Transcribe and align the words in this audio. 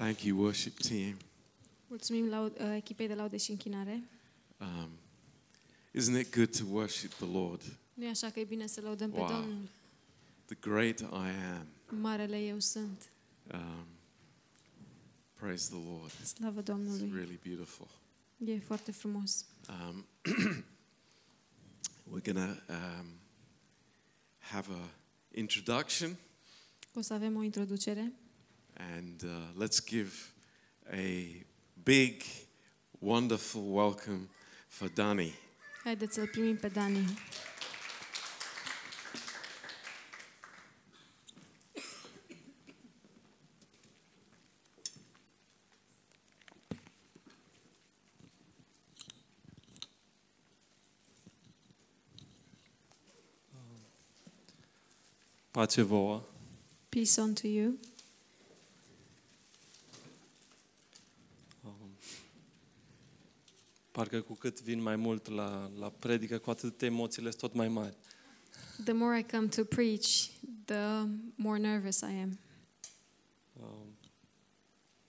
Thank 0.00 0.22
you, 0.22 0.38
worship 0.38 0.78
team. 0.78 1.16
Mulțumim 1.86 2.28
la 2.28 2.40
uh, 2.40 2.50
echipei 2.76 3.06
de 3.06 3.14
laude 3.14 3.36
și 3.36 3.50
închinare. 3.50 4.02
Um, 4.60 4.88
isn't 5.98 6.20
it 6.20 6.34
good 6.34 6.56
to 6.58 6.64
worship 6.70 7.10
the 7.12 7.26
Lord, 7.26 7.62
Nu 7.94 8.04
e 8.04 8.08
așa 8.08 8.30
că 8.30 8.40
e 8.40 8.44
bine 8.44 8.66
să 8.66 8.80
laudăm 8.80 9.10
pe 9.10 9.18
Wow. 9.18 9.28
Domnul? 9.28 9.68
the 10.44 10.56
great 10.60 10.98
I 11.00 11.04
am? 11.56 11.66
Marele 12.00 12.38
eu 12.46 12.58
sunt. 12.58 13.10
Um, 13.52 13.86
praise 15.32 15.68
the 15.70 15.78
Lord. 15.88 16.12
Slavă 16.24 16.60
It's 16.60 16.64
Domnului. 16.64 17.10
really 17.14 17.38
beautiful. 17.42 17.88
E 18.44 18.58
foarte 18.58 18.92
frumos. 18.92 19.44
Um, 19.68 20.06
we're 22.12 22.32
going 22.32 22.36
to 22.38 22.72
um, 22.72 23.06
have 24.38 24.72
a 24.72 24.90
introduction 25.34 26.16
O 26.94 27.00
să 27.00 27.12
avem 27.12 27.36
o 27.36 27.42
introducere 27.42 28.12
and 28.96 29.22
uh, 29.24 29.28
let's 29.56 29.80
give 29.80 30.32
a 30.92 31.44
big, 31.84 32.24
wonderful 33.00 33.62
welcome 33.62 34.28
for 34.68 34.88
Danny. 34.88 35.32
Haideți 35.84 36.14
să-l 36.14 36.26
primim 36.26 36.56
pe 36.56 36.68
Dani. 36.68 37.18
Pace 55.50 55.82
vouă. 55.82 56.22
Peace 56.88 57.20
unto 57.20 57.46
you. 57.46 57.78
Parcă 64.00 64.20
cu 64.20 64.34
cât 64.34 64.62
vin 64.62 64.82
mai 64.82 64.96
mult 64.96 65.28
la, 65.28 65.70
la 65.78 65.88
predică, 65.88 66.38
cu 66.38 66.50
atât 66.50 66.82
emoțiile 66.82 67.28
sunt 67.28 67.40
tot 67.40 67.54
mai 67.54 67.68
mari. 67.68 67.96
The 68.84 68.92
more 68.92 69.18
I 69.18 69.22
come 69.30 69.46
to 69.46 69.64
preach, 69.64 70.26
the 70.64 71.06
more 71.34 71.58
nervous 71.58 72.00
I 72.00 72.04
am. 72.04 72.38
Um, 73.52 73.96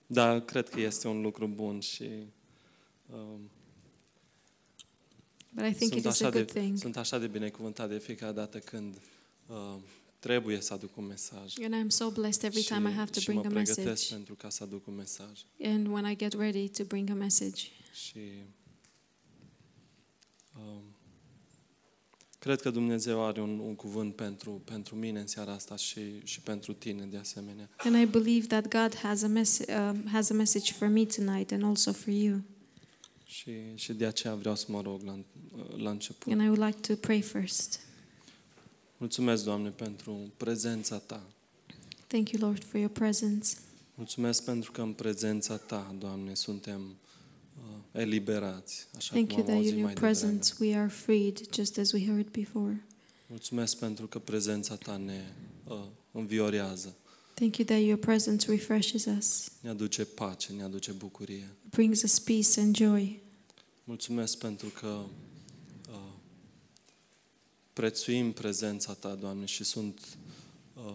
Dar 0.06 0.40
cred 0.40 0.68
că 0.68 0.80
este 0.80 1.08
un 1.08 1.20
lucru 1.20 1.46
bun 1.46 1.80
și 1.80 2.08
um, 3.06 3.50
But 5.52 5.64
I 5.64 5.72
think 5.72 5.94
it 5.94 6.02
sunt, 6.02 6.14
is 6.14 6.20
a 6.20 6.26
așa 6.26 6.30
good 6.30 6.46
de, 6.52 6.60
thing. 6.60 6.78
sunt 6.78 6.96
așa 6.96 7.18
de 7.18 7.26
binecuvântat 7.26 7.88
de 7.88 7.98
fiecare 7.98 8.32
dată 8.32 8.58
când 8.58 8.96
uh, 9.46 9.76
trebuie 10.18 10.60
să 10.60 10.72
aduc 10.72 10.96
un 10.96 11.04
mesaj. 11.06 11.52
And 11.62 11.74
I'm 11.74 11.88
so 11.88 12.10
blessed 12.10 12.42
every 12.42 12.62
time 12.62 12.90
I 12.90 12.92
have 12.92 13.10
to 13.10 13.18
și 13.20 13.24
bring 13.24 13.40
mă 13.42 13.48
a 13.48 13.52
pregătesc 13.52 13.86
message. 13.86 14.14
pentru 14.14 14.34
ca 14.34 14.48
să 14.48 14.62
aduc 14.62 14.86
un 14.86 14.94
mesaj. 14.94 15.40
And 15.62 15.86
when 15.86 16.10
I 16.10 16.16
get 16.16 16.32
ready 16.32 16.68
to 16.68 16.84
bring 16.84 17.10
a 17.10 17.14
message. 17.14 17.62
Și 17.92 18.18
um, 18.18 18.61
cred 22.42 22.60
că 22.60 22.70
Dumnezeu 22.70 23.24
are 23.24 23.40
un, 23.40 23.58
un 23.58 23.74
cuvânt 23.74 24.14
pentru, 24.14 24.50
pentru 24.64 24.94
mine 24.94 25.20
în 25.20 25.26
seara 25.26 25.52
asta 25.52 25.76
și, 25.76 26.00
și 26.24 26.40
pentru 26.40 26.72
tine 26.72 27.04
de 27.04 27.16
asemenea. 27.16 27.68
And 27.76 27.96
I 27.96 28.06
believe 28.06 28.46
that 28.46 28.68
God 28.68 28.96
has 28.96 29.22
a, 29.22 29.28
mess- 29.28 29.66
um, 29.68 30.06
has 30.06 30.30
a 30.30 30.34
message 30.34 30.72
for 30.72 30.88
me 30.88 31.04
tonight 31.04 31.52
and 31.52 31.64
also 31.64 31.92
for 31.92 32.12
you. 32.12 32.40
Și, 33.24 33.50
și 33.74 33.92
de 33.92 34.06
aceea 34.06 34.34
vreau 34.34 34.54
să 34.54 34.66
mă 34.68 34.80
rog 34.80 35.02
la, 35.02 35.18
la 35.76 35.90
început. 35.90 36.32
And 36.32 36.42
I 36.42 36.44
would 36.44 36.64
like 36.64 36.94
to 36.94 36.94
pray 36.94 37.20
first. 37.20 37.80
Mulțumesc, 38.96 39.44
Doamne, 39.44 39.68
pentru 39.68 40.32
prezența 40.36 40.98
Ta. 40.98 41.22
Thank 42.06 42.30
you, 42.30 42.48
Lord, 42.48 42.64
for 42.64 42.80
your 42.80 42.92
presence. 42.92 43.48
Mulțumesc 43.94 44.44
pentru 44.44 44.72
că 44.72 44.80
în 44.80 44.92
prezența 44.92 45.56
Ta, 45.56 45.94
Doamne, 45.98 46.34
suntem 46.34 46.80
uh, 46.80 47.01
eliberați, 47.92 48.86
așa 48.96 49.12
Thank 49.14 49.28
cum 49.28 49.38
you 49.38 49.46
am 49.46 49.52
that 49.52 49.56
in 49.56 49.62
auzit 49.64 49.78
your 49.78 49.84
mai 49.84 49.94
devreme. 49.94 50.12
presence 50.12 50.54
we 50.60 50.76
are 50.76 50.88
freed, 50.88 51.40
just 51.54 51.78
as 51.78 51.92
we 51.92 52.04
heard 52.06 52.30
before. 52.30 52.84
Mulțumesc 53.26 53.76
pentru 53.76 54.06
că 54.06 54.18
prezența 54.18 54.76
Ta 54.76 54.96
ne 54.96 55.32
uh, 55.64 55.84
înviorează, 56.12 56.96
Thank 57.34 57.56
you 57.56 57.66
that 57.66 57.80
your 57.80 57.98
presence 57.98 58.50
refreshes 58.50 59.04
us, 59.18 59.48
ne 59.60 59.68
aduce 59.68 60.04
pace, 60.04 60.52
ne 60.52 60.62
aduce 60.62 60.92
bucurie. 60.92 61.48
brings 61.70 62.02
us 62.02 62.18
peace 62.18 62.60
and 62.60 62.76
joy. 62.76 63.20
Mulțumesc 63.84 64.38
pentru 64.38 64.68
că 64.68 65.02
uh, 65.90 66.12
prețuim 67.72 68.32
prezența 68.32 68.94
Ta, 68.94 69.14
Doamne, 69.14 69.44
și 69.44 69.64
sunt, 69.64 70.00
uh, 70.74 70.94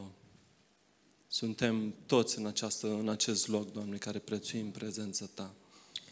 suntem 1.28 1.94
toți 2.06 2.38
în, 2.40 2.46
această, 2.46 2.88
în 3.00 3.10
acest 3.10 3.48
loc, 3.48 3.72
Doamne, 3.74 3.98
care 3.98 4.20
prețuim 4.20 4.72
prezența 4.72 5.26
Ta. 5.34 5.54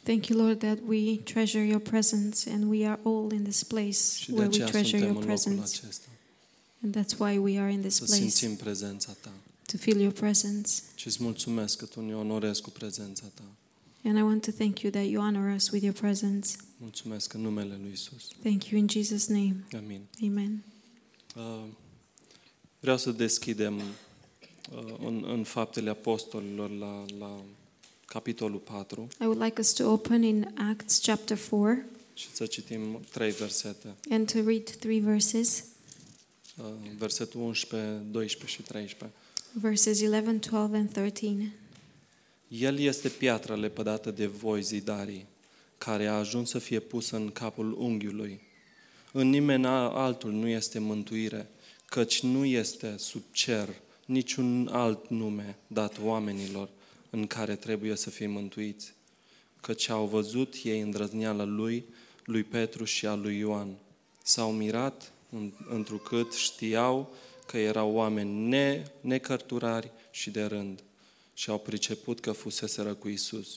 Thank 0.06 0.28
you, 0.28 0.40
Lord, 0.40 0.60
that 0.60 0.78
we 0.88 1.18
treasure 1.18 1.64
your 1.66 1.80
presence 1.82 2.50
and 2.52 2.64
we 2.70 2.86
are 2.88 3.00
all 3.04 3.32
in 3.32 3.44
this 3.44 3.64
place 3.64 4.00
Și 4.18 4.26
de 4.32 4.32
where 4.32 4.48
we 4.48 4.54
aceea 4.54 4.68
treasure 4.68 4.98
suntem 4.98 5.08
your 5.16 5.22
în 5.24 5.30
locul 5.30 5.44
presence. 5.44 5.80
acesta. 5.84 6.08
And 6.84 6.96
that's 6.98 7.18
why 7.20 7.38
we 7.38 7.60
are 7.60 7.72
in 7.72 7.82
this 7.82 7.96
Să 7.96 8.04
place, 8.04 8.22
simțim 8.22 8.56
prezența 8.56 9.16
Ta. 9.22 9.32
to 9.66 9.78
feel 9.78 10.00
your 10.00 10.12
presence. 10.14 10.72
Și 10.96 11.08
îți 11.08 11.24
mulțumesc 11.24 11.78
că 11.78 11.86
Tu 11.86 12.02
ne 12.02 12.16
onorezi 12.16 12.62
cu 12.62 12.70
prezența 12.70 13.24
Ta. 13.34 13.44
And 14.04 14.18
I 14.18 14.22
want 14.22 14.46
to 14.46 14.52
thank 14.52 14.80
you 14.80 14.92
that 14.92 15.06
you 15.06 15.24
honor 15.24 15.56
us 15.56 15.70
with 15.70 15.84
your 15.84 15.96
presence. 15.96 16.50
Mulțumesc 16.78 17.34
în 17.34 17.42
numele 17.42 17.78
Lui 17.82 17.92
Isus. 17.94 18.28
Thank 18.42 18.66
you 18.66 18.82
in 18.82 18.88
Jesus' 18.90 19.26
name. 19.28 19.66
Amin. 19.78 20.02
Amen. 20.24 20.64
Uh, 21.36 21.64
vreau 22.80 22.98
să 22.98 23.12
deschidem 23.12 23.78
uh, 23.78 24.96
în, 25.06 25.26
în 25.28 25.44
Faptele 25.44 25.90
Apostolilor 25.90 26.70
la, 26.70 27.06
la 27.20 27.42
capitolul 28.06 28.60
4 28.60 29.08
I 29.22 29.24
would 29.24 29.42
like 29.44 29.62
us 29.62 29.74
to 29.74 29.92
open 29.92 30.24
in 30.24 30.54
Acts 30.72 31.00
chapter 31.04 31.38
4 31.50 31.84
și 32.14 32.28
să 32.34 32.46
citim 32.46 33.00
trei 33.12 33.32
versete. 33.32 33.96
and 34.10 34.32
to 34.32 34.40
read 34.46 34.70
three 34.80 35.00
verses, 35.00 35.64
Uh, 36.58 36.66
versetul 36.98 37.42
11, 37.42 38.02
12 38.12 38.46
și 38.58 38.62
13. 38.68 39.18
verses 39.52 40.00
11, 40.02 40.50
12, 40.50 40.78
and 40.78 40.92
13. 40.92 41.54
El 42.48 42.80
este 42.80 43.10
piatra 43.10 43.56
lepădată 43.56 44.12
de 44.12 44.26
voi, 44.26 44.62
zidarii, 44.64 45.26
care 45.78 46.06
a 46.06 46.14
ajuns 46.14 46.50
să 46.50 46.60
fie 46.60 46.80
pusă 46.80 47.16
în 47.16 47.30
capul 47.32 47.76
unghiului. 47.80 48.42
În 49.12 49.30
nimeni 49.30 49.66
altul 49.66 50.32
nu 50.32 50.48
este 50.48 50.80
mântuire, 50.80 51.50
căci 51.86 52.22
nu 52.22 52.46
este 52.46 52.96
sub 52.98 53.22
cer 53.32 53.70
niciun 54.06 54.68
alt 54.72 55.10
nume 55.10 55.58
dat 55.68 56.00
oamenilor 56.04 56.70
în 57.16 57.28
care 57.28 57.56
trebuie 57.56 57.96
să 57.96 58.10
fie 58.10 58.28
mântuiți. 58.28 58.94
Căci 59.62 59.90
au 59.90 60.06
văzut 60.06 60.54
ei 60.64 60.80
îndrăzneala 60.82 61.44
lui, 61.44 61.86
lui 62.26 62.44
Petru 62.44 62.84
și 62.84 63.06
a 63.06 63.16
lui 63.16 63.38
Ioan. 63.38 63.76
S-au 64.24 64.52
mirat 64.52 65.12
în- 65.30 65.52
întrucât 65.70 66.34
știau 66.34 67.14
că 67.48 67.58
erau 67.58 67.92
oameni 67.94 68.48
ne, 68.48 68.84
necărturari 69.02 69.92
și 70.12 70.30
de 70.32 70.44
rând 70.44 70.84
și 71.34 71.50
au 71.50 71.60
priceput 71.60 72.20
că 72.20 72.32
fuseseră 72.32 72.94
cu 72.94 73.08
Isus. 73.08 73.48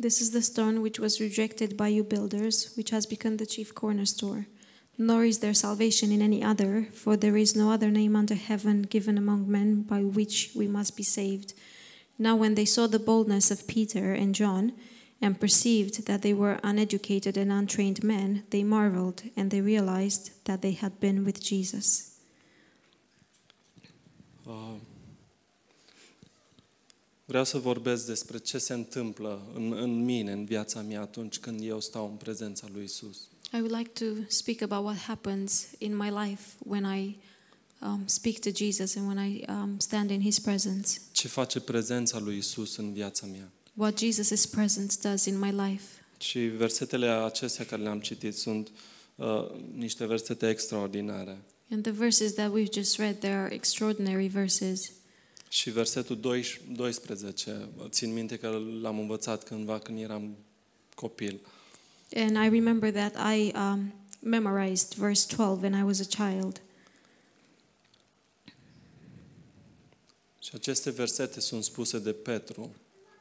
This 0.00 0.18
is 0.18 0.28
the 0.30 0.40
stone 0.40 0.78
which 0.78 1.00
was 1.00 1.18
rejected 1.18 1.72
by 1.72 1.94
you 1.94 2.04
builders, 2.04 2.72
which 2.76 2.92
has 2.92 3.04
become 3.06 3.34
the 3.34 3.44
chief 3.44 3.70
cornerstone. 3.70 4.48
Nor 4.94 5.24
is 5.24 5.38
there 5.38 5.52
salvation 5.52 6.10
in 6.10 6.22
any 6.22 6.44
other, 6.50 6.88
for 6.92 7.16
there 7.16 7.40
is 7.40 7.52
no 7.54 7.72
other 7.72 7.88
name 7.90 8.18
under 8.18 8.36
heaven 8.36 8.86
given 8.88 9.16
among 9.16 9.46
men 9.50 9.80
by 9.82 10.02
which 10.18 10.50
we 10.54 10.66
must 10.66 10.96
be 10.96 11.02
saved. 11.02 11.52
Now, 12.16 12.36
when 12.36 12.54
they 12.54 12.66
saw 12.66 12.86
the 12.86 12.98
boldness 12.98 13.50
of 13.50 13.66
Peter 13.66 14.12
and 14.12 14.34
John, 14.34 14.72
and 15.20 15.38
perceived 15.38 16.06
that 16.06 16.20
they 16.20 16.34
were 16.34 16.58
uneducated 16.62 17.36
and 17.36 17.50
untrained 17.50 18.02
men, 18.02 18.44
they 18.50 18.62
marveled, 18.62 19.22
and 19.36 19.50
they 19.50 19.60
realized 19.60 20.30
that 20.44 20.60
they 20.60 20.72
had 20.72 21.00
been 21.00 21.24
with 21.24 21.40
Jesus. 21.40 22.12
Uh, 24.46 24.74
Vreau 27.28 27.44
să 27.44 27.58
vorbesc 27.58 28.06
despre 28.06 28.38
ce 28.38 28.58
se 28.58 28.72
întâmplă 28.72 29.42
în, 29.54 29.72
în 29.72 30.04
mine, 30.04 30.32
în 30.32 30.44
viața 30.44 30.80
mea, 30.80 31.00
atunci 31.00 31.38
când 31.38 31.60
eu 31.62 31.80
stau 31.80 32.08
în 32.10 32.16
prezența 32.16 32.66
lui 32.72 32.84
Isus. 32.84 33.16
I 33.52 33.56
would 33.56 33.76
like 33.76 34.04
to 34.04 34.04
speak 34.28 34.60
about 34.62 34.84
what 34.84 34.96
happens 34.96 35.66
in 35.78 35.96
my 35.96 36.10
life 36.10 36.42
when 36.58 36.84
I 36.84 37.16
um, 37.82 38.02
speak 38.06 38.38
to 38.38 38.50
Jesus 38.54 38.96
and 38.96 39.06
when 39.06 39.30
I 39.30 39.44
um, 39.48 39.78
stand 39.78 40.10
in 40.10 40.20
His 40.20 40.38
presence. 40.38 41.00
Ce 41.12 41.28
face 41.28 41.60
prezența 41.60 42.18
lui 42.18 42.36
Isus 42.36 42.76
în 42.76 42.92
viața 42.92 43.26
mea? 43.26 43.50
What 43.74 43.98
Jesus' 44.04 44.50
presence 44.50 44.96
does 45.02 45.24
in 45.24 45.38
my 45.38 45.50
life. 45.50 45.84
Și 46.18 46.38
versetele 46.38 47.06
acestea 47.06 47.64
care 47.64 47.82
le-am 47.82 48.00
citit 48.00 48.36
sunt 48.36 48.70
uh, 49.14 49.26
niște 49.74 50.06
versete 50.06 50.48
extraordinare. 50.48 51.42
And 51.70 51.82
the 51.82 51.92
verses 51.92 52.32
that 52.32 52.52
we've 52.52 52.72
just 52.72 52.98
read, 52.98 53.18
they 53.18 53.32
are 53.32 53.54
extraordinary 53.54 54.26
verses. 54.26 54.90
Și 55.48 55.70
versetul 55.70 56.18
12, 56.72 57.68
țin 57.88 58.12
minte 58.12 58.36
că 58.36 58.60
l-am 58.80 58.98
învățat 58.98 59.44
cândva 59.44 59.78
când 59.78 60.00
eram 60.00 60.36
copil. 60.94 61.40
And 62.14 62.36
I 62.36 62.48
remember 62.48 62.92
that 62.92 63.34
I 63.34 63.52
um, 63.54 63.92
memorized 64.20 64.94
verse 64.94 65.26
12 65.26 65.60
when 65.60 65.74
I 65.74 65.82
was 65.82 66.00
a 66.00 66.04
child. 66.04 66.60
Și 70.46 70.52
aceste 70.54 70.90
versete 70.90 71.40
sunt 71.40 71.64
spuse 71.64 71.98
de 71.98 72.12
Petru 72.12 72.70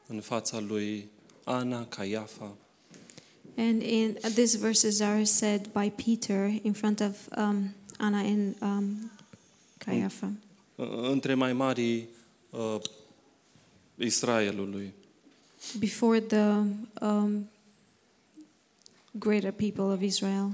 în 0.08 0.22
fața 0.22 0.60
lui 0.60 1.10
Ana, 1.44 1.88
Caiafa, 1.88 2.56
And 3.58 3.82
in 3.82 4.18
uh, 4.24 4.32
these 4.34 4.58
verses 4.58 5.00
are 5.00 5.24
said 5.24 5.68
by 5.68 5.90
Peter 5.90 6.60
in 6.62 6.74
front 6.74 7.00
of 7.00 7.38
um, 7.38 7.74
Anna 7.98 8.20
and 8.20 8.56
um, 8.62 9.12
Caiapha, 9.78 10.32
între 11.02 11.34
mai 11.34 11.54
mari 11.54 12.08
uh, 12.50 12.78
Israelului. 13.96 14.94
before 15.80 16.20
the 16.20 16.62
um, 17.02 17.50
greater 19.12 19.52
people 19.52 19.84
of 19.84 20.02
Israel, 20.02 20.52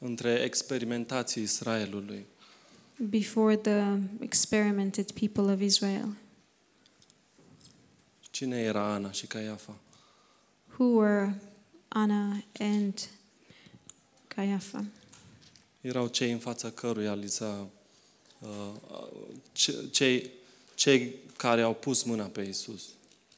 între 0.00 0.42
experimentații 0.44 1.42
Israelului. 1.42 2.26
Before 3.08 3.56
the 3.56 3.98
experimented 4.20 5.12
people 5.12 5.52
of 5.52 5.60
Israel. 5.60 6.08
Cine 8.30 8.60
era 8.60 8.92
Ana 8.94 9.10
și 9.12 9.26
Caiafa? 9.26 9.76
Who 10.78 10.84
were 10.84 11.40
Anna 11.88 12.42
and 12.58 13.08
Caiapha? 14.28 14.84
Erau 15.80 16.06
cei 16.06 16.32
în 16.32 16.38
fața 16.38 16.70
căruia 16.70 17.14
li 17.14 17.28
s-a, 17.28 17.66
uh, 18.38 19.08
ce- 19.52 19.88
cei, 19.90 20.30
cei 20.74 21.14
care 21.36 21.62
au 21.62 21.74
pus 21.74 22.02
mâna 22.02 22.24
pe 22.24 22.42
Isus, 22.42 22.82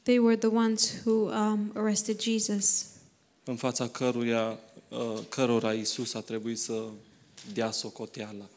They 0.03 0.19
were 0.19 0.37
the 0.37 0.49
ones 0.49 1.03
who 1.05 1.11
um, 1.13 1.71
arrested 1.75 2.21
Jesus, 2.21 2.87
în 3.45 3.57
fața 3.57 3.89
căruia, 3.89 4.59
uh, 4.89 5.19
cărora 5.29 5.73
Isus 5.73 6.15
a 6.15 6.21
trebuit 6.21 6.59
să 6.59 6.85
dea 7.53 7.71
socoteală. 7.71 8.49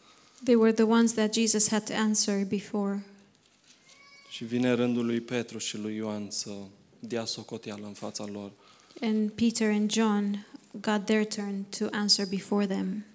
They 0.44 0.56
were 0.56 0.74
the 0.74 0.84
ones 0.84 1.14
that 1.14 1.34
Jesus 1.34 1.70
had 1.70 1.84
to 1.84 1.94
answer 1.94 2.46
before. 2.46 3.06
Și 4.30 4.44
vine 4.46 4.72
rândul 4.72 5.06
lui 5.06 5.22
Petru 5.22 5.58
și 5.58 5.78
lui 5.78 5.96
Ioan 5.96 6.30
să 6.30 6.52
dea 7.00 7.26
socoteală 7.26 7.86
în 7.88 7.94
fața 7.94 8.26
lor. 8.26 8.52
And 9.02 9.30
Peter 9.32 9.72
and 9.72 9.92
John 9.92 10.46
got 10.82 11.06
their 11.06 11.26
turn 11.26 11.64
to 11.78 11.86
answer 11.92 12.26
before 12.28 12.66
them. 12.68 13.06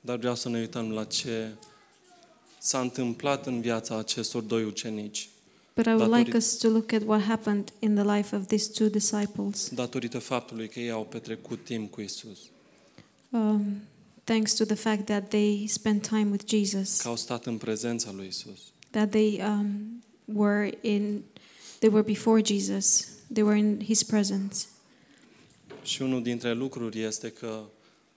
Dar 0.00 0.16
vreau 0.18 0.34
să 0.34 0.48
ne 0.48 0.58
uităm 0.58 0.90
la 0.92 1.04
ce 1.04 1.54
s-a 2.58 2.80
întâmplat 2.80 3.46
în 3.46 3.60
viața 3.60 3.98
acestor 3.98 4.42
doi 4.42 4.64
ucenici, 4.64 5.28
But 5.74 5.84
I 5.86 5.88
would 5.88 6.00
Datorită- 6.10 6.26
like 6.26 6.36
us 6.36 6.56
to 6.56 6.68
look 6.68 6.92
at 6.92 7.02
what 7.06 7.22
happened 7.22 7.72
in 7.78 7.94
the 7.94 8.16
life 8.16 8.36
of 8.36 8.46
these 8.46 8.70
two 8.72 8.88
disciples, 8.88 9.68
datorită 9.74 10.18
faptului 10.18 10.68
că 10.68 10.80
ei 10.80 10.90
au 10.90 11.04
petrecut 11.04 11.64
timp 11.64 11.90
cu 11.90 12.00
Isus, 12.00 12.38
um, 13.30 13.64
thanks 14.24 14.54
to 14.54 14.64
the 14.64 14.74
fact 14.74 15.04
that 15.04 15.28
they 15.28 15.66
spent 15.68 16.02
time 16.08 16.28
with 16.30 16.44
Jesus, 16.46 17.00
că 17.00 17.08
au 17.08 17.16
stat 17.16 17.46
în 17.46 17.56
prezența 17.58 18.12
lui 18.12 18.26
Isus. 18.26 18.58
that 18.90 19.10
they 19.10 19.40
um, 19.42 20.02
were 20.24 20.78
in, 20.80 21.22
they 21.78 21.88
were 21.90 22.02
before 22.02 22.42
Jesus, 22.44 23.06
they 23.32 23.42
were 23.42 23.58
in 23.58 23.80
His 23.84 24.02
presence. 24.02 24.56
Și 25.82 26.02
unul 26.02 26.22
dintre 26.22 26.52
lucruri 26.54 27.02
este 27.02 27.28
că 27.30 27.62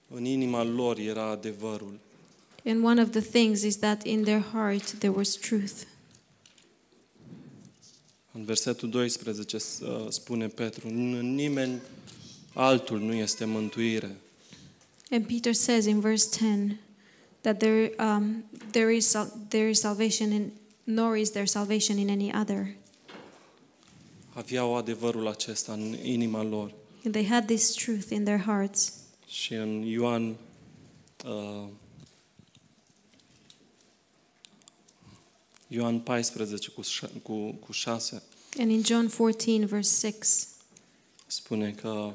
în 0.07 0.25
inima 0.25 0.63
lor 0.63 0.97
era 0.97 1.23
adevărul. 1.29 1.99
And 2.65 2.83
one 2.83 3.01
of 3.01 3.09
the 3.09 3.21
things 3.21 3.61
is 3.61 3.77
that 3.77 4.05
in 4.05 4.23
their 4.23 4.41
heart 4.41 4.91
there 4.91 5.13
was 5.15 5.29
truth. 5.29 5.73
În 8.31 8.43
versetul 8.45 8.89
12 8.89 9.57
uh, 9.57 10.05
spune 10.09 10.47
Petru, 10.47 10.87
"În 10.87 11.33
nimeni 11.35 11.81
altul 12.53 12.99
nu 12.99 13.13
este 13.13 13.45
mântuire, 13.45 14.15
And 15.13 15.27
Peter 15.27 15.53
says 15.53 15.85
in 15.85 16.01
verse 16.01 16.27
10 16.27 16.79
that 17.43 17.59
there, 17.59 17.91
um, 17.99 18.45
there, 18.71 18.89
is, 18.89 19.05
sal- 19.07 19.31
there 19.49 19.69
is 19.69 19.79
salvation 19.79 20.31
in, 20.31 20.51
nor 20.85 21.15
is 21.15 21.31
there 21.31 21.45
salvation 21.45 21.99
in 21.99 22.09
any 22.09 22.31
other. 22.33 22.75
aveau 24.33 24.75
adevărul 24.75 25.27
acesta 25.27 25.73
în 25.73 25.95
inima 26.03 26.43
lor. 26.43 26.73
And 27.05 27.13
they 27.13 27.25
had 27.25 27.45
this 27.45 27.73
truth 27.73 28.09
in 28.09 28.23
their 28.23 28.39
hearts. 28.39 28.93
Și 29.27 29.53
în 29.53 29.81
Ioan 29.81 30.35
uh, 31.25 31.67
Ioan 35.67 35.99
14 35.99 36.69
cu, 36.69 36.81
șa- 36.81 37.21
cu, 37.23 37.51
cu 37.51 37.71
6 37.71 38.23
And 38.59 38.71
in 38.71 38.83
John 38.83 39.07
14, 39.17 39.65
verse 39.65 40.07
6, 40.07 40.47
spune 41.27 41.71
că 41.71 42.13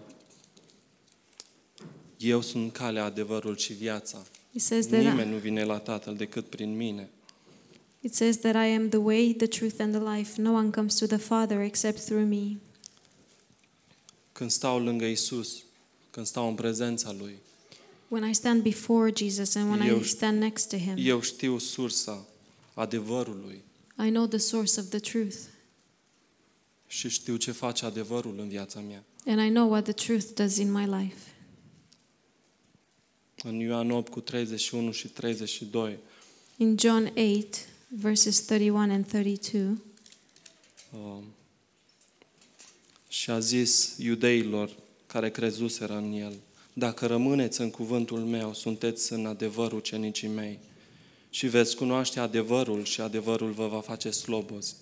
eu 2.19 2.41
sunt 2.41 2.73
calea, 2.73 3.05
adevărul 3.05 3.57
și 3.57 3.73
viața. 3.73 4.27
it 4.53 4.63
says, 4.63 4.87
that 4.87 5.01
Nimeni 5.03 5.31
I, 5.31 5.33
nu 5.33 5.39
vine 5.39 5.65
la 5.65 5.79
Tatăl 5.79 6.17
decât 6.17 6.47
prin 6.47 6.77
mine. 6.77 7.09
it 8.01 8.15
says 8.15 8.37
that 8.39 8.55
I 8.55 8.75
am 8.75 8.89
the 8.89 8.99
way, 8.99 9.35
the 9.37 9.47
truth, 9.47 9.75
and 9.81 9.95
the 9.95 10.17
life. 10.17 10.41
No 10.41 10.53
one 10.53 10.71
comes 10.71 10.95
to 10.95 11.07
the 11.07 11.17
Father 11.17 11.61
except 11.61 12.05
through 12.05 12.29
me. 12.29 12.57
Când 14.33 14.51
stau 14.51 14.79
lângă 14.85 15.05
Isus, 15.05 15.63
când 16.11 16.27
stau 16.27 16.49
în 16.49 16.55
prezența 16.55 17.13
Lui, 17.19 17.37
When 18.09 18.29
I 18.31 18.35
stand 18.35 18.63
before 18.63 19.13
Jesus 19.17 19.55
and 19.55 19.71
when 19.71 19.89
Eu- 19.89 19.99
I 19.99 20.05
stand 20.05 20.39
next 20.41 20.69
to 20.69 20.77
Him, 20.77 20.95
eu 20.99 21.21
știu 21.21 21.59
sursa 21.59 22.27
adevărului 22.75 23.63
I 24.07 24.09
know 24.11 24.27
the 24.27 24.39
source 24.39 24.81
of 24.81 24.87
the 24.89 24.99
truth. 24.99 25.37
și 26.87 27.09
știu 27.09 27.37
ce 27.37 27.53
face 27.53 27.85
adevărul 27.85 28.39
în 28.39 28.49
viața 28.49 28.81
mea. 28.81 29.05
And 29.27 29.41
I 29.41 29.49
know 29.49 29.71
what 29.71 29.85
the 29.85 29.93
truth 29.93 30.27
does 30.35 30.57
in 30.57 30.73
my 30.73 30.85
life. 30.87 31.17
În 33.43 33.59
Ioan 33.59 33.91
8 33.91 34.13
cu 34.13 34.21
31 34.21 34.91
și 34.91 35.09
32 35.09 35.99
In 36.57 36.77
John 36.79 37.07
8, 37.07 37.69
verses 37.89 38.41
31 38.41 38.93
and 38.93 39.07
32, 39.07 39.79
Um, 40.93 41.25
și 43.09 43.31
a 43.31 43.39
zis 43.39 43.95
iudeilor 43.99 44.77
care 45.07 45.31
crezuseră 45.31 45.97
în 45.97 46.13
el, 46.13 46.33
dacă 46.73 47.07
rămâneți 47.07 47.61
în 47.61 47.71
cuvântul 47.71 48.19
meu, 48.19 48.55
sunteți 48.55 49.13
în 49.13 49.27
adevărul 49.27 49.81
cenicii 49.81 50.29
mei 50.29 50.59
și 51.31 51.47
veți 51.47 51.77
cunoaște 51.77 52.21
adevărul 52.21 52.85
și 52.85 53.01
adevărul 53.01 53.51
vă 53.51 53.67
va 53.67 53.81
face 53.81 54.11
slobozi. 54.11 54.75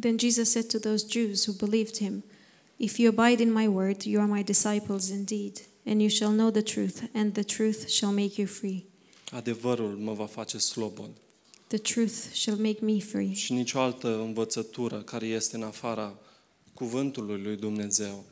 Then 0.00 0.18
Jesus 0.18 0.50
said 0.50 0.66
to 0.66 0.78
those 0.78 1.06
Jews 1.10 1.46
who 1.46 1.66
believed 1.66 1.96
him, 1.96 2.24
If 2.76 2.98
you 2.98 3.14
abide 3.16 3.42
in 3.42 3.52
my 3.52 3.66
word, 3.66 4.02
you 4.02 4.22
are 4.22 4.32
my 4.32 4.42
disciples 4.42 5.08
indeed, 5.08 5.60
and 5.86 6.00
you 6.00 6.08
shall 6.08 6.30
know 6.30 6.50
the 6.50 6.60
truth, 6.62 7.02
and 7.12 7.32
the 7.32 7.42
truth 7.42 7.88
shall 7.88 8.10
make 8.12 8.40
you 8.40 8.46
free. 8.46 8.84
Adevărul 9.30 9.96
mă 9.96 10.12
va 10.12 10.26
face 10.26 10.58
slobod. 10.58 11.10
The 11.66 11.78
truth 11.78 12.14
shall 12.32 12.58
make 12.58 12.78
me 12.84 12.98
free. 13.00 13.32
Și 13.32 13.52
nicio 13.52 13.78
altă 13.80 14.20
învățătură 14.20 15.02
care 15.02 15.26
este 15.26 15.56
în 15.56 15.62
afara 15.62 16.18
cuvântului 16.74 17.42
lui 17.42 17.56
Dumnezeu 17.56 18.24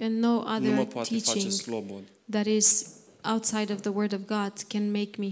And 0.00 0.18
no 0.18 0.28
nu 0.28 0.70
mă 0.70 0.80
other 0.80 0.84
poate 0.86 1.08
face 1.14 1.20
teaching 1.22 1.50
slobod. 1.52 2.02
that 2.30 2.46
is 2.46 2.86
outside 3.22 3.72
of 3.72 3.80
the 3.80 3.90
word 3.90 4.12
of 4.12 4.20
God 4.26 4.52
can 4.68 4.90
make 4.90 5.10
me 5.18 5.28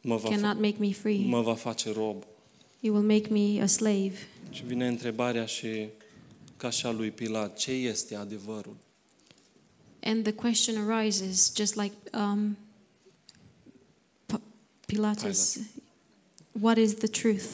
Mă 0.00 0.16
va, 0.16 0.28
cannot 0.28 0.60
make 0.60 0.76
me 0.78 0.92
free. 0.92 1.24
mă 1.26 1.40
va 1.42 1.54
face 1.54 1.92
rob. 1.92 2.24
It 2.80 2.90
will 2.90 3.02
make 3.02 3.28
me 3.30 3.62
a 3.62 3.66
slave. 3.66 4.12
Și 4.50 4.64
vine 4.64 4.86
întrebarea 4.86 5.46
și 5.46 5.68
ca 6.56 6.70
și 6.70 6.86
a 6.86 6.90
lui 6.90 7.10
Pilat, 7.10 7.56
ce 7.56 7.70
este 7.70 8.14
adevărul? 8.14 8.76
And 10.06 10.22
the 10.24 10.32
question 10.32 10.76
arises, 10.90 11.52
just 11.56 11.74
like 11.76 11.94
um, 12.14 12.56
P- 14.26 14.40
Pilatus, 14.86 15.58
what 16.52 16.78
is 16.78 16.94
the 16.94 17.06
truth? 17.08 17.44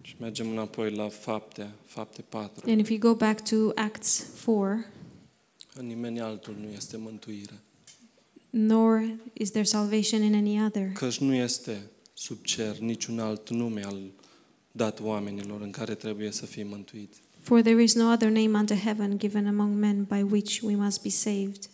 Și 0.00 0.14
mergem 0.18 0.50
înapoi 0.50 0.90
la 0.90 1.08
fapte, 1.08 1.70
fapte 1.86 2.22
4. 2.22 2.70
And 2.70 2.80
if 2.80 2.88
we 2.88 2.98
go 2.98 3.14
back 3.14 3.48
to 3.48 3.56
Acts 3.74 4.26
4, 4.44 4.84
În 5.74 5.86
nimeni 5.86 6.20
altul 6.20 6.56
nu 6.60 6.68
este 6.68 6.96
mântuire. 6.96 7.60
nor 8.50 9.16
is 9.32 9.50
there 9.50 9.64
salvation 9.64 10.22
in 10.22 10.34
any 10.34 10.64
other. 10.64 10.92
Căci 10.92 11.18
nu 11.18 11.34
este 11.34 11.90
sub 12.12 12.44
cer 12.44 12.78
niciun 12.78 13.18
alt 13.18 13.50
nume 13.50 13.82
al 13.84 14.00
dat 14.72 15.00
oamenilor 15.00 15.60
în 15.60 15.70
care 15.70 15.94
trebuie 15.94 16.30
să 16.30 16.46
fie 16.46 16.64
mântuiți. 16.64 17.20
For 17.46 17.62
there 17.62 17.80
is 17.82 17.94
no 17.94 18.10
other 18.10 18.28
name 18.30 18.56
under 18.58 18.74
heaven 18.74 19.16
given 19.18 19.46
among 19.46 19.78
men 19.78 20.04
by 20.04 20.22
which 20.22 20.62
we 20.62 20.74
must 20.74 21.02
be 21.02 21.08
saved. 21.10 21.68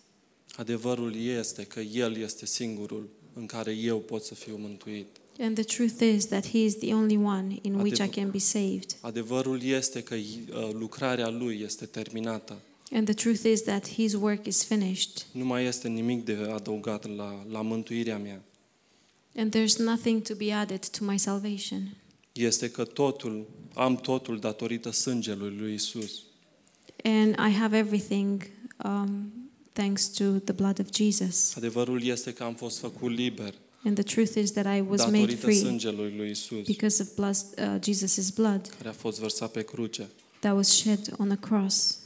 Adevărul 0.56 1.14
este 1.16 1.62
că 1.62 1.80
El 1.80 2.16
este 2.16 2.46
singurul 2.46 3.08
în 3.34 3.46
care 3.46 3.72
eu 3.72 3.98
pot 3.98 4.22
să 4.22 4.34
fiu 4.34 4.56
mântuit. 4.56 5.06
And 5.38 5.54
the 5.54 5.64
truth 5.64 6.00
is 6.14 6.26
that 6.26 6.46
He 6.48 6.58
is 6.58 6.78
the 6.78 6.94
only 6.94 7.16
one 7.16 7.58
in 7.62 7.74
which 7.74 7.98
I 7.98 8.02
Adevăr- 8.02 8.14
can 8.14 8.30
be 8.30 8.38
saved. 8.38 8.96
Adevărul 9.00 9.62
este 9.62 10.02
că 10.02 10.14
uh, 10.14 10.70
lucrarea 10.72 11.28
Lui 11.28 11.60
este 11.64 11.86
terminată. 11.86 12.58
And 12.90 13.04
the 13.04 13.14
truth 13.14 13.42
is 13.44 13.62
that 13.62 13.88
His 13.88 14.12
work 14.14 14.46
is 14.46 14.64
finished. 14.64 15.26
Nu 15.32 15.44
mai 15.44 15.64
este 15.64 15.88
nimic 15.88 16.24
de 16.24 16.48
adăugat 16.54 17.16
la, 17.16 17.46
la 17.50 17.62
mântuirea 17.62 18.18
mea. 18.18 18.42
And 19.36 19.56
there's 19.56 19.76
nothing 19.78 20.22
to 20.22 20.34
be 20.34 20.52
added 20.52 20.86
to 20.86 21.04
my 21.04 21.18
salvation. 21.18 21.96
Este 22.32 22.70
că 22.70 22.84
totul, 22.84 23.46
am 23.74 23.96
totul 23.96 24.38
datorită 24.38 24.90
sângelui 24.90 25.56
lui 25.58 25.74
Isus. 25.74 26.22
And 27.04 27.34
I 27.34 27.52
have 27.58 27.78
everything 27.78 28.50
um, 28.84 29.32
thanks 29.72 30.08
to 30.08 30.24
the 30.24 30.52
blood 30.52 30.80
of 30.80 30.86
Jesus. 30.94 31.56
Adevărul 31.56 32.02
este 32.02 32.32
că 32.32 32.42
am 32.42 32.54
fost 32.54 32.78
făcut 32.78 33.10
liber 33.10 33.54
And 33.84 33.94
the 33.94 34.14
truth 34.14 34.34
is 34.36 34.52
that 34.52 34.76
I 34.76 34.80
was 34.80 35.00
made 35.00 35.18
datorită 35.18 35.40
free 35.40 35.54
sângelui 35.54 36.14
lui 36.16 36.30
Isus, 36.30 36.66
because 36.66 37.02
of 37.02 37.08
blood, 37.14 37.36
uh, 37.58 37.78
Jesus' 37.80 38.34
blood 38.34 38.74
care 38.76 38.88
a 38.88 38.92
fost 38.92 39.18
vărsat 39.20 39.50
pe 39.50 39.62
cruce. 39.62 40.08
that 40.40 40.54
was 40.54 40.68
shed 40.68 41.14
on 41.18 41.30
a 41.30 41.36
cross. 41.36 41.98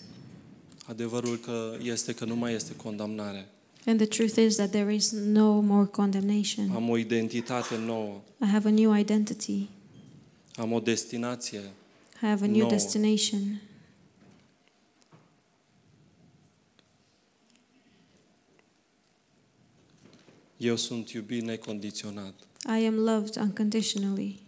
Adevărul 0.86 1.36
că 1.36 1.76
este 1.82 2.12
că 2.12 2.24
nu 2.24 2.36
mai 2.36 2.54
este 2.54 2.76
condamnare. 2.76 3.48
And 3.86 3.98
the 3.98 4.06
truth 4.06 4.36
is 4.36 4.56
that 4.56 4.70
there 4.70 4.94
is 4.94 5.10
no 5.10 5.60
more 5.60 5.86
condemnation. 5.86 6.70
Am 6.74 6.88
o 6.88 6.96
identitate 6.96 7.76
nouă, 7.84 8.20
I 8.42 8.46
have 8.46 8.68
a 8.68 8.72
new 8.72 8.96
identity. 8.96 9.68
Am 10.56 10.72
o 10.72 10.80
destinație. 10.80 11.58
I 12.22 12.26
have 12.26 12.44
a 12.44 12.48
new 12.48 12.58
nouă. 12.58 12.70
destination. 12.70 13.60
Eu 20.56 20.76
sunt 20.76 21.10
iubit 21.10 21.42
necondiționat 21.42 22.34
I 22.80 22.86
am 22.86 22.94
loved 22.94 23.36
unconditionally. 23.36 24.44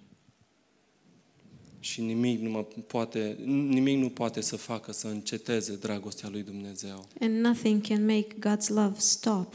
și 1.81 2.01
nimic 2.01 2.41
nu, 2.41 2.51
mă 2.51 2.63
poate, 2.87 3.37
nimic 3.45 3.99
nu 3.99 4.09
poate 4.09 4.41
să 4.41 4.57
facă 4.57 4.93
să 4.93 5.09
înceteze 5.09 5.77
dragostea 5.77 6.29
lui 6.29 6.43
Dumnezeu. 6.43 7.09
And 7.21 7.45
nothing 7.45 7.87
can 7.87 8.05
make 8.05 8.27
God's 8.35 8.69
love 8.69 8.99
stop. 8.99 9.55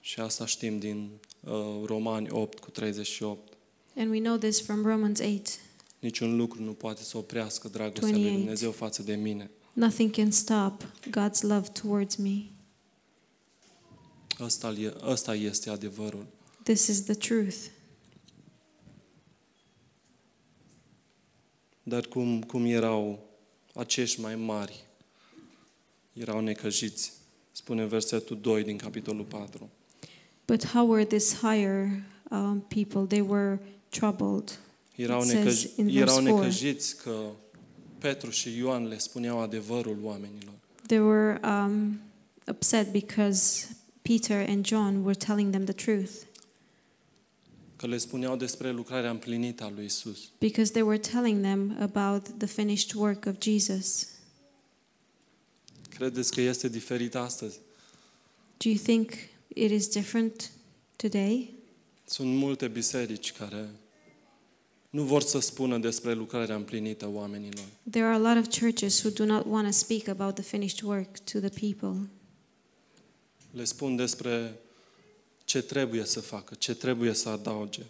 Și 0.00 0.20
asta 0.20 0.46
știm 0.46 0.78
din 0.78 1.10
uh, 1.40 1.50
Romani 1.84 2.28
8 2.30 2.58
cu 2.58 2.70
38. 2.70 3.53
And 3.96 4.10
we 4.10 4.18
know 4.18 4.36
this 4.36 4.60
from 4.60 4.86
Romans 4.86 5.20
8. 5.20 5.58
Niciun 5.98 6.36
lucru 6.36 6.62
nu 6.62 6.72
poate 6.72 7.02
să 7.02 7.16
oprească 7.16 7.68
dragostea 7.68 8.08
lui 8.08 8.20
28. 8.20 8.38
Dumnezeu 8.38 8.70
față 8.70 9.02
de 9.02 9.14
mine. 9.14 9.50
Nothing 9.72 10.10
can 10.10 10.30
stop 10.30 10.82
God's 11.10 11.40
love 11.40 11.68
towards 11.82 12.16
me. 12.16 12.44
Ăsta, 14.40 14.74
ăsta 15.02 15.34
este 15.34 15.70
adevărul. 15.70 16.26
This 16.62 16.86
is 16.86 17.02
the 17.02 17.14
truth. 17.14 17.56
Dar 21.82 22.06
cum, 22.06 22.42
cum 22.42 22.64
erau 22.64 23.26
acești 23.74 24.20
mai 24.20 24.36
mari, 24.36 24.84
erau 26.12 26.40
necăjiți. 26.40 27.12
Spune 27.52 27.84
versetul 27.84 28.40
2 28.40 28.62
din 28.62 28.76
capitolul 28.76 29.24
4. 29.24 29.70
But 30.46 30.66
how 30.66 30.88
were 30.88 31.04
these 31.04 31.36
higher 31.36 32.02
um, 32.30 32.64
people? 32.68 33.06
They 33.06 33.20
were 33.20 33.60
troubled. 33.98 34.58
Erau, 34.96 35.22
It 35.22 35.28
says 35.28 35.44
necăj, 35.44 35.76
in 35.76 35.84
verse 35.84 35.98
erau 35.98 36.14
four. 36.14 36.40
necăjiți 36.40 36.96
că 36.96 37.30
Petru 37.98 38.30
și 38.30 38.56
Ioan 38.56 38.86
le 38.88 38.98
spuneau 38.98 39.40
adevărul 39.40 39.98
oamenilor. 40.02 40.54
They 40.86 40.98
were 41.00 41.40
um, 41.44 42.00
upset 42.48 42.92
because 42.92 43.66
Peter 44.02 44.48
and 44.48 44.66
John 44.66 45.02
were 45.04 45.14
telling 45.14 45.50
them 45.50 45.64
the 45.64 45.72
truth. 45.72 46.12
Că 47.76 47.86
le 47.86 47.98
spuneau 47.98 48.36
despre 48.36 48.70
lucrarea 48.70 49.10
împlinită 49.10 49.64
a 49.64 49.70
lui 49.74 49.84
Isus. 49.84 50.18
Because 50.38 50.70
they 50.72 50.82
were 50.82 50.98
telling 50.98 51.40
them 51.42 51.76
about 51.80 52.28
the 52.38 52.46
finished 52.46 52.92
work 52.94 53.26
of 53.26 53.34
Jesus. 53.40 54.08
Credeți 55.88 56.32
că 56.32 56.40
este 56.40 56.68
diferit 56.68 57.14
astăzi? 57.14 57.58
Do 58.56 58.68
you 58.68 58.78
think 58.78 59.10
it 59.48 59.70
is 59.70 59.88
different 59.88 60.50
today? 60.96 61.54
Sunt 62.04 62.28
multe 62.36 62.68
biserici 62.68 63.32
care 63.32 63.68
nu 64.94 65.02
vor 65.02 65.22
să 65.22 65.38
spună 65.38 65.78
despre 65.78 66.12
lucrarea 66.12 66.54
împlinită 66.54 67.04
a 67.04 67.08
oamenilor. 67.08 67.64
There 67.90 68.04
are 68.04 68.14
a 68.14 68.34
lot 68.34 68.46
of 68.46 68.58
churches 68.58 69.02
who 69.02 69.10
do 69.10 69.24
not 69.24 69.46
want 69.46 69.66
to 69.66 69.72
speak 69.72 70.08
about 70.08 70.34
the 70.34 70.42
finished 70.42 70.82
work 70.82 71.18
to 71.18 71.38
the 71.38 71.48
people. 71.48 72.08
Le 73.50 73.64
spun 73.64 73.96
despre 73.96 74.60
ce 75.44 75.62
trebuie 75.62 76.04
să 76.04 76.20
facă, 76.20 76.54
ce 76.54 76.74
trebuie 76.74 77.12
să 77.12 77.28
adauge. 77.28 77.82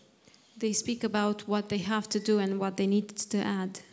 They 0.59 0.73
speak 0.73 1.03
about 1.03 1.45
what 1.47 1.67
they 1.67 1.83
have 1.83 2.07
to 2.07 2.33
do 2.33 2.39
and 2.39 2.61
what 2.61 2.75
they 2.75 2.87
need 2.87 3.13
to 3.29 3.37
add. 3.37 3.85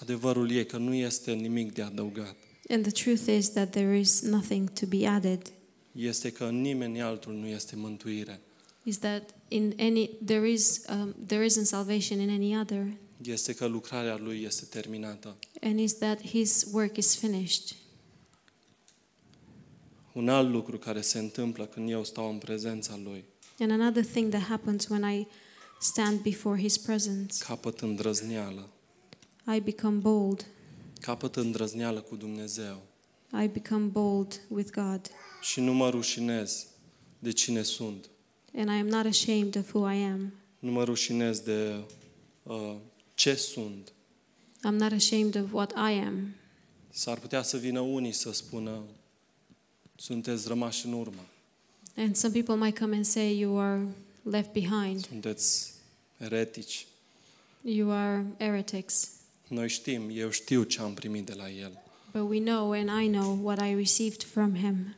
Adevărul 0.00 0.50
e 0.50 0.64
că 0.64 0.76
nu 0.76 0.94
este 0.94 1.32
nimic 1.32 1.72
de 1.72 1.82
adăugat. 1.82 2.36
And 2.68 2.82
the 2.82 3.04
truth 3.04 3.26
is 3.38 3.50
that 3.50 3.70
there 3.70 3.98
is 3.98 4.20
nothing 4.20 4.70
to 4.70 4.86
be 4.86 5.06
added. 5.06 5.52
Este 5.92 6.32
că 6.32 6.44
în 6.44 6.60
nimeni 6.60 7.02
altul 7.02 7.32
nu 7.34 7.46
este 7.46 7.76
mântuire. 7.76 8.40
Is 8.82 8.98
that 8.98 9.34
in 9.48 9.74
any 9.78 10.10
there 10.24 10.50
is 10.50 10.80
um, 10.90 11.14
there 11.26 11.46
isn't 11.46 11.62
salvation 11.64 12.20
in 12.20 12.30
any 12.30 12.58
other, 12.60 12.92
Este 13.24 13.54
că 13.54 13.66
lucrarea 13.66 14.16
lui 14.16 14.42
este 14.42 14.64
terminată. 14.64 15.36
and 15.60 15.78
is 15.80 15.98
that 15.98 16.26
His 16.26 16.66
work 16.72 16.96
is 16.96 17.14
finished. 17.16 17.76
Un 20.12 20.28
alt 20.28 20.50
lucru 20.50 20.78
care 20.78 21.00
se 21.00 21.18
întâmplă 21.18 21.66
când 21.66 21.90
eu 21.90 22.04
stau 22.04 22.30
în 22.30 22.38
prezența 22.38 23.00
lui, 23.04 23.24
And 23.58 23.70
another 23.70 24.04
thing 24.04 24.30
that 24.30 24.42
happens 24.42 24.86
when 24.88 25.02
I 25.12 25.26
stand 25.80 26.20
before 26.20 26.60
His 26.60 26.78
presence, 26.78 27.44
capăt 27.44 27.80
îndrăzneală. 27.80 28.68
I 29.56 29.60
become 29.60 29.96
bold. 29.96 30.46
Capăt 31.00 31.36
îndrăzneală 31.36 32.00
cu 32.00 32.16
Dumnezeu. 32.16 32.82
I 33.42 33.46
become 33.46 33.86
bold 33.86 34.40
with 34.48 34.70
God, 34.72 35.00
Și 35.42 35.60
nu 35.60 35.72
mă 35.72 35.88
rușinez 35.90 36.66
de 37.18 37.30
cine 37.32 37.62
sunt. 37.62 38.06
and 38.56 38.68
I 38.68 38.72
am 38.72 38.86
not 38.86 39.06
ashamed 39.06 39.56
of 39.56 39.74
who 39.74 39.90
I 39.90 40.02
am. 40.02 40.32
Nu 40.58 40.70
mă 40.72 40.84
rușinez 40.84 41.38
de 41.40 41.76
uh, 42.42 42.74
ce 43.14 43.34
sunt. 43.34 43.92
I'm 44.68 44.76
not 44.78 44.92
ashamed 44.92 45.34
of 45.36 45.52
what 45.52 45.70
I 45.72 45.98
am. 46.06 46.34
S-ar 46.90 47.18
putea 47.18 47.42
să 47.42 47.56
vină 47.56 47.80
unii 47.80 48.12
să 48.12 48.32
spună 48.32 48.82
sunteți 49.96 50.48
rămași 50.48 50.86
în 50.86 50.92
urmă, 50.92 51.26
And 51.96 52.16
some 52.16 52.32
people 52.42 52.64
might 52.64 52.78
come 52.78 52.94
and 52.96 53.04
say, 53.04 53.38
You 53.38 53.58
are 53.58 53.86
left 54.22 54.52
behind, 54.52 55.06
sunteți 55.06 55.72
eretici. 56.18 56.86
you 57.62 57.90
are 57.90 58.26
heretics. 58.38 59.08
Noi 59.48 59.68
știm, 59.68 60.10
eu 60.12 60.30
știu 60.30 60.62
ce 60.62 60.80
am 60.80 60.94
primit 60.94 61.26
de 61.26 61.32
la 61.34 61.50
El. 61.50 61.82
But 62.12 62.28
we 62.28 62.38
know, 62.38 62.70
and 62.72 63.02
I 63.02 63.08
know 63.08 63.38
what 63.42 63.60
I 63.60 63.74
received 63.74 64.22
from 64.22 64.54
Him. 64.56 64.94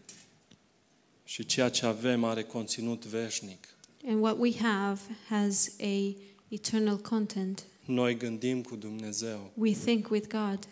Și 1.25 1.47
ceea 1.47 1.69
ce 1.69 1.87
avem 1.87 2.25
are 2.25 2.43
conținut 2.43 3.05
veșnic. 3.05 3.69
And 4.07 4.23
what 4.23 4.37
we 4.39 4.53
have 4.59 5.01
has 5.29 5.73
a 5.81 6.15
eternal 6.49 6.97
content. 6.97 7.65
Noi 7.85 8.17
gândim 8.17 8.63
cu 8.63 8.77
Dumnezeu. 8.77 9.51
We 9.55 9.73
think 9.73 10.11
with 10.11 10.29
God, 10.29 10.69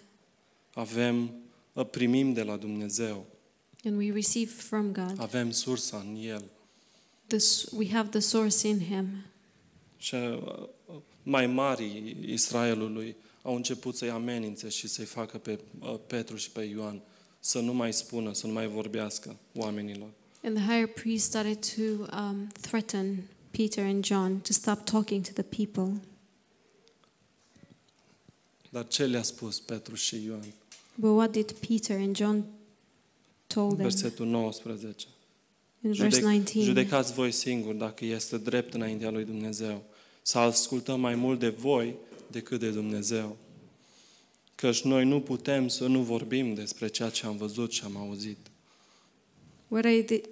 Avem, 0.74 1.30
primim 1.90 2.32
de 2.32 2.42
la 2.42 2.56
Dumnezeu. 2.56 3.26
and 3.84 3.96
we 3.96 4.12
receive 4.12 4.50
from 4.50 4.92
God. 4.92 5.14
Avem 5.16 5.50
sursa 5.50 5.96
în 6.08 6.16
El. 6.16 6.44
This, 7.26 7.68
we 7.72 7.88
have 7.90 8.08
the 8.08 8.18
source 8.20 8.68
in 8.68 8.80
Him. 8.80 9.06
Și 9.98 10.14
uh, 10.14 10.66
mai 11.22 11.46
mari 11.46 12.14
Israelului 12.26 13.16
au 13.42 13.54
început 13.54 13.96
să-i 13.96 14.10
amenințe 14.10 14.68
și 14.68 14.88
să-i 14.88 15.04
facă 15.04 15.38
pe 15.38 15.58
uh, 15.80 15.94
Petru 16.06 16.36
și 16.36 16.50
pe 16.50 16.62
Ioan 16.62 17.00
să 17.40 17.60
nu 17.60 17.72
mai 17.72 17.92
spună, 17.92 18.32
să 18.32 18.46
nu 18.46 18.52
mai 18.52 18.66
vorbească 18.66 19.36
oamenilor. 19.54 20.08
And 20.44 20.56
the 20.56 20.64
higher 20.64 20.86
priest 20.86 21.24
started 21.24 21.58
to 21.76 22.16
um, 22.16 22.46
threaten 22.60 23.28
Peter 23.50 23.84
and 23.84 24.04
John 24.04 24.40
to 24.40 24.52
stop 24.52 24.84
talking 24.84 25.24
to 25.24 25.42
the 25.42 25.64
people. 25.64 26.00
Dar 28.70 28.88
ce 28.88 29.06
le-a 29.06 29.22
spus 29.22 29.60
Petru 29.60 29.94
și 29.94 30.24
Ioan? 30.24 30.44
But 30.94 31.10
what 31.10 31.30
did 31.30 31.52
Peter 31.52 31.98
and 31.98 32.16
John 32.16 32.44
told 33.46 33.72
them 33.72 33.82
Versetul 33.82 34.26
19. 34.26 35.06
in 35.82 35.92
verse 35.92 36.18
Judec- 36.18 36.22
19? 36.22 36.70
judecați 36.70 37.12
voi 37.12 37.32
singuri 37.32 37.78
dacă 37.78 38.04
este 38.04 38.38
drept 38.38 38.74
înaintea 38.74 39.10
lui 39.10 39.24
Dumnezeu. 39.24 39.82
Să 40.22 40.38
ascultăm 40.38 41.00
mai 41.00 41.14
mult 41.14 41.38
de 41.38 41.48
voi 41.48 41.94
decât 42.32 42.60
de 42.60 42.70
Dumnezeu. 42.70 43.36
Căci 44.54 44.82
noi 44.82 45.04
nu 45.04 45.20
putem 45.20 45.68
să 45.68 45.86
nu 45.86 46.02
vorbim 46.02 46.54
despre 46.54 46.88
ceea 46.88 47.10
ce 47.10 47.26
am 47.26 47.36
văzut 47.36 47.72
și 47.72 47.84
am 47.84 47.96
auzit. 47.96 48.38
Whether 49.68 49.92
it, 49.92 50.28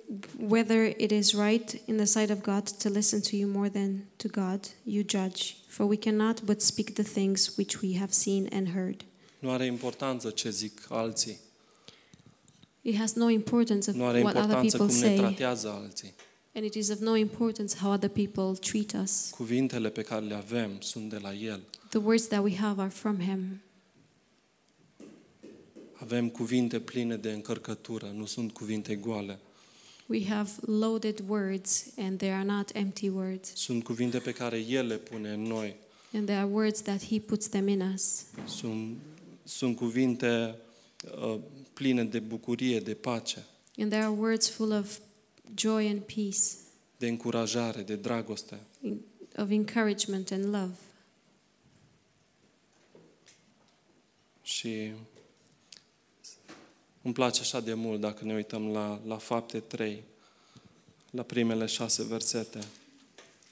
whether 0.48 0.94
it 0.96 1.10
is 1.10 1.32
right 1.32 1.76
in 1.84 1.96
the 1.96 2.04
sight 2.04 2.30
of 2.30 2.40
God 2.40 2.70
to 2.70 2.88
listen 2.88 3.20
to 3.20 3.36
you 3.36 3.50
more 3.50 3.68
than 3.68 4.04
to 4.16 4.28
God, 4.28 4.60
you 4.84 5.04
judge. 5.08 5.54
For 5.66 5.86
we 5.86 5.96
cannot 5.96 6.42
but 6.42 6.60
speak 6.60 6.90
the 6.92 7.02
things 7.02 7.56
which 7.56 7.80
we 7.82 7.98
have 7.98 8.12
seen 8.12 8.48
and 8.52 8.68
heard. 8.68 9.04
Nu 9.38 9.50
are 9.50 9.64
importanță 9.64 10.30
ce 10.30 10.50
zic 10.50 10.86
alții. 10.88 11.38
It 12.82 12.96
has 12.96 13.12
no 13.12 13.28
importance 13.30 13.90
of 13.90 13.96
Nu 13.96 14.04
are 14.06 14.22
what 14.22 14.34
other 14.34 14.42
importanță 14.42 14.76
people 14.76 14.94
cum 14.94 15.00
ne 15.00 15.06
say, 15.06 15.16
tratează 15.16 15.68
alții. 15.68 16.14
and 16.54 16.64
it 16.64 16.74
is 16.74 16.88
of 16.88 16.98
no 16.98 17.16
importance 17.16 17.76
how 17.76 17.92
other 17.92 18.08
people 18.08 18.58
treat 18.70 19.02
us. 19.02 19.28
Cuvintele 19.30 19.88
pe 19.90 20.02
care 20.02 20.24
le 20.24 20.34
avem 20.34 20.70
sunt 20.80 21.10
de 21.10 21.18
la 21.18 21.34
El. 21.34 21.60
The 21.90 21.98
words 21.98 22.26
that 22.28 22.42
we 22.42 22.54
have 22.56 22.80
are 22.80 22.90
from 22.90 23.18
Him. 23.20 23.60
Avem 25.92 26.28
cuvinte 26.28 26.80
pline 26.80 27.16
de 27.16 27.32
încărcătură, 27.32 28.06
nu 28.14 28.26
sunt 28.26 28.52
cuvinte 28.52 28.94
goale. 28.96 29.38
We 30.06 30.24
have 30.26 30.50
loaded 30.60 31.22
words, 31.28 31.86
and 31.98 32.18
they 32.18 32.32
are 32.32 32.44
not 32.44 32.70
empty 32.74 33.08
words. 33.08 33.52
Sunt 33.54 33.84
cuvinte 33.84 34.18
pe 34.18 34.32
care 34.32 34.58
El 34.58 34.86
le 34.86 34.96
pune 34.96 35.32
în 35.32 35.42
noi. 35.42 35.76
And 36.12 36.24
they 36.26 36.36
are 36.36 36.46
words 36.46 36.80
that 36.82 37.04
He 37.04 37.20
puts 37.20 37.48
them 37.48 37.68
in 37.68 37.80
us. 37.94 38.24
Sunt, 38.46 38.96
sunt 39.44 39.76
cuvinte 39.76 40.56
uh, 41.22 41.38
pline 41.72 42.04
de 42.04 42.18
bucurie, 42.18 42.80
de 42.80 42.94
pace. 42.94 43.44
And 43.78 43.90
there 43.90 44.02
are 44.04 44.12
words 44.14 44.48
full 44.48 44.70
of 44.72 44.98
joy 45.54 45.88
and 45.88 46.00
peace, 46.00 46.46
de 46.98 47.08
încurajare, 47.08 47.82
de 47.82 47.96
dragoste. 47.96 48.58
in- 48.82 49.00
of 49.36 49.50
encouragement 49.50 50.30
and 50.30 50.44
love. 50.44 50.72
Și 54.50 54.92
îmi 57.02 57.14
place 57.14 57.40
așa 57.40 57.60
de 57.60 57.74
mult 57.74 58.00
dacă 58.00 58.24
ne 58.24 58.34
uităm 58.34 58.66
la, 58.68 59.00
la 59.06 59.16
fapte 59.16 59.60
3, 59.60 60.02
la 61.10 61.22
primele 61.22 61.66
șase 61.66 62.04
versete. 62.04 62.58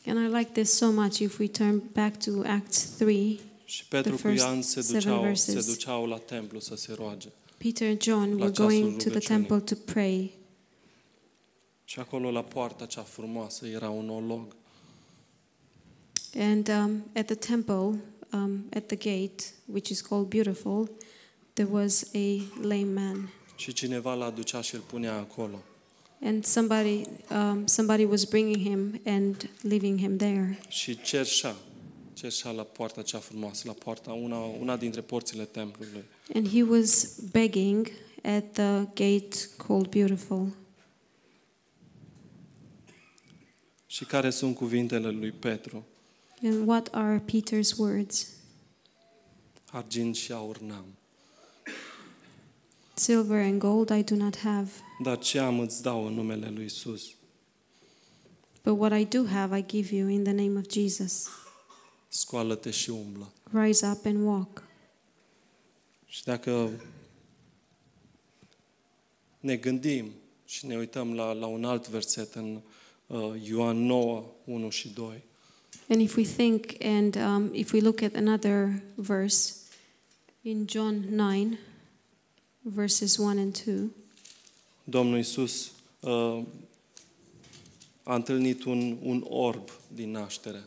And 0.06 0.30
I 0.32 0.36
like 0.36 0.50
this 0.52 0.72
so 0.72 0.90
much 0.90 1.18
if 1.18 1.38
we 1.38 1.46
turn 1.48 1.82
back 1.92 2.24
to 2.24 2.30
Acts 2.44 2.82
3. 2.96 3.40
Și 3.64 3.84
Petru 3.86 4.14
The 4.14 4.22
cu 4.22 4.28
first 4.28 4.44
Ioan 4.44 4.62
se 4.62 4.80
seven 4.80 5.00
duceau, 5.00 5.20
verses. 5.22 5.64
se 5.64 5.70
duceau 5.72 6.06
la 6.06 6.18
templu 6.18 6.60
să 6.60 6.76
se 6.76 6.92
roage. 6.92 7.28
Peter 7.58 7.88
and 7.88 8.02
John 8.02 8.30
La 8.30 8.44
were 8.44 8.50
ceasul 8.52 8.64
going 8.64 8.90
to 8.90 8.96
the 8.98 9.08
rugăciunii. 9.08 9.46
temple 9.46 9.76
to 9.76 9.92
pray. 9.92 10.32
Și 11.84 11.98
acolo 12.00 12.30
la 12.30 12.42
poarta 12.44 12.86
cea 12.86 13.02
frumoasă 13.02 13.66
era 13.66 13.90
un 13.90 14.08
olog. 14.08 14.56
And 16.38 16.68
um, 16.68 17.02
at 17.14 17.26
the 17.26 17.34
temple, 17.34 18.00
um, 18.32 18.64
at 18.74 18.86
the 18.86 18.96
gate, 18.96 19.44
which 19.64 19.90
is 19.90 20.00
called 20.00 20.28
Beautiful, 20.28 20.90
there 21.52 21.68
was 21.70 22.10
a 22.14 22.42
lame 22.60 22.92
man. 23.00 23.32
Și 23.56 23.72
cineva 23.72 24.14
l 24.14 24.20
aducea 24.20 24.60
și 24.60 24.74
îl 24.74 24.80
punea 24.80 25.14
acolo. 25.14 25.62
And 26.20 26.44
somebody, 26.44 27.02
um, 27.30 27.66
somebody 27.66 28.04
was 28.04 28.24
bringing 28.24 28.56
him 28.56 29.00
and 29.04 29.50
leaving 29.62 29.98
him 29.98 30.16
there. 30.16 30.58
Și 30.68 31.00
cerșea, 31.02 31.54
cerșea 32.12 32.50
la 32.50 32.62
poarta 32.62 33.02
cea 33.02 33.18
frumoasă, 33.18 33.62
la 33.66 33.72
poarta, 33.72 34.12
una, 34.12 34.38
una 34.38 34.76
dintre 34.76 35.00
porțile 35.00 35.44
templului. 35.44 36.04
And 36.34 36.48
he 36.48 36.62
was 36.62 37.18
begging 37.32 37.90
at 38.22 38.52
the 38.52 38.84
gate 38.94 39.36
called 39.56 39.88
Beautiful. 39.88 40.48
Și 43.86 44.04
care 44.04 44.30
sunt 44.30 44.54
cuvintele 44.54 45.10
lui 45.10 45.30
Petru? 45.30 45.86
And 46.42 46.66
what 46.68 46.88
are 46.92 47.22
Peter's 47.24 47.76
words? 47.78 48.26
Argint 49.72 50.16
și 50.16 50.32
aur 50.32 50.58
n-am. 50.58 50.84
Silver 52.94 53.40
and 53.44 53.58
gold 53.58 53.90
I 53.90 54.02
do 54.02 54.14
not 54.14 54.36
have, 54.36 54.70
Dar 55.02 55.18
ce 55.18 55.38
am 55.38 55.58
îți 55.60 55.82
dau 55.82 56.06
în 56.06 56.12
numele 56.14 56.48
lui 56.50 56.64
Isus. 56.64 57.02
but 58.62 58.78
what 58.78 59.00
I 59.00 59.04
do 59.04 59.24
have 59.26 59.58
I 59.58 59.64
give 59.66 59.94
you 59.96 60.08
in 60.08 60.22
the 60.22 60.32
name 60.32 60.58
of 60.58 60.64
Jesus. 60.70 61.28
Scoală-te 62.08 62.70
și 62.70 62.90
umblă. 62.90 63.32
Rise 63.52 63.86
up 63.86 64.04
and 64.06 64.26
walk. 64.26 64.62
Și 66.06 66.24
dacă 66.24 66.70
ne 69.40 69.56
gândim 69.56 70.10
și 70.44 70.66
ne 70.66 70.76
uităm 70.76 71.14
la, 71.14 71.32
la 71.32 71.46
un 71.46 71.64
alt 71.64 71.88
verset 71.88 72.34
în 72.34 72.60
uh, 73.06 73.34
Ioan 73.42 73.76
9, 73.76 74.24
1 74.44 74.70
și 74.70 74.88
2, 74.88 75.22
And 75.90 76.00
if 76.00 76.16
we 76.16 76.24
think 76.24 76.76
and 76.84 77.16
um, 77.16 77.50
if 77.54 77.72
we 77.72 77.80
look 77.80 78.02
at 78.02 78.14
another 78.14 78.82
verse 78.94 79.54
in 80.42 80.66
John 80.66 81.04
9, 81.10 81.58
verses 82.62 83.18
1 83.18 83.38
and 83.38 83.54
2, 83.54 83.90
Domnul 84.84 85.18
Isus 85.18 85.72
uh, 86.00 86.42
a 88.02 88.14
întâlnit 88.14 88.64
un, 88.64 88.96
un 89.02 89.24
orb 89.28 89.70
din 89.94 90.10
naștere 90.10 90.62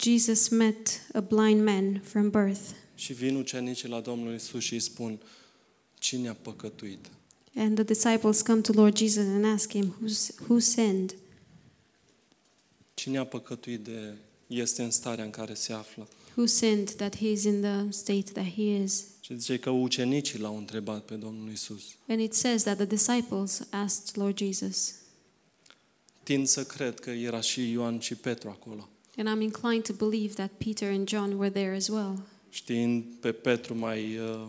Jesus 0.00 0.48
met 0.48 1.06
a 1.12 1.20
blind 1.20 1.64
man 1.64 2.00
from 2.04 2.30
birth. 2.30 2.60
și 2.94 3.12
vin 3.12 3.36
ucenicii 3.36 3.88
la 3.88 4.00
Domnul 4.00 4.34
Isus 4.34 4.62
și 4.62 4.72
îi 4.72 4.80
spun, 4.80 5.18
cine 5.98 6.28
a 6.28 6.34
păcătuit? 6.34 7.10
And 7.56 7.74
the 7.74 7.84
disciples 7.84 8.42
come 8.42 8.60
to 8.60 8.72
Lord 8.72 8.96
Jesus 8.96 9.24
and 9.24 9.44
ask 9.44 9.70
him, 9.70 9.94
Who's, 10.02 10.38
Who 10.48 10.58
sinned? 10.58 11.14
Cine 12.94 13.18
a 13.18 13.26
păcătuit 13.26 13.80
de 13.80 14.14
este 14.48 14.82
în 14.82 14.90
starea 14.90 15.24
în 15.24 15.30
care 15.30 15.54
se 15.54 15.72
află? 15.72 16.08
Who 16.34 16.46
sinned 16.46 16.90
that 16.90 17.16
he 17.16 17.30
is 17.30 17.44
in 17.44 17.60
the 17.60 17.90
state 17.90 18.32
that 18.32 18.46
he 18.54 18.62
is? 18.62 19.04
Și 19.20 19.38
zice 19.38 19.58
că 19.58 19.70
ucenicii 19.70 20.38
l-au 20.38 20.56
întrebat 20.56 21.04
pe 21.04 21.14
Domnul 21.14 21.50
Isus. 21.52 21.82
And 22.08 22.20
it 22.20 22.34
says 22.34 22.62
that 22.62 22.76
the 22.76 22.86
disciples 22.86 23.66
asked 23.70 24.16
Lord 24.22 24.38
Jesus. 24.38 24.94
Tind 26.22 26.46
să 26.46 26.64
cred 26.64 27.00
că 27.00 27.10
era 27.10 27.40
și 27.40 27.70
Ioan 27.70 28.00
și 28.00 28.14
Petru 28.14 28.48
acolo. 28.48 28.88
And 29.16 29.28
I'm 29.28 29.42
inclined 29.42 29.82
to 29.82 30.06
believe 30.06 30.32
that 30.32 30.50
Peter 30.64 30.90
and 30.90 31.08
John 31.08 31.32
were 31.32 31.50
there 31.50 31.74
as 31.76 31.88
well. 31.88 32.18
Știind 32.50 33.04
pe 33.20 33.32
Petru 33.32 33.74
mai, 33.74 34.18
uh, 34.18 34.46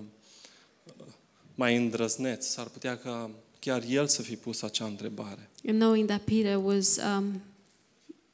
mai 1.56 1.76
îndrăzneț, 1.76 2.46
s-ar 2.46 2.68
putea 2.68 2.98
ca 2.98 3.32
chiar 3.60 3.84
el 3.90 4.08
să 4.08 4.22
fi 4.22 4.36
pus 4.36 4.62
acea 4.62 4.86
întrebare. 4.86 5.50
And 5.68 5.80
knowing 5.80 6.08
that 6.08 6.22
Peter 6.22 6.58
was 6.64 6.98
um, 7.18 7.42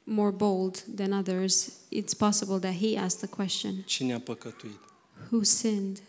more 0.08 0.30
bold 0.30 0.84
than 0.96 1.12
others, 1.12 1.70
it's 1.88 2.14
possible 2.16 2.58
that 2.58 2.74
he 2.80 2.96
asked 2.98 3.28
the 3.28 3.36
question 3.36 3.82
Cine 3.84 4.14
a 4.14 4.20
păcătuit? 4.20 4.78
Who 5.30 5.42
sinned? 5.42 6.02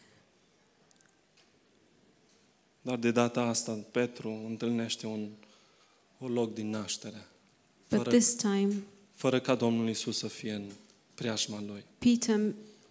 Dar 2.82 2.98
de 2.98 3.12
data 3.12 3.42
asta 3.42 3.72
Petru 3.92 4.42
întâlnește 4.48 5.08
un, 5.08 5.30
un 6.18 6.32
loc 6.34 6.54
din 6.54 6.70
naștere, 6.70 7.28
But 7.90 7.98
fără, 7.98 8.10
this 8.10 8.34
time, 8.36 8.74
fără 9.14 9.40
ca 9.40 9.56
Domnul 9.56 9.90
Isus 9.90 10.18
să 10.18 10.28
fie 10.28 10.52
în 10.54 10.64
preajma 11.14 11.62
lui. 11.68 11.84
Peter 11.98 12.42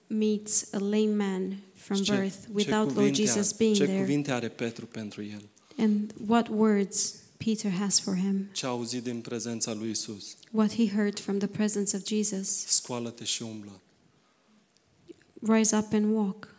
meets 0.06 0.72
a 0.72 0.78
lame 0.78 1.14
man 1.24 1.56
from 1.74 1.96
Și 1.96 2.02
ce- 2.02 2.16
birth 2.20 2.36
ce 2.42 2.48
without 2.54 2.84
Lord 2.84 2.94
cuvinte 2.94 3.24
Jesus 3.24 3.36
are- 3.46 3.54
being 3.58 3.74
Ce 3.76 3.84
there. 3.84 3.98
cuvinte 4.00 4.32
are 4.32 4.48
Petru 4.48 4.86
pentru 4.86 5.22
el? 5.22 5.42
And 5.78 6.14
what 6.26 6.48
words 6.48 7.14
Peter 7.36 7.70
has 7.70 8.00
for 8.00 8.16
him, 8.16 8.48
Ce 8.52 8.66
a 8.66 8.68
auzit 8.68 9.02
din 9.02 9.20
prezența 9.20 9.72
lui 9.74 9.90
Isus? 9.90 10.36
what 10.50 10.74
he 10.74 10.88
heard 10.88 11.18
from 11.20 11.38
the 11.38 11.46
presence 11.46 11.96
of 11.96 12.06
Jesus. 12.06 12.48
Scoală-te 12.66 13.24
și 13.24 13.42
umblă. 13.42 13.80
Rise 15.42 15.76
up 15.76 15.92
and 15.92 16.14
walk. 16.14 16.54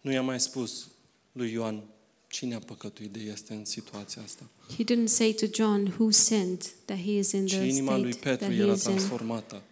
Nu 0.00 0.12
i-a 0.12 0.22
mai 0.22 0.40
spus 0.40 0.88
lui 1.32 1.52
Ioan 1.52 1.82
cine 2.28 2.54
a 2.54 2.58
păcătuit 2.58 3.10
de 3.10 3.20
este 3.20 3.54
în 3.54 3.64
situația 3.64 4.22
asta. 4.22 4.42
He 4.76 4.84
didn't 4.84 5.06
say 5.06 5.32
to 5.32 5.46
John 5.52 5.86
who 5.98 6.10
sinned 6.10 6.72
that 6.84 6.98
he 6.98 7.10
is 7.18 7.30
in 7.32 7.46
Și 7.46 7.56
the 7.56 7.66
inima 7.66 7.96
lui 7.96 8.12
state 8.12 8.28
Petru 8.28 8.44
that 8.46 8.56
he 8.56 8.62
era 8.62 8.72
is 8.72 8.84
in. 8.84 8.90
transformată. 8.90 9.62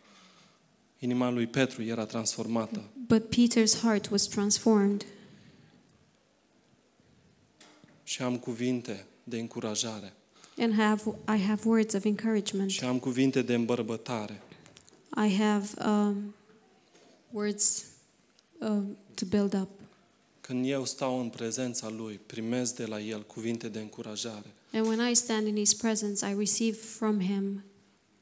Inima 0.99 1.31
lui 1.31 1.47
Petru 1.47 1.83
era 1.83 2.05
transformată. 2.05 2.83
But 3.07 3.23
Peter's 3.35 3.81
heart 3.81 4.09
was 4.11 4.23
transformed. 4.27 5.07
Și 8.03 8.23
am 8.23 8.39
cuvinte 8.39 9.07
de 9.25 9.39
încurajare. 9.39 10.13
And 10.59 10.75
have 10.75 11.03
I 11.37 11.41
have 11.43 11.61
words 11.65 11.95
of 11.95 12.05
encouragement. 12.05 12.71
Și 12.71 12.85
am 12.85 12.99
cuvinte 12.99 13.43
de 13.43 13.55
îmbărbătare. 13.55 14.43
I 15.27 15.35
have 15.35 15.69
um, 15.91 16.35
words 17.31 17.85
um, 18.59 18.97
to 19.15 19.25
build 19.29 19.55
up. 19.55 19.69
Când 20.41 20.67
eu 20.67 20.85
stau 20.85 21.21
în 21.21 21.29
prezența 21.29 21.89
Lui, 21.89 22.21
primesc 22.27 22.77
de 22.77 22.87
la 22.87 23.01
El 23.01 23.23
cuvinte 23.23 23.69
de 23.69 23.79
încurajare. 23.79 24.55
And 24.73 24.87
when 24.87 25.11
I 25.11 25.15
stand 25.15 25.47
in 25.47 25.57
His 25.57 25.75
presence, 25.75 26.27
I 26.31 26.35
receive 26.39 26.77
from 26.77 27.21
Him 27.21 27.63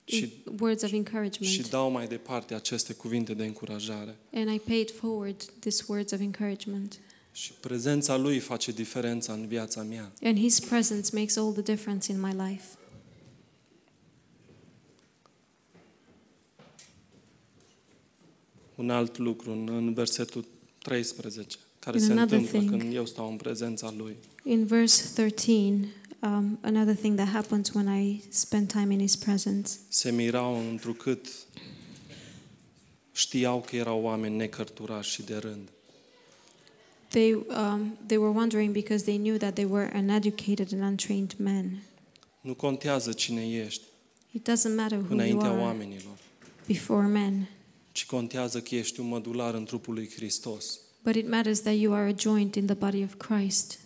Și, 0.05 0.43
words 0.61 0.83
of 0.83 0.89
și 0.89 0.97
encouragement. 0.97 1.69
dau 1.69 1.91
mai 1.91 2.07
departe 2.07 2.55
aceste 2.55 2.93
cuvinte 2.93 3.35
de 3.35 3.45
încurajare. 3.45 4.17
And 4.33 4.55
I 4.55 4.59
pay 4.59 4.81
it 4.81 4.91
forward, 4.91 5.45
these 5.59 5.85
words 5.87 6.13
of 6.13 6.21
encouragement. 6.21 6.99
Și 7.33 7.53
prezența 7.53 8.17
Lui 8.17 8.39
face 8.39 8.73
diferența 8.73 9.33
în 9.33 9.47
viața 9.47 9.83
mea. 9.83 10.13
And 10.23 10.39
His 10.39 10.61
presence 10.61 11.11
makes 11.13 11.37
all 11.37 11.53
the 11.53 11.63
difference 11.63 12.13
in 12.13 12.21
my 12.21 12.33
life. 12.49 12.65
Un 18.75 18.91
alt 18.91 19.19
lucru 19.19 19.51
în, 19.51 19.69
în 19.69 19.95
versetul 19.95 20.45
13, 20.83 21.57
care 21.79 21.99
In 21.99 22.05
se 22.05 22.13
another 22.13 22.39
întâmplă 22.39 22.59
thing. 22.59 22.81
când 22.81 22.95
eu 22.95 23.07
stau 23.07 23.31
în 23.31 23.37
prezența 23.37 23.95
Lui. 23.97 24.17
In 24.45 24.65
verse 24.67 25.05
13, 25.15 25.89
um, 26.23 26.59
another 26.63 26.95
thing 26.95 27.17
that 27.17 27.29
happens 27.29 27.71
when 27.73 28.03
I 28.03 28.23
spend 28.29 28.73
time 28.73 28.93
in 28.93 29.01
His 29.01 29.17
presence. 29.17 29.71
Se 29.89 30.11
mirau 30.11 30.69
întrucât 30.71 31.27
știau 33.13 33.61
că 33.61 33.77
erau 33.77 34.03
oameni 34.03 34.37
necărturași 34.37 35.11
și 35.11 35.23
de 35.23 35.37
rând. 35.37 35.69
They, 37.11 37.35
um, 37.35 37.97
they 38.07 38.17
were 38.19 38.33
wondering 38.33 38.73
because 38.73 39.05
they 39.05 39.17
knew 39.17 39.37
that 39.37 39.55
they 39.55 39.65
were 39.65 39.91
uneducated 39.99 40.73
and 40.73 40.83
untrained 40.83 41.35
men. 41.39 41.83
Nu 42.41 42.55
contează 42.55 43.13
cine 43.13 43.49
ești 43.49 43.83
It 44.33 44.49
doesn't 44.51 44.75
matter 44.77 44.99
who 44.99 45.07
you 45.09 45.13
înaintea 45.19 45.51
are 45.51 45.61
oamenilor, 45.61 46.19
before 46.67 47.07
men, 47.07 47.49
ci 47.93 48.07
contează 48.07 48.61
că 48.61 48.75
ești 48.75 49.01
un 49.01 49.09
mădular 49.09 49.55
în 49.55 49.65
trupul 49.65 49.95
lui 49.95 50.11
Hristos. 50.15 50.81
but 51.05 51.15
it 51.15 51.29
matters 51.29 51.61
that 51.61 51.75
you 51.75 51.93
are 51.95 52.11
a 52.11 52.15
joint 52.19 52.55
in 52.55 52.67
the 52.67 52.75
body 52.75 53.03
of 53.03 53.15
Christ. 53.15 53.79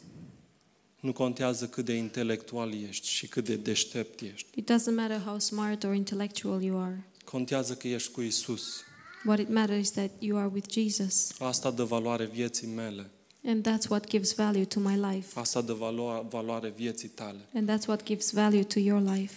Nu 1.00 1.12
contează 1.12 1.66
cât 1.66 1.84
de 1.84 1.92
intelectual 1.92 2.72
ești 2.88 3.08
și 3.08 3.26
cât 3.26 3.44
de 3.44 3.56
deștept 3.56 4.20
ești. 4.20 4.46
It 4.54 4.70
doesn't 4.72 4.94
matter 4.96 5.20
how 5.20 5.38
smart 5.38 5.84
or 5.84 5.94
intellectual 5.94 6.62
you 6.62 6.78
are. 6.78 7.04
Contează 7.24 7.74
că 7.74 7.88
ești 7.88 8.10
cu 8.12 8.20
Isus. 8.20 8.82
What 9.24 9.38
it 9.38 9.48
matters 9.48 9.80
is 9.80 9.90
that 9.90 10.10
you 10.18 10.38
are 10.38 10.50
with 10.52 10.68
Jesus. 10.70 11.40
Asta 11.40 11.70
dă 11.70 11.84
valoare 11.84 12.26
vieții 12.26 12.66
mele. 12.66 13.10
And 13.46 13.68
that's 13.68 13.88
what 13.88 14.08
gives 14.08 14.34
value 14.34 14.64
to 14.64 14.80
my 14.80 14.96
life. 14.96 15.38
Asta 15.38 15.60
dă 15.60 15.72
valo- 15.72 16.26
valoare 16.28 16.68
vieții 16.76 17.08
tale. 17.08 17.38
And 17.54 17.70
that's 17.70 17.86
what 17.86 18.04
gives 18.04 18.30
value 18.30 18.64
to 18.64 18.78
your 18.78 19.02
life. 19.16 19.34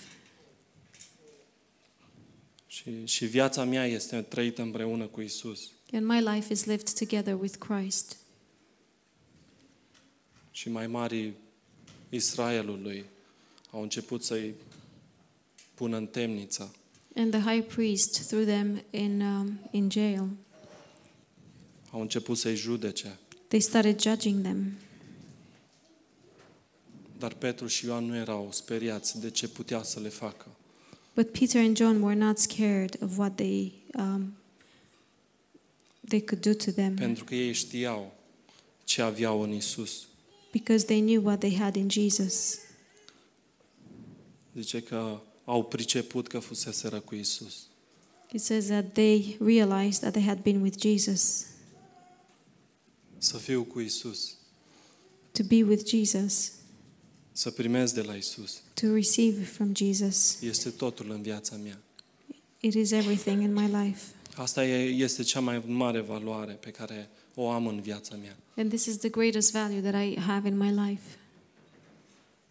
Și, 2.67 3.05
și 3.05 3.25
viața 3.25 3.63
mea 3.63 3.85
este 3.85 4.21
trăită 4.21 4.61
împreună 4.61 5.05
cu 5.05 5.21
Isus. 5.21 5.71
And 5.91 6.05
my 6.05 6.19
life 6.19 6.53
is 6.53 6.65
lived 6.65 6.89
together 6.93 7.33
with 7.39 7.55
Christ. 7.55 8.17
Și 10.51 10.69
mai 10.69 10.87
mari 10.87 11.33
Israelului 12.09 13.05
au 13.71 13.81
început 13.81 14.23
să-i 14.23 14.53
pună 15.73 15.97
în 15.97 16.07
temniță. 16.07 16.75
And 17.17 17.31
the 17.31 17.39
high 17.39 17.61
priest 17.61 18.27
threw 18.27 18.43
them 18.45 18.81
in, 18.91 19.21
um, 19.21 19.59
in 19.71 19.89
jail. 19.89 20.27
Au 21.91 22.01
început 22.01 22.37
să-i 22.37 22.55
judece. 22.55 23.17
They 23.47 23.59
started 23.59 24.01
judging 24.01 24.41
them. 24.41 24.73
Dar 27.19 27.33
Petru 27.33 27.67
și 27.67 27.85
Ioan 27.85 28.05
nu 28.05 28.15
erau 28.15 28.49
speriați 28.51 29.19
de 29.19 29.29
ce 29.29 29.47
putea 29.47 29.83
să 29.83 29.99
le 29.99 30.09
facă. 30.09 30.45
But 31.13 31.31
Peter 31.31 31.61
and 31.63 31.77
John 31.77 32.01
were 32.01 32.19
not 32.19 32.37
scared 32.37 32.97
of 33.01 33.17
what 33.17 33.35
they, 33.35 33.73
um, 33.97 34.33
they 36.07 36.21
could 36.21 36.41
do 36.45 36.53
to 36.53 36.71
them 36.71 36.95
Pentru 36.95 37.23
că 37.23 37.35
ei 37.35 37.53
știau 37.53 38.13
ce 38.83 39.01
aveau 39.01 39.41
în 39.41 39.51
Isus. 39.51 40.07
because 40.51 40.85
they 40.85 40.99
knew 41.01 41.23
what 41.23 41.39
they 41.39 41.55
had 41.55 41.75
in 41.75 41.89
Jesus. 41.89 42.59
Zice 44.55 44.81
că 44.83 45.21
au 45.49 45.63
priceput 45.63 46.27
că 46.27 46.39
fuseseră 46.39 46.99
cu 46.99 47.15
Isus. 47.15 47.55
It 48.31 48.41
says 48.41 48.65
that 48.65 48.93
they 48.93 49.37
realized 49.39 49.99
that 50.01 50.11
they 50.11 50.23
had 50.23 50.41
been 50.41 50.61
with 50.61 50.77
Jesus. 50.81 51.45
Să 53.17 53.37
fiu 53.37 53.63
cu 53.63 53.79
Isus, 53.79 54.31
To 55.31 55.43
be 55.43 55.63
with 55.63 55.85
Jesus, 55.89 56.51
să 57.31 57.51
primez 57.51 57.91
de 57.91 58.01
la 58.01 58.13
Isus. 58.15 58.61
to 58.73 58.93
receive 58.93 59.43
from 59.43 59.75
Jesus, 59.75 60.41
Este 60.41 60.69
totul 60.69 61.11
în 61.11 61.21
viața 61.21 61.55
mea. 61.55 61.79
it 62.59 62.73
is 62.73 62.91
everything 62.91 63.41
in 63.41 63.53
my 63.53 63.83
life. 63.83 64.01
Asta 64.35 64.65
e- 64.65 64.89
este 64.89 65.23
cea 65.23 65.39
mai 65.39 65.63
mare 65.67 65.99
valoare 66.01 66.53
pe 66.53 66.69
care 66.71 67.09
o 67.35 67.49
am 67.49 67.67
în 67.67 67.81
viața 67.81 68.15
mea. 68.15 68.37
And 68.55 68.69
this 68.69 68.85
is 68.85 68.97
the 68.97 69.09
greatest 69.09 69.51
value 69.51 69.81
that 69.91 70.03
I 70.03 70.19
have 70.19 70.47
in 70.47 70.57
my 70.57 70.71
life 70.89 71.17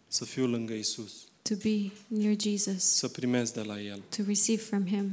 Să 0.07 0.25
fiu 0.25 0.45
lângă 0.47 0.73
Isus, 0.73 1.13
to 1.49 1.55
be 1.55 1.91
near 2.07 2.35
Jesus, 2.39 2.83
să 2.83 3.07
primez 3.07 3.51
de 3.51 3.61
la 3.61 3.81
El 3.81 4.01
to 4.15 4.23
receive 4.27 4.61
from 4.61 4.85
Him, 4.87 5.11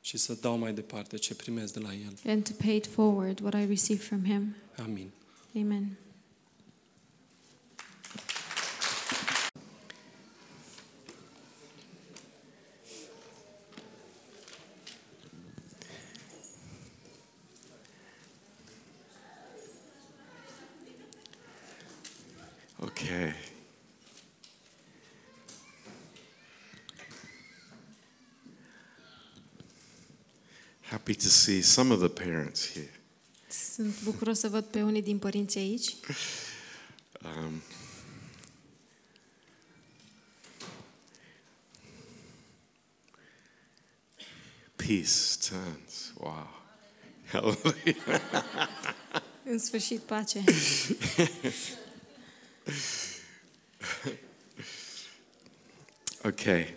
și 0.00 0.16
să 0.16 0.36
dau 0.40 0.58
mai 0.58 0.74
departe 0.74 1.16
ce 1.16 1.34
primez 1.34 1.70
de 1.70 1.78
la 1.80 1.92
El. 1.92 2.30
and 2.32 2.44
to 2.48 2.52
pay 2.64 2.76
it 2.76 2.86
forward 2.86 3.40
what 3.40 3.54
I 3.54 3.66
receive 3.66 4.00
from 4.02 4.24
Him. 4.24 4.54
Amin. 4.76 5.10
Amen. 5.56 5.98
Okay. 22.82 23.34
Happy 31.08 31.20
to 31.20 31.30
see 31.30 31.62
some 31.62 31.90
of 31.90 32.00
the 32.00 32.10
parents 32.10 32.66
here. 32.74 32.90
Sunt 33.74 34.02
bucuros 34.02 34.38
să 34.38 34.48
văd 34.48 34.64
pe 34.64 34.82
unii 34.82 35.02
din 35.02 35.18
părinți 35.18 35.58
aici. 35.58 35.94
Um, 37.24 37.62
peace 44.76 45.36
turns. 45.48 46.12
Wow. 46.18 46.48
Hallelujah. 47.32 48.68
În 49.44 49.58
sfârșit, 49.58 50.00
pace. 50.00 50.44
Okay. 56.24 56.74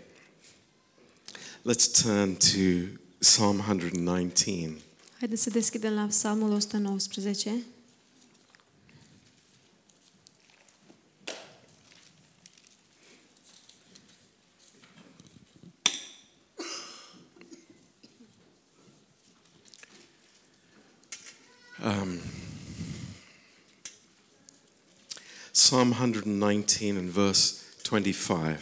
Let's 1.63 1.87
turn 1.87 2.35
to 2.35 3.00
Psalm 3.21 3.59
119. 3.59 4.77
Haideți 5.19 5.41
să 5.41 5.49
deschidem 5.49 5.93
la 5.93 6.05
Psalmul 6.05 6.51
119. 6.51 7.63
Psalm 25.51 25.91
119 25.91 26.97
and 26.97 27.09
verse 27.09 27.53
25. 27.81 28.59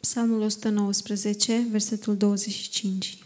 Psalmul 0.00 0.40
119, 0.40 1.66
versetul 1.70 2.16
25. 2.16 3.18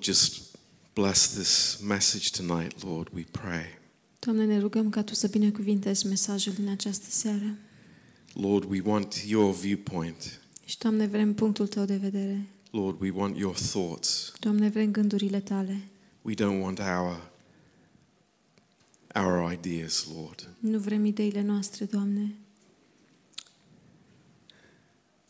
Lord, 0.00 0.18
just 0.18 0.56
bless 0.94 1.34
this 1.34 1.78
message 1.80 2.32
tonight, 2.32 2.82
Lord, 2.84 3.08
we 3.12 3.24
pray. 3.30 3.66
Doamne, 4.18 4.44
ne 4.44 4.58
rugăm 4.58 4.90
ca 4.90 5.02
Tu 5.02 5.14
să 5.14 5.26
binecuvintezi 5.26 6.06
mesajul 6.06 6.52
din 6.52 6.68
această 6.68 7.10
seară. 7.10 7.58
Lord, 8.32 8.70
we 8.70 8.80
want 8.84 9.14
your 9.26 9.54
viewpoint. 9.54 10.40
Și, 10.64 10.78
Doamne, 10.78 11.06
vrem 11.06 11.34
punctul 11.34 11.66
Tău 11.66 11.84
de 11.84 11.96
vedere. 11.96 12.46
Lord, 12.70 13.00
we 13.00 13.10
want 13.10 13.36
your 13.36 13.54
thoughts. 13.54 14.32
Doamne, 14.38 14.68
vrem 14.68 14.90
gândurile 14.90 15.40
Tale. 15.40 15.80
We 16.22 16.34
don't 16.34 16.60
want 16.60 16.78
our 16.78 17.30
our 19.14 19.52
ideas, 19.52 20.06
Lord. 20.14 20.48
Nu 20.58 20.78
vrem 20.78 21.04
ideile 21.04 21.42
noastre, 21.42 21.84
Doamne. 21.84 22.34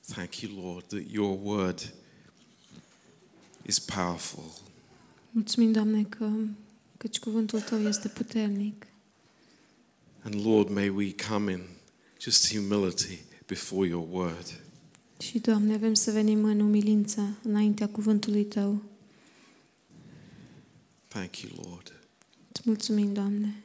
Thank 0.06 0.40
you, 0.40 0.62
Lord, 0.62 0.84
that 0.86 1.10
your 1.10 1.38
word 1.42 1.94
is 3.62 3.78
powerful. 3.78 4.52
Mulțumim, 5.30 5.72
Doamne, 5.72 6.02
că 6.02 6.30
căci 6.96 7.18
cuvântul 7.18 7.60
Tău 7.60 7.78
este 7.78 8.08
puternic. 8.08 8.86
And 10.22 10.46
Lord, 10.46 10.68
may 10.70 10.88
we 10.88 11.14
come 11.28 11.52
in 11.52 11.60
just 12.20 12.54
humility 12.54 13.18
before 13.46 13.88
your 13.88 14.06
word. 14.10 14.60
Și, 15.18 15.38
Doamne, 15.38 15.74
avem 15.74 15.94
să 15.94 16.10
venim 16.10 16.44
în 16.44 16.60
umilință 16.60 17.38
înaintea 17.42 17.88
cuvântului 17.88 18.44
Tău. 18.44 18.82
Thank 21.08 21.36
you, 21.36 21.52
Lord. 21.66 21.92
Îți 22.52 22.62
mulțumim, 22.64 23.12
Doamne. 23.12 23.64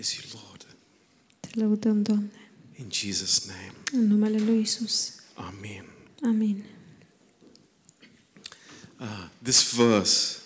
Praise 0.00 0.16
you, 0.32 0.40
Lord. 0.48 0.66
Te 1.40 1.48
lăudăm, 1.60 2.02
Doamne. 2.02 2.30
In 2.78 2.86
Jesus' 2.90 3.46
name. 3.46 3.72
În 3.92 4.06
numele 4.06 4.38
Lui 4.38 4.60
Isus. 4.60 5.12
Amen. 5.34 5.84
Amin. 6.22 6.64
Uh, 9.00 9.28
this 9.42 9.72
verse 9.74 10.36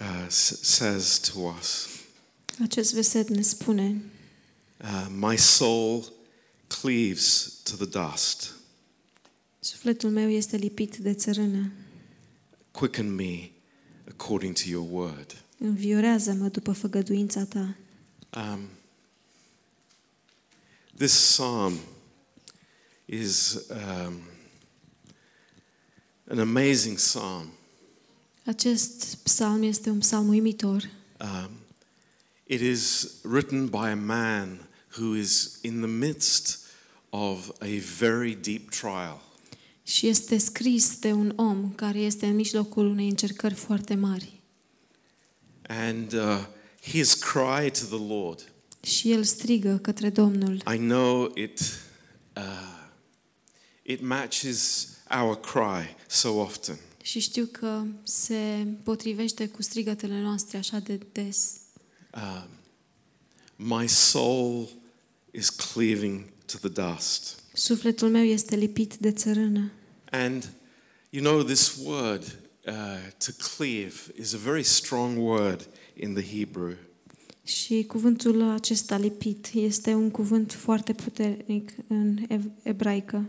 uh, 0.00 0.26
s- 0.28 0.58
says 0.62 1.18
to 1.32 1.38
us 1.58 1.86
Acest 2.62 2.92
verset 2.94 3.28
ne 3.28 3.42
spune, 3.42 4.02
uh, 4.80 5.06
My 5.18 5.36
soul 5.38 6.12
cleaves 6.66 7.52
to 7.62 7.84
the 7.84 7.98
dust. 8.10 8.54
sufletul 9.60 10.10
meu 10.10 10.28
este 10.30 10.56
lipit 10.56 10.96
de 10.96 11.14
țărână. 11.14 11.70
Quicken 12.70 13.14
me 13.14 13.50
according 14.08 14.54
to 14.54 14.62
your 14.66 14.86
word. 14.90 15.44
Înviorează-mă 15.58 16.48
după 16.48 16.72
făgăduința 16.72 17.44
Ta. 17.44 17.76
Um, 18.36 18.70
this 20.96 21.12
psalm 21.12 21.78
is 23.06 23.66
um, 23.70 24.22
an 26.28 26.38
amazing 26.38 26.98
psalm. 26.98 27.50
Acest 28.46 29.18
psalm 29.24 29.62
este 29.62 29.90
un 29.90 29.98
psalm 29.98 30.28
uimitor. 30.28 30.82
Um, 31.20 31.50
it 32.46 32.60
is 32.60 33.18
written 33.22 33.66
by 33.66 33.90
a 33.90 33.96
man 33.96 34.58
who 34.98 35.14
is 35.14 35.58
in 35.62 35.80
the 35.80 35.88
midst 35.88 36.66
of 37.10 37.52
a 37.60 37.78
very 37.78 38.34
deep 38.34 38.70
trial. 38.70 39.20
Și 39.82 40.06
este 40.06 40.38
scris 40.38 40.98
de 40.98 41.12
un 41.12 41.32
om 41.36 41.72
care 41.72 41.98
este 41.98 42.26
în 42.26 42.34
mijlocul 42.34 42.86
unei 42.86 43.08
încercări 43.08 43.54
foarte 43.54 43.94
mari. 43.94 44.40
And 45.68 46.12
uh, 46.12 46.46
his 46.82 47.14
cry 47.14 47.70
to 47.70 47.96
the 47.96 48.06
Lord, 48.14 48.52
Și 48.80 49.12
el 49.12 49.24
strigă 49.24 49.78
către 49.82 50.10
Domnul. 50.10 50.54
I 50.54 50.76
know 50.76 51.32
it, 51.34 51.60
uh, 52.36 52.88
it 53.82 54.00
matches 54.00 54.88
our 55.20 55.40
cry 55.40 55.96
so 56.06 56.28
often. 56.28 56.78
Și 57.02 57.20
știu 57.20 57.48
că 57.52 57.82
se 58.02 58.66
potrivește 58.82 59.48
cu 59.48 59.62
strigătele 59.62 60.20
noastre 60.20 60.58
așa 60.58 60.78
de 60.78 61.00
des. 61.12 61.52
Um, 62.14 62.48
my 63.56 63.88
soul 63.88 64.68
is 65.30 65.48
cleaving 65.48 66.24
to 66.46 66.68
the 66.68 66.82
dust. 66.82 67.40
Sufletul 67.52 68.08
meu 68.08 68.24
este 68.24 68.56
lipit 68.56 68.94
de 68.94 69.12
țărână. 69.12 69.72
And 70.10 70.52
you 71.10 71.24
know, 71.24 71.42
this 71.42 71.76
word 71.84 72.38
uh, 72.66 72.74
to 73.18 73.32
cleave 73.56 73.94
is 74.18 74.34
a 74.34 74.38
very 74.38 74.62
strong 74.62 75.18
word 75.18 75.68
in 75.94 76.14
the 76.14 76.38
Hebrew. 76.38 76.74
Și 77.44 77.84
cuvântul 77.88 78.42
acesta 78.42 78.96
lipit 78.96 79.50
este 79.54 79.94
un 79.94 80.10
cuvânt 80.10 80.52
foarte 80.52 80.92
puternic 80.92 81.70
în 81.88 82.18
ev- 82.28 82.50
ebraică. 82.62 83.24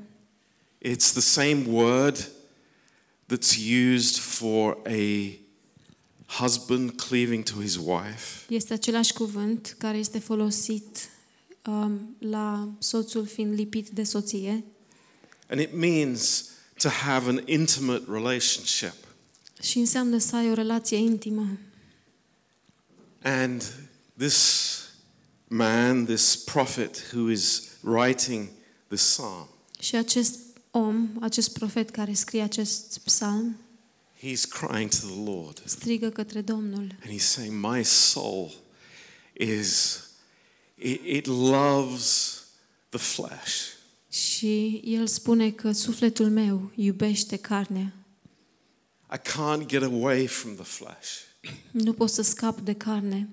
It's 0.86 1.12
the 1.12 1.22
same 1.22 1.64
word 1.68 2.30
that's 3.34 3.58
used 3.94 4.16
for 4.16 4.78
a 4.86 5.38
husband 6.28 6.92
cleaving 6.92 7.44
to 7.44 7.62
his 7.62 7.76
wife. 7.76 8.46
Este 8.50 8.74
același 8.74 9.14
cuvânt 9.14 9.76
care 9.78 9.98
este 9.98 10.20
folosit 10.20 11.10
um, 11.66 12.16
la 12.20 12.70
soțul 12.80 13.26
fiind 13.26 13.54
lipit 13.54 13.90
de 13.90 14.04
soție 14.04 14.64
And 15.50 15.60
it 15.60 15.74
means 15.74 16.50
to 16.78 16.90
have 16.90 17.30
an 17.30 17.42
intimate 17.46 18.04
relationship. 18.12 18.94
Și 19.64 19.78
înseamnă 19.78 20.18
să 20.18 20.36
ai 20.36 20.50
o 20.50 20.54
relație 20.54 20.98
intimă. 20.98 21.58
And 23.22 23.74
this 24.18 24.80
man, 25.48 26.06
this 26.06 26.36
prophet 26.36 27.12
who 27.14 27.30
is 27.30 27.62
writing 27.82 28.48
this 28.88 29.02
psalm, 29.02 29.48
Și 29.80 29.96
acest 29.96 30.40
om, 30.72 31.10
acest 31.22 31.54
profet 31.54 31.90
care 31.90 32.14
scrie 32.14 32.42
acest 32.42 33.00
psalm, 33.04 33.58
he's 34.18 34.42
crying 34.50 34.90
to 34.90 34.98
the 35.08 35.24
Lord. 35.32 35.62
strigă 35.66 36.10
către 36.10 36.42
Domnul 36.42 36.96
And 37.04 37.14
he's 37.20 37.24
saying, 37.26 37.66
My 37.66 37.84
soul 37.84 38.52
is, 39.38 40.00
it, 40.76 41.02
it 41.06 41.26
loves 41.26 42.42
the 42.90 43.00
flesh. 43.00 43.56
și 44.10 44.82
el 44.86 45.08
spune 45.08 45.52
că 45.52 45.72
sufletul 45.72 46.30
meu 46.30 46.72
iubește 46.76 47.38
carnea. 47.38 47.94
I 49.14 49.18
can't 49.18 49.66
get 49.68 49.84
away 49.84 50.28
from 50.28 50.56
the 50.56 50.64
flesh. 50.64 51.10
Nu 51.72 51.94
pot 51.94 52.10
să 52.10 52.22
scap 52.22 52.60
de 52.60 52.74
carne. 52.74 53.30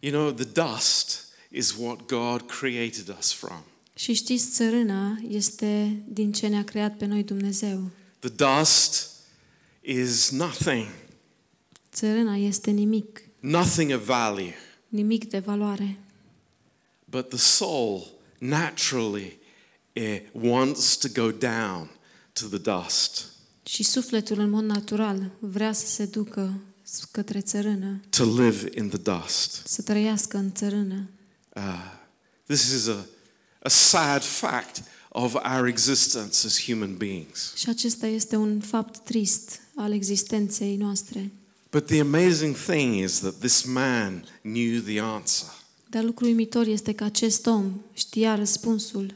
You 0.00 0.12
know, 0.12 0.32
the 0.32 0.44
dust 0.44 1.24
is 1.50 1.74
what 1.78 2.06
God 2.06 2.42
created 2.46 3.16
us 3.18 3.32
from. 3.32 3.62
Și 3.94 4.12
știți, 4.12 4.50
țărâna 4.50 5.18
este 5.28 6.02
din 6.08 6.32
ce 6.32 6.46
ne-a 6.46 6.64
creat 6.64 6.96
pe 6.96 7.04
noi 7.04 7.22
Dumnezeu. 7.22 7.90
The 8.18 8.28
dust 8.28 9.10
is 9.80 10.30
nothing, 10.30 10.86
Țărâna 11.92 12.36
este 12.36 12.70
nimic, 12.70 13.22
nothing 13.40 13.92
of 13.94 14.04
value. 14.04 14.54
nimic 14.88 15.28
de 15.28 15.38
valoare. 15.38 15.98
But 17.04 17.28
the 17.28 17.38
soul 17.38 18.14
naturally 18.38 19.38
eh, 19.92 20.20
wants 20.32 20.96
to 20.96 21.08
go 21.14 21.30
down 21.30 21.90
to 22.32 22.46
the 22.46 22.58
dust, 22.58 23.32
Și 23.68 23.82
sufletul 23.82 24.38
în 24.38 24.50
mod 24.50 24.64
natural 24.64 25.30
vrea 25.38 25.72
să 25.72 25.86
se 25.86 26.04
ducă 26.04 26.60
către 27.10 27.40
țărână, 27.40 28.00
to 28.08 28.24
live 28.24 28.68
in 28.74 28.88
the 28.88 28.98
dust. 28.98 29.62
să 29.66 29.82
trăiască 29.82 30.36
în 30.36 30.52
țărână. 30.52 31.08
Uh, 31.54 31.62
this 32.46 32.72
is 32.72 32.86
a, 32.86 33.06
a 33.62 33.68
sad 33.68 34.22
fact 34.22 34.82
of 35.08 35.34
our 35.34 35.66
existence 35.66 36.46
as 36.46 36.62
human 36.64 36.96
beings. 36.96 37.52
Și 37.54 37.68
acesta 37.68 38.06
este 38.06 38.36
un 38.36 38.60
fapt 38.60 38.98
trist 38.98 39.60
al 39.74 39.92
existenței 39.92 40.76
noastre. 40.76 41.30
But 41.70 41.86
the 41.86 42.00
amazing 42.00 42.56
thing 42.56 42.94
is 43.04 43.18
that 43.18 43.34
this 43.38 43.62
man 43.62 44.24
knew 44.42 44.80
the 44.80 45.00
answer. 45.00 45.48
Dar 45.90 46.02
lucru 46.02 46.24
uimitor 46.24 46.66
este 46.66 46.92
că 46.92 47.04
acest 47.04 47.46
om 47.46 47.80
știa 47.92 48.34
răspunsul. 48.34 49.14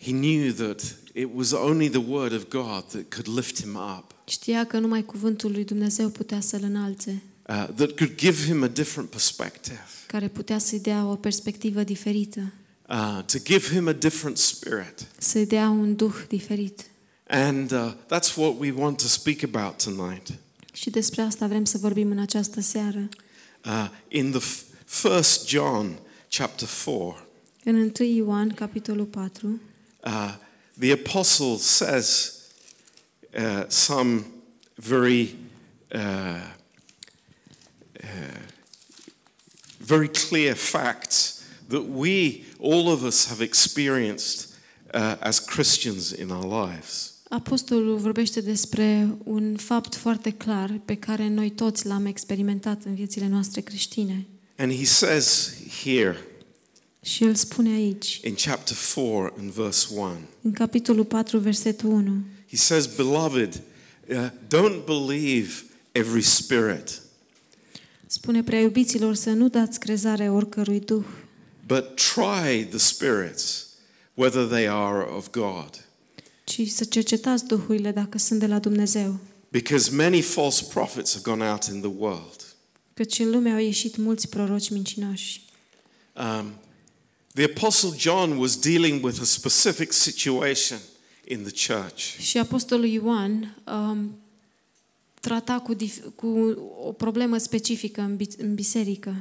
He 0.00 0.10
knew 0.10 0.52
that 0.52 0.96
it 1.12 1.28
was 1.34 1.52
only 1.52 1.88
the 1.90 2.02
word 2.08 2.32
of 2.32 2.48
God 2.48 2.84
that 2.88 3.14
could 3.14 3.36
lift 3.36 3.60
him 3.62 3.74
up, 3.98 4.04
Știa 4.28 4.64
că 4.66 4.78
numai 4.78 5.04
cuvântul 5.04 5.50
lui 5.50 5.64
Dumnezeu 5.64 6.08
putea 6.08 6.40
să-l 6.40 6.60
înalțe, 6.62 7.22
uh, 7.48 7.68
that 7.74 7.90
could 7.90 8.14
give 8.16 8.44
him 8.44 8.62
a 8.62 8.66
different 8.68 9.10
perspective, 9.10 9.80
care 10.06 10.28
putea 10.28 10.58
să-i 10.58 10.80
dea 10.80 11.06
o 11.06 11.14
perspectivă 11.14 11.82
diferită, 11.82 12.52
uh, 12.88 13.20
to 13.26 13.38
give 13.44 13.66
him 13.74 13.88
a 13.88 13.92
different 13.92 14.36
spirit. 14.36 15.06
să-i 15.18 15.46
dea 15.46 15.68
un 15.68 15.96
duh 15.96 16.14
diferit. 16.28 16.84
And 17.28 17.72
uh, 17.72 17.92
that's 18.06 18.34
what 18.36 18.54
we 18.58 18.70
want 18.72 18.96
to 18.98 19.06
speak 19.06 19.42
about 19.42 19.82
tonight. 19.82 20.34
Și 20.72 20.90
despre 20.90 21.22
asta 21.22 21.46
vrem 21.46 21.64
să 21.64 21.78
vorbim 21.78 22.10
în 22.10 22.18
această 22.18 22.60
seară. 22.60 23.08
Uh, 23.64 23.88
in 24.08 24.30
the 24.30 24.40
f- 24.40 24.62
first 24.84 25.48
John 25.48 25.98
chapter 26.36 26.68
4, 26.84 27.26
În 27.64 27.92
1 28.00 28.08
Ioan, 28.08 28.48
capitolul 28.48 29.04
4, 29.04 29.60
uh, 30.04 30.34
the 30.78 30.92
apostle 30.92 31.56
says 31.58 32.32
uh, 33.36 33.64
some 33.68 34.24
very, 34.76 35.36
uh, 35.94 36.40
uh, 38.02 38.06
very 39.80 40.08
clear 40.08 40.54
facts 40.54 41.44
that 41.68 41.82
we, 41.82 42.44
all 42.58 42.90
of 42.90 43.04
us, 43.04 43.26
have 43.26 43.40
experienced 43.40 44.54
uh, 44.94 45.16
as 45.20 45.40
Christians 45.40 46.12
in 46.12 46.30
our 46.30 46.44
lives. 46.44 47.12
Apostolul 47.30 47.96
vorbește 47.96 48.40
despre 48.40 49.08
un 49.24 49.56
fapt 49.56 49.94
foarte 49.94 50.30
clar 50.30 50.80
pe 50.84 50.94
care 50.94 51.28
noi 51.28 51.50
toți 51.50 51.86
l-am 51.86 52.06
experimentat 52.06 52.84
în 52.84 52.94
viețile 52.94 53.26
noastre 53.26 53.60
creștine. 53.60 54.26
And 54.56 54.72
he 54.72 54.84
says 54.84 55.54
here 55.82 56.16
Și 57.08 57.24
el 57.24 57.34
spune 57.34 57.70
aici, 57.70 58.20
in 58.24 58.34
chapter 58.34 58.76
4 58.94 59.34
and 59.38 59.50
verse 59.50 59.86
1, 59.94 60.16
în 60.42 60.52
capitolul 60.52 61.04
4, 61.04 61.38
versetul 61.38 61.90
1, 61.90 62.24
he 62.50 62.56
says, 62.56 62.86
Beloved, 62.86 63.62
uh, 64.08 64.28
don't 64.46 64.84
believe 64.84 65.50
every 65.92 66.22
spirit, 66.22 67.02
spune 68.06 68.42
prea 68.42 68.60
iubiților 68.60 69.14
să 69.14 69.30
nu 69.30 69.48
dați 69.48 69.80
crezare 69.80 70.30
oricărui 70.30 70.80
duh, 70.80 71.04
but 71.66 71.84
try 71.94 72.64
the 72.64 72.78
spirits 72.78 73.66
whether 74.14 74.46
they 74.46 74.68
are 74.68 75.06
of 75.16 75.30
God. 75.30 75.88
ci 76.44 76.68
să 76.68 76.84
cercetați 76.84 77.46
duhurile 77.46 77.90
dacă 77.90 78.18
sunt 78.18 78.40
de 78.40 78.46
la 78.46 78.58
Dumnezeu. 78.58 79.18
Because 79.50 79.94
many 79.94 80.20
false 80.20 80.64
prophets 80.72 81.12
have 81.12 81.22
gone 81.30 81.50
out 81.50 81.64
in 81.64 81.80
the 81.80 81.90
world. 81.98 82.56
Căci 82.94 83.18
în 83.18 83.30
lume 83.30 83.50
au 83.50 83.58
ieșit 83.58 83.96
mulți 83.96 84.28
proroci 84.28 84.70
mincinoși. 84.70 85.44
Um, 86.14 86.52
the 87.38 87.44
Apostle 87.56 87.90
John 87.98 88.36
was 88.38 88.56
dealing 88.56 89.04
with 89.04 89.20
a 89.20 89.24
specific 89.24 89.92
situation 89.92 90.78
in 91.24 91.42
the 91.42 91.72
church. 91.74 91.98
Și 92.20 92.38
apostolul 92.38 92.84
Ioan 92.86 93.56
um, 93.66 94.18
trata 95.20 95.58
cu, 95.60 95.74
dif- 95.74 96.14
cu 96.14 96.26
o 96.84 96.92
problemă 96.92 97.36
specifică 97.38 98.00
în, 98.00 98.16
bi- 98.16 98.36
în 98.38 98.54
biserică, 98.54 99.14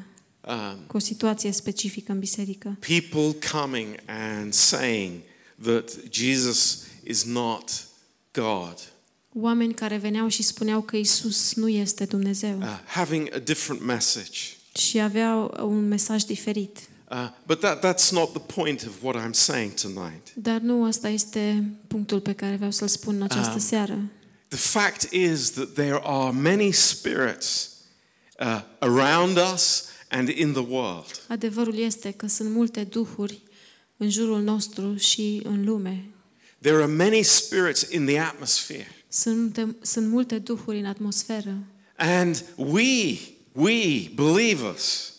Um, 0.47 0.79
cu 0.87 0.95
o 0.95 0.99
situație 0.99 1.51
specifică 1.51 2.11
în 2.11 2.19
biserică. 2.19 2.77
people 2.79 3.49
coming 3.51 3.87
and 4.07 4.53
saying 4.53 5.13
that 5.63 5.97
Jesus 6.11 6.83
is 7.03 7.23
not 7.23 7.87
God, 8.33 8.75
Oameni 9.33 9.73
care 9.73 9.97
veneau 9.97 10.27
și 10.27 10.43
spuneau 10.43 10.81
că 10.81 10.95
Isus 10.97 11.53
nu 11.53 11.67
este 11.69 12.05
Dumnezeu 12.05 12.57
uh, 12.57 12.79
having 12.85 13.33
a 13.33 13.37
different 13.39 13.83
message. 13.83 14.39
și 14.77 14.99
aveau 14.99 15.57
un 15.69 15.87
mesaj 15.87 16.23
diferit. 16.23 16.77
Uh, 17.11 17.29
but 17.45 17.59
that, 17.59 17.81
that's 17.81 18.11
not 18.11 18.31
the 18.33 18.53
point 18.53 18.83
of 18.85 19.03
what 19.03 19.15
I'm 19.15 19.33
saying 19.33 19.73
tonight. 19.73 20.33
Dar 20.33 20.59
nu 20.59 20.85
asta 20.85 21.09
este 21.09 21.63
punctul 21.87 22.19
pe 22.19 22.33
care 22.33 22.55
vreau 22.55 22.71
să-l 22.71 22.87
spun 22.87 23.15
în 23.15 23.21
această 23.21 23.53
Um, 23.53 23.59
seară. 23.59 23.97
The 24.47 24.57
fact 24.57 25.11
is 25.11 25.51
that 25.51 25.73
there 25.73 25.99
are 26.03 26.31
many 26.31 26.71
spirits 26.71 27.71
uh, 28.39 28.61
around 28.79 29.37
us 29.53 29.83
and 30.09 30.29
in 30.29 30.51
the 30.51 30.65
world. 30.69 31.21
Adevărul 31.27 31.77
este 31.77 32.11
că 32.11 32.27
sunt 32.27 32.49
multe 32.51 32.83
duhuri 32.83 33.41
în 33.97 34.09
jurul 34.09 34.41
nostru 34.41 34.95
și 34.95 35.41
în 35.43 35.65
lume. 35.65 36.09
There 36.61 36.75
are 36.75 36.91
many 36.91 37.23
spirits 37.23 37.81
in 37.91 38.05
the 38.05 38.19
atmosphere. 38.19 38.87
Sunt, 39.07 39.75
sunt 39.81 40.07
multe 40.07 40.37
duhuri 40.39 40.79
în 40.79 40.85
atmosferă. 40.85 41.57
And 41.97 42.43
we, 42.55 43.17
we 43.51 44.09
believers, 44.15 45.13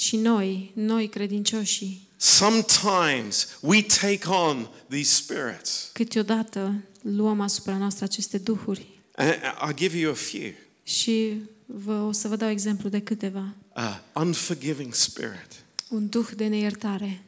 Și 0.00 0.16
noi, 0.16 0.70
noi 0.74 1.08
credincioșii, 1.08 2.08
sometimes 2.16 3.48
we 3.60 3.82
take 3.82 4.28
on 4.28 4.68
these 4.88 5.14
spirits. 5.14 5.90
câteodată 5.92 6.74
luăm 7.02 7.40
asupra 7.40 7.76
noastră 7.76 8.04
aceste 8.04 8.38
duhuri. 8.38 8.86
And 9.16 9.34
I'll 9.34 9.74
give 9.74 9.98
you 9.98 10.10
a 10.10 10.14
few. 10.14 10.50
Și 10.82 11.42
vă, 11.66 11.94
o 11.94 12.12
să 12.12 12.28
vă 12.28 12.36
dau 12.36 12.48
exemplu 12.48 12.88
de 12.88 13.00
câteva. 13.00 13.54
Uh, 13.76 13.98
unforgiving 14.14 14.94
spirit. 14.94 15.48
Un 15.88 16.08
duh 16.08 16.28
de 16.36 16.46
neiertare. 16.46 17.22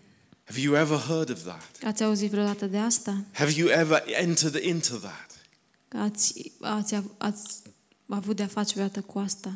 Have 0.45 0.61
you 0.61 0.75
ever 0.77 0.99
heard 0.99 1.31
of 1.31 1.43
that? 1.43 1.71
Ați 1.85 2.03
auzit 2.03 2.31
vreodată 2.31 2.67
de 2.67 2.79
asta? 2.79 3.25
Have 3.33 3.53
you 3.57 3.69
ever 3.69 4.03
entered 4.07 4.65
into 4.65 4.95
that? 4.97 5.31
Ați, 6.03 6.53
ați, 6.61 6.95
av- 6.95 7.11
ați 7.19 7.43
avut 8.09 8.37
de-a 8.37 8.47
face 8.47 8.73
vreodată 8.75 9.01
cu 9.01 9.19
asta? 9.19 9.53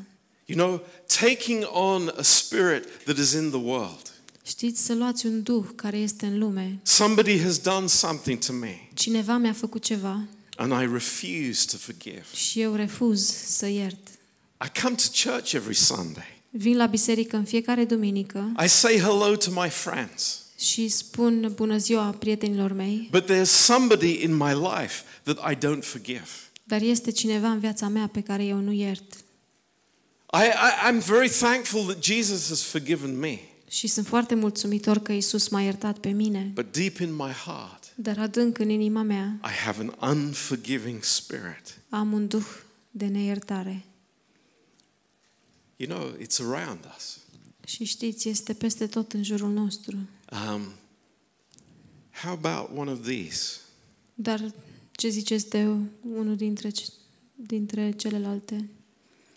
You 0.55 0.67
know, 0.69 0.81
taking 1.21 1.65
on 1.71 2.13
a 2.19 2.23
spirit 2.23 3.05
that 3.05 3.17
is 3.19 3.33
in 3.33 3.49
the 3.51 3.61
world. 3.61 4.11
Știți, 4.45 4.85
să 4.85 4.95
luați 4.95 5.27
un 5.27 5.43
duh 5.43 5.65
care 5.75 5.97
este 5.99 6.27
în 6.27 6.39
lume. 6.39 6.79
Somebody 6.83 7.41
has 7.41 7.59
done 7.59 7.87
something 7.87 8.39
to 8.39 8.53
me, 8.53 8.89
Cineva 8.95 9.37
mi-a 9.37 9.53
făcut 9.53 9.83
ceva 9.83 10.21
and 10.57 10.73
I 10.83 10.93
refuse 10.93 11.67
to 11.71 11.77
forgive. 11.77 12.25
și 12.35 12.61
eu 12.61 12.75
refuz 12.75 13.27
să 13.47 13.67
iert. 13.67 14.09
I 14.65 14.81
come 14.83 14.95
to 14.95 15.31
church 15.31 15.53
every 15.53 15.75
Sunday. 15.75 16.41
Vin 16.51 16.77
la 16.77 16.87
biserică 16.87 17.37
în 17.37 17.45
fiecare 17.45 17.85
duminică 17.85 18.53
I 18.65 18.69
say 18.69 18.99
hello 18.99 19.37
to 19.37 19.51
my 19.63 19.69
friends. 19.69 20.41
și 20.59 20.89
spun 20.89 21.53
bună 21.55 21.77
ziua 21.77 22.11
prietenilor 22.19 22.73
mei, 22.73 23.09
But 23.11 23.31
there's 23.31 23.51
somebody 23.51 24.23
in 24.23 24.37
my 24.37 24.53
life 24.53 25.03
that 25.23 25.51
I 25.53 25.55
don't 25.57 25.83
forgive. 25.85 26.29
dar 26.65 26.81
este 26.81 27.11
cineva 27.11 27.49
în 27.49 27.59
viața 27.59 27.89
mea 27.89 28.07
pe 28.07 28.21
care 28.21 28.45
eu 28.45 28.57
nu 28.59 28.73
iert. 28.73 29.15
I, 30.35 30.45
I, 30.49 30.89
I'm 30.91 31.01
very 31.01 31.29
thankful 31.29 31.85
that 31.85 32.03
Jesus 32.05 32.49
has 32.49 32.63
forgiven 32.63 33.19
me. 33.19 33.39
Și 33.69 33.87
sunt 33.87 34.07
foarte 34.07 34.35
mulțumitor 34.35 34.99
că 34.99 35.13
Isus 35.13 35.49
m-a 35.49 35.63
iertat 35.63 35.99
pe 35.99 36.11
mine, 36.11 36.51
But 36.55 36.73
deep 36.73 36.99
in 36.99 37.15
my 37.15 37.31
heart, 37.31 37.93
dar 37.97 38.19
adânc 38.19 38.59
în 38.59 38.69
inima 38.69 39.03
mea 39.03 39.41
I 39.45 39.53
have 39.65 39.93
an 39.99 40.17
unforgiving 40.17 41.03
spirit. 41.05 41.79
am 41.89 42.13
un 42.13 42.27
duh 42.29 42.47
de 42.91 43.07
neiertare. 43.07 43.85
You 45.77 45.99
know, 45.99 46.17
it's 46.17 46.39
around 46.41 46.79
us. 46.97 47.19
Și 47.67 47.85
știți, 47.85 48.29
este 48.29 48.53
peste 48.53 48.87
tot 48.87 49.13
în 49.13 49.23
jurul 49.23 49.51
nostru. 49.51 49.97
Um, 50.33 50.63
how 52.23 52.33
about 52.33 52.79
one 52.79 52.91
of 52.91 53.07
these? 53.07 53.57
Dar 54.15 54.53
ce 54.93 55.09
ziceți 55.09 55.49
de 55.49 55.67
unul 56.15 56.37
dintre, 56.37 56.69
ce- 56.71 56.93
dintre 57.35 57.91
celelalte? 57.91 58.69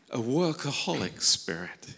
A 0.09 0.17
workaholic 0.17 1.21
spirit. 1.21 1.97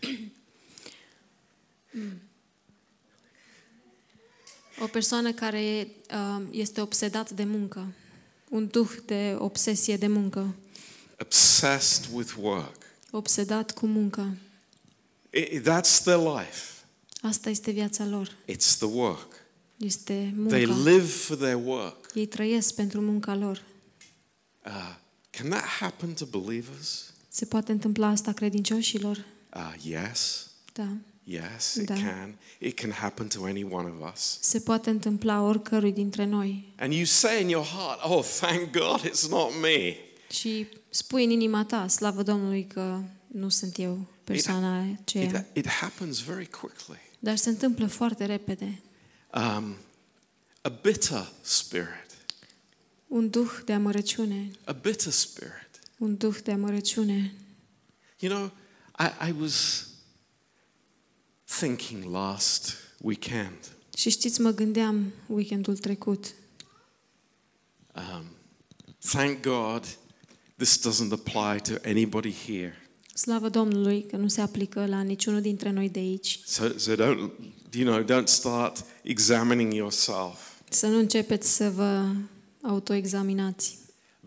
O 4.81 4.87
persoană 4.87 5.33
care 5.33 5.87
uh, 6.11 6.43
este 6.51 6.81
obsedat 6.81 7.31
de 7.31 7.43
muncă. 7.43 7.93
Un 8.49 8.67
duh 8.67 8.89
de 9.05 9.35
obsesie 9.39 9.97
de 9.97 10.07
muncă. 10.07 10.55
Obsessed 11.19 12.05
with 12.13 12.33
work. 12.39 12.75
Obsedat 13.11 13.71
cu 13.71 13.85
muncă. 13.87 14.35
I- 15.33 15.39
I- 15.39 15.61
that's 15.61 16.01
their 16.03 16.17
life. 16.17 16.73
Asta 17.21 17.49
este 17.49 17.71
viața 17.71 18.05
lor. 18.05 18.27
It's 18.45 18.75
the 18.77 18.85
work. 18.85 19.33
Este 19.77 20.33
They 20.47 20.65
munca. 20.65 20.89
live 20.89 21.05
for 21.07 21.35
their 21.37 21.59
work. 21.65 22.09
Ei 22.13 22.25
trăiesc 22.25 22.73
pentru 22.75 23.01
munca 23.01 23.35
lor. 23.35 23.63
Uh, 24.65 24.95
can 25.29 25.49
that 25.49 25.63
happen 25.63 26.13
to 26.13 26.25
believers? 26.25 27.13
Se 27.37 27.45
poate 27.45 27.71
întâmpla 27.71 28.07
asta 28.07 28.31
credincioșilor? 28.31 29.25
Uh, 29.55 29.73
yes. 29.83 30.47
Da. 30.73 30.87
Yes, 31.23 31.75
it 31.75 31.85
Da. 31.85 31.93
can. 31.93 32.37
It 32.59 32.79
can 32.79 32.91
happen 32.91 33.27
to 33.27 33.43
any 33.43 33.63
one 33.63 33.89
of 33.89 34.11
us. 34.13 34.37
Se 34.41 34.59
poate 34.59 34.89
întâmpla 34.89 35.41
oricărui 35.41 35.91
dintre 35.91 36.25
noi. 36.25 36.73
And 36.77 36.93
you 36.93 37.03
say 37.03 37.41
in 37.41 37.49
your 37.49 37.65
heart, 37.65 37.99
oh, 38.03 38.25
thank 38.39 38.71
God 38.71 38.99
it's 39.09 39.29
not 39.29 39.51
me. 39.61 39.95
Și 40.29 40.67
spui 40.89 41.23
în 41.23 41.29
inima 41.29 41.65
ta, 41.65 41.87
slavă 41.87 42.23
Domnului 42.23 42.67
că 42.67 43.01
nu 43.27 43.49
sunt 43.49 43.77
eu 43.77 44.07
persoana 44.23 44.85
aceea. 45.01 45.23
It, 45.23 45.45
it 45.53 45.67
happens 45.67 46.19
very 46.19 46.49
quickly. 46.49 46.99
Dar 47.19 47.35
se 47.35 47.49
întâmplă 47.49 47.87
foarte 47.87 48.25
repede. 48.25 48.81
Um, 49.33 49.75
a 50.61 50.69
bitter 50.69 51.31
spirit. 51.41 52.05
Un 53.07 53.29
duh 53.29 53.51
de 53.65 53.73
amărăciune. 53.73 54.51
A 54.63 54.71
bitter 54.71 55.11
spirit. 55.11 55.66
Un 55.97 56.17
duh 56.17 56.37
de 56.43 56.51
amărăciune. 56.51 57.33
You 58.19 58.33
know, 58.33 58.51
I, 58.99 59.29
I 59.29 59.35
was 59.39 59.87
thinking 61.59 62.03
last 62.03 62.73
weekend. 63.01 63.71
Și 63.97 64.09
știți, 64.09 64.41
mă 64.41 64.51
gândeam 64.51 65.13
weekendul 65.27 65.77
trecut. 65.77 66.33
Um, 67.95 68.25
thank 68.99 69.41
God 69.41 69.97
this 70.57 70.79
doesn't 70.87 71.11
apply 71.11 71.73
to 71.73 71.89
anybody 71.89 72.33
here. 72.45 72.81
Slavă 73.13 73.49
Domnului 73.49 74.05
că 74.05 74.15
nu 74.15 74.27
se 74.27 74.41
aplică 74.41 74.85
la 74.85 75.01
niciunul 75.01 75.41
dintre 75.41 75.71
noi 75.71 75.89
de 75.89 75.99
aici. 75.99 76.39
So, 76.45 76.77
so 76.77 76.93
don't, 76.93 77.31
you 77.71 77.85
know, 77.85 78.03
don't 78.03 78.27
start 78.27 78.85
examining 79.03 79.73
yourself. 79.73 80.39
Să 80.69 80.87
nu 80.87 80.97
începeți 80.97 81.55
să 81.55 81.69
vă 81.69 82.05
autoexaminați. 82.61 83.77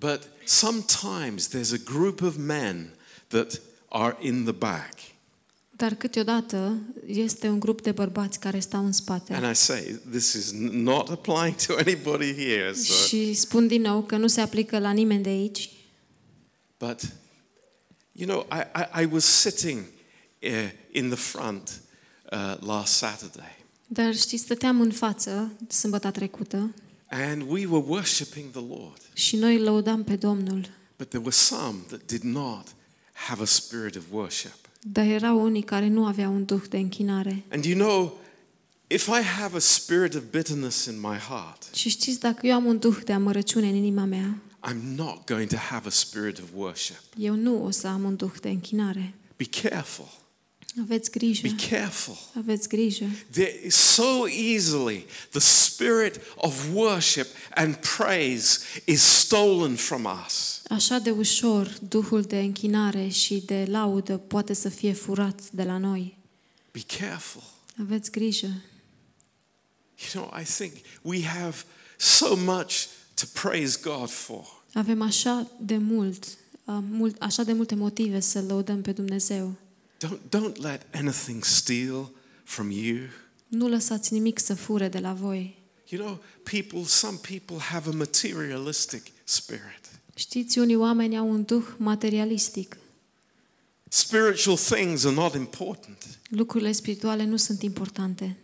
But 0.01 0.29
sometimes 0.45 1.49
there's 1.49 1.73
a 1.73 1.83
group 1.85 2.23
of 2.23 2.37
men 2.37 2.95
that 3.29 3.61
are 3.89 4.17
in 4.21 4.43
the 4.43 4.53
back. 4.53 4.95
Dar 5.71 5.95
câteodată 5.95 6.79
este 7.07 7.49
un 7.49 7.61
grup 7.61 7.83
de 7.83 7.93
bărbați 7.93 8.39
care 8.41 8.59
stau 8.59 8.85
în 8.85 8.93
spate. 8.93 9.35
And 9.35 9.51
I 9.51 9.55
say, 9.55 10.01
this 10.11 10.33
is 10.33 10.53
n- 10.53 10.71
not 10.73 11.09
applying 11.09 11.57
to 11.67 11.75
anybody 11.77 12.35
here. 12.35 12.73
So. 12.73 12.93
Și 13.07 13.35
spun 13.35 13.67
din 13.67 13.81
nou 13.81 14.03
că 14.03 14.17
nu 14.17 14.27
se 14.27 14.41
aplică 14.41 14.79
la 14.79 14.91
nimeni 14.91 15.23
de 15.23 15.29
aici. 15.29 15.71
But, 16.79 17.01
you 18.13 18.29
know, 18.29 18.47
I, 18.61 18.81
I, 18.81 19.03
I 19.03 19.09
was 19.13 19.25
sitting 19.25 19.85
uh, 20.43 20.51
in 20.93 21.09
the 21.09 21.19
front 21.19 21.81
uh, 22.33 22.57
last 22.67 22.93
Saturday, 22.93 23.59
Dar 23.87 24.17
știți, 24.17 24.43
stăteam 24.43 24.81
în 24.81 24.91
față 24.91 25.53
sâmbătă 25.69 26.11
trecută 26.11 26.75
and 27.11 27.43
we 27.49 27.67
were 27.67 27.85
worshiping 27.87 28.51
the 28.51 28.61
Lord. 28.69 28.99
și 29.13 29.37
noi 29.37 29.59
lăudam 29.59 30.05
pe 30.05 30.17
Domnul. 30.17 30.69
But 30.99 31.09
there 31.09 31.23
were 31.23 31.35
some 31.37 31.79
that 31.89 32.01
did 32.07 32.23
not 32.23 32.67
have 33.13 33.43
a 33.43 33.47
spirit 33.47 33.97
of 33.97 34.03
worship. 34.11 34.55
Dar 34.83 35.05
erau 35.07 35.43
unii 35.43 35.63
care 35.63 35.89
nu 35.89 36.07
aveau 36.07 36.33
un 36.35 36.45
duh 36.45 36.63
de 36.69 36.77
închinare. 36.77 37.45
And 37.53 37.65
you 37.65 37.79
know, 37.79 38.19
if 38.87 39.07
I 39.07 39.23
have 39.23 39.57
a 39.57 39.59
spirit 39.59 40.15
of 40.15 40.23
bitterness 40.31 40.85
in 40.85 41.01
my 41.01 41.17
heart, 41.17 41.69
Și 41.75 41.89
știți, 41.89 42.21
dacă 42.21 42.47
eu 42.47 42.55
am 42.55 42.65
un 42.65 42.79
duh 42.79 42.97
de 43.05 43.13
amărăciune 43.13 43.69
în 43.69 43.75
inima 43.75 44.05
mea, 44.05 44.39
I'm 44.71 44.95
not 44.97 45.25
going 45.27 45.49
to 45.49 45.57
have 45.57 45.87
a 45.87 45.91
spirit 45.91 46.39
of 46.39 46.45
worship. 46.55 47.01
eu 47.17 47.35
nu 47.35 47.65
o 47.65 47.71
să 47.71 47.87
am 47.87 48.05
un 48.05 48.17
duh 48.17 48.33
de 48.41 48.49
închinare. 48.49 49.15
Be 49.37 49.45
careful. 49.45 50.09
Aveți 50.79 51.11
grijă. 51.11 51.49
Be 51.49 51.69
careful. 51.69 52.19
Aveți 52.37 52.69
grijă. 52.69 53.05
There 53.31 53.61
is 53.65 53.75
so 53.75 54.29
easily 54.29 55.07
the 55.31 55.41
spirit 55.41 56.21
of 56.37 56.67
worship 56.73 57.27
and 57.55 57.77
praise 57.97 58.59
is 58.85 59.03
stolen 59.03 59.75
from 59.75 60.09
us. 60.27 60.63
Așa 60.69 60.99
de 60.99 61.11
ușor, 61.11 61.79
duhul 61.89 62.23
de 62.23 62.39
închinare 62.39 63.09
și 63.09 63.43
de 63.47 63.65
laudă 63.69 64.17
poate 64.17 64.53
să 64.53 64.69
fie 64.69 64.93
furat 64.93 65.41
de 65.51 65.63
la 65.63 65.79
noi. 65.79 66.19
Be 66.73 66.81
careful. 66.99 67.43
Aveți 67.81 68.11
grijă. 68.11 68.47
You 70.15 70.25
know, 70.25 70.41
I 70.41 70.45
think 70.45 70.73
we 71.03 71.25
have 71.25 71.65
so 71.97 72.37
much 72.37 72.87
to 73.15 73.27
praise 73.33 73.79
God 73.83 74.11
for. 74.11 74.63
Avem 74.73 75.03
așa 75.03 75.51
de 75.61 75.77
mult, 75.77 76.25
uh, 76.65 76.79
mult 76.91 77.23
așa 77.23 77.43
de 77.43 77.53
multe 77.53 77.75
motive 77.75 78.21
să 78.21 78.45
lăudăm 78.49 78.83
pe 78.83 78.93
Dumnezeu. 78.93 79.57
Don't, 80.05 80.21
don't 80.31 80.59
let 80.59 80.87
anything 80.95 81.45
steal 81.45 82.11
from 82.45 82.71
you. 82.71 82.99
Nu 83.49 83.69
lăsați 83.69 84.13
nimic 84.13 84.39
să 84.39 84.55
fure 84.55 84.89
de 84.89 84.99
la 84.99 85.13
voi. 85.13 85.59
You 85.89 86.05
know, 86.05 86.23
people, 86.43 86.83
some 86.85 87.19
people 87.29 87.57
have 87.59 87.89
a 87.89 87.93
materialistic 87.93 89.03
spirit. 89.25 89.81
Știți, 90.15 90.59
unii 90.59 90.77
oameni 90.77 91.17
au 91.17 91.31
un 91.31 91.43
duh 91.45 91.65
materialistic. 91.77 92.77
Spiritual 93.89 94.57
things 94.57 95.05
are 95.05 95.15
not 95.15 95.35
important. 95.35 96.19
Lucrurile 96.29 96.73
spirituale 96.73 97.25
nu 97.25 97.37
sunt 97.37 97.63
importante, 97.63 98.37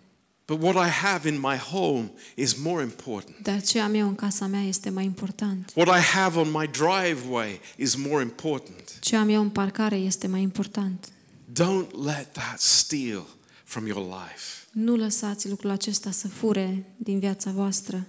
But 0.47 0.63
what 0.63 0.87
I 0.87 0.91
have 0.91 1.29
in 1.29 1.41
my 1.41 1.57
home 1.57 2.13
is 2.35 2.55
more 2.55 2.83
important. 2.83 3.37
dar 3.43 3.63
ce 3.63 3.81
am 3.81 3.95
eu 3.95 4.09
în 4.09 4.15
casa 4.15 4.47
mea 4.47 4.63
este 4.63 4.91
mai 4.91 5.05
important. 5.05 5.73
What 5.75 5.99
I 5.99 6.03
have 6.03 6.39
on 6.39 6.51
my 6.51 6.71
driveway 6.71 7.61
is 7.77 7.95
more 7.95 8.23
important. 8.23 8.99
Ce 9.01 9.17
am 9.17 9.29
eu 9.29 9.41
în 9.41 9.51
parcare 9.51 9.97
este 9.97 10.27
mai 10.27 10.43
important. 10.43 11.09
Don't 11.53 11.93
let 11.93 12.33
that 12.33 12.61
steal 12.61 13.27
from 13.65 13.87
your 13.87 14.05
life. 14.05 14.67
Nu 14.73 14.97
lăsați 14.97 15.49
lucrul 15.49 15.71
acesta 15.71 16.11
să 16.11 16.29
fure 16.29 16.95
din 16.97 17.19
viața 17.19 17.51
voastră. 17.51 18.07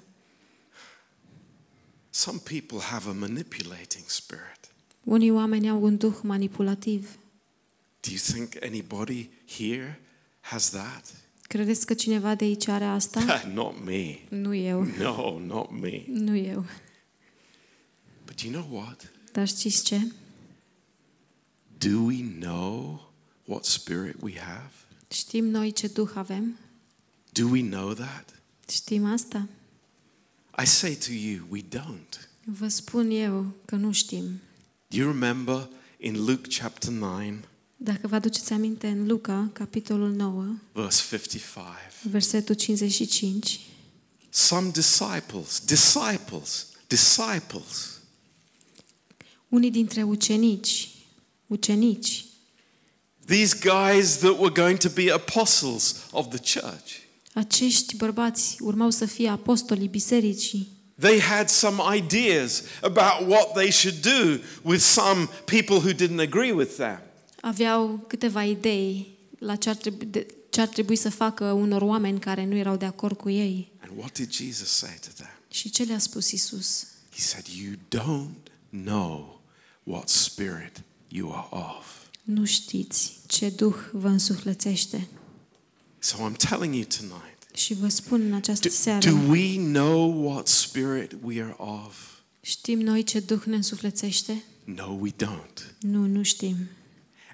Some 2.10 2.38
people 2.44 2.80
have 2.80 3.10
a 3.10 3.14
manipulating 3.14 4.04
spirit. 4.06 4.60
Unii 5.04 5.32
oameni 5.32 5.70
au 5.70 5.84
un 5.84 5.98
duh 5.98 6.16
manipulativ. 6.22 7.10
Do 8.00 8.10
you 8.10 8.20
think 8.20 8.64
anybody 8.64 9.30
here 9.58 10.02
has 10.40 10.70
that? 10.70 11.14
Credeți 11.42 11.86
că 11.86 11.94
cineva 11.94 12.36
de 12.36 12.44
aici 12.44 12.68
are 12.68 12.86
asta? 12.86 13.42
not 13.54 13.84
me. 13.86 14.20
Nu 14.30 14.54
eu. 14.54 14.84
No, 14.84 15.40
not 15.40 15.72
me. 15.72 16.04
Nu 16.08 16.36
eu. 16.36 16.66
But 18.26 18.42
you 18.42 18.52
know 18.52 18.82
what? 18.82 19.12
Dar 19.32 19.48
știți 19.48 19.84
ce? 19.84 20.12
Do 21.78 22.00
we 22.00 22.24
know 22.40 23.07
what 23.48 23.66
spirit 23.66 24.16
we 24.22 24.40
have? 24.40 24.72
Știm 25.10 25.46
noi 25.46 25.72
ce 25.72 25.88
duh 25.88 26.10
avem? 26.14 26.58
Do 27.32 27.48
we 27.48 27.62
know 27.62 27.94
that? 27.94 28.34
Știm 28.70 29.06
asta? 29.06 29.48
I 30.64 30.66
say 30.66 30.96
to 30.96 31.12
you, 31.12 31.46
we 31.50 31.62
don't. 31.62 32.30
Vă 32.44 32.68
spun 32.68 33.10
eu 33.10 33.46
că 33.66 33.76
nu 33.76 33.92
știm. 33.92 34.24
Do 34.88 34.98
you 34.98 35.12
remember 35.12 35.70
in 35.98 36.26
Luke 36.26 36.58
chapter 36.58 36.92
9, 36.92 37.40
Dacă 37.78 38.08
vă 38.08 38.16
aduceți 38.16 38.54
aminte 38.54 38.88
în 38.88 39.08
Luca, 39.08 39.50
capitolul 39.54 40.12
9, 40.12 40.46
verse 40.74 41.18
55? 41.18 42.12
versetul 42.12 42.56
55, 42.56 43.60
Some 44.30 44.70
disciples, 44.72 45.62
disciples, 45.66 46.68
disciples, 46.88 48.00
unii 49.50 49.72
dintre 49.72 50.04
ucenici, 50.04 50.90
ucenici, 51.48 52.26
these 53.28 53.54
guys 53.54 54.18
that 54.18 54.38
were 54.40 54.52
going 54.54 54.78
to 54.80 54.90
be 54.90 55.12
apostles 55.12 56.08
of 56.12 56.28
the 56.28 56.60
church, 56.60 56.92
acești 57.34 57.96
bărbați 57.96 58.58
urmau 58.60 58.90
să 58.90 59.06
fie 59.06 59.30
apostolii 59.30 59.88
bisericii. 59.88 60.68
they 61.00 61.20
had 61.20 61.50
some 61.50 61.96
ideas 61.96 62.64
about 62.82 63.28
what 63.28 63.54
they 63.54 63.72
should 63.72 64.02
do 64.02 64.40
with 64.62 64.82
some 64.82 65.28
people 65.46 65.76
who 65.76 65.94
didn't 65.94 66.20
agree 66.20 66.52
with 66.52 66.76
them. 66.76 67.02
Aveau 67.42 68.06
câteva 68.08 68.44
idei 68.44 69.08
la 69.40 69.56
ce 69.56 69.70
ar, 69.70 69.76
trebui, 69.76 70.06
de, 70.06 70.28
ce 70.50 70.62
ar 70.62 70.68
trebui 70.68 70.96
să 70.96 71.10
facă 71.10 71.44
unor 71.52 71.82
oameni 71.82 72.20
care 72.20 72.46
nu 72.46 72.56
erau 72.56 72.76
de 72.76 72.86
acord 72.86 73.18
cu 73.18 73.30
ei. 73.30 73.72
And 73.80 73.92
what 73.98 74.14
did 74.14 74.32
Jesus 74.32 74.70
say 74.70 74.98
to 75.02 75.10
them? 75.16 75.30
Și 75.52 75.70
ce 75.70 75.84
le-a 75.84 76.00
spus 76.00 76.32
Isus? 76.32 76.88
He 77.16 77.22
said, 77.22 77.46
You 77.48 77.74
don't 77.90 78.52
know 78.70 79.42
what 79.84 80.10
spirit 80.10 80.82
you 81.08 81.32
are 81.32 81.48
of. 81.50 81.86
Nu 82.28 82.46
știți 82.46 83.20
ce 83.28 83.50
duh 83.50 83.76
vă 83.92 84.08
însuflățește. 84.08 85.08
So 86.00 86.18
I'm 86.18 86.36
telling 86.50 86.74
you 86.74 86.84
tonight 86.84 87.38
Și 87.54 87.74
vă 87.74 87.88
spun 87.88 88.22
în 88.22 88.34
această 88.34 88.68
do, 88.68 88.74
seară, 88.74 89.10
do 89.10 89.16
we 89.30 89.56
know 89.58 90.26
what 90.26 90.48
spirit 90.48 91.16
we 91.24 91.42
are 91.42 91.56
of? 91.58 91.96
știm 92.42 92.80
noi 92.80 93.04
ce 93.04 93.20
duh 93.20 93.44
ne 93.46 93.56
însuflățește? 93.56 94.44
No, 94.64 94.98
we 95.00 95.10
don't. 95.12 95.76
Nu, 95.80 96.06
nu 96.06 96.24
știm. 96.24 96.56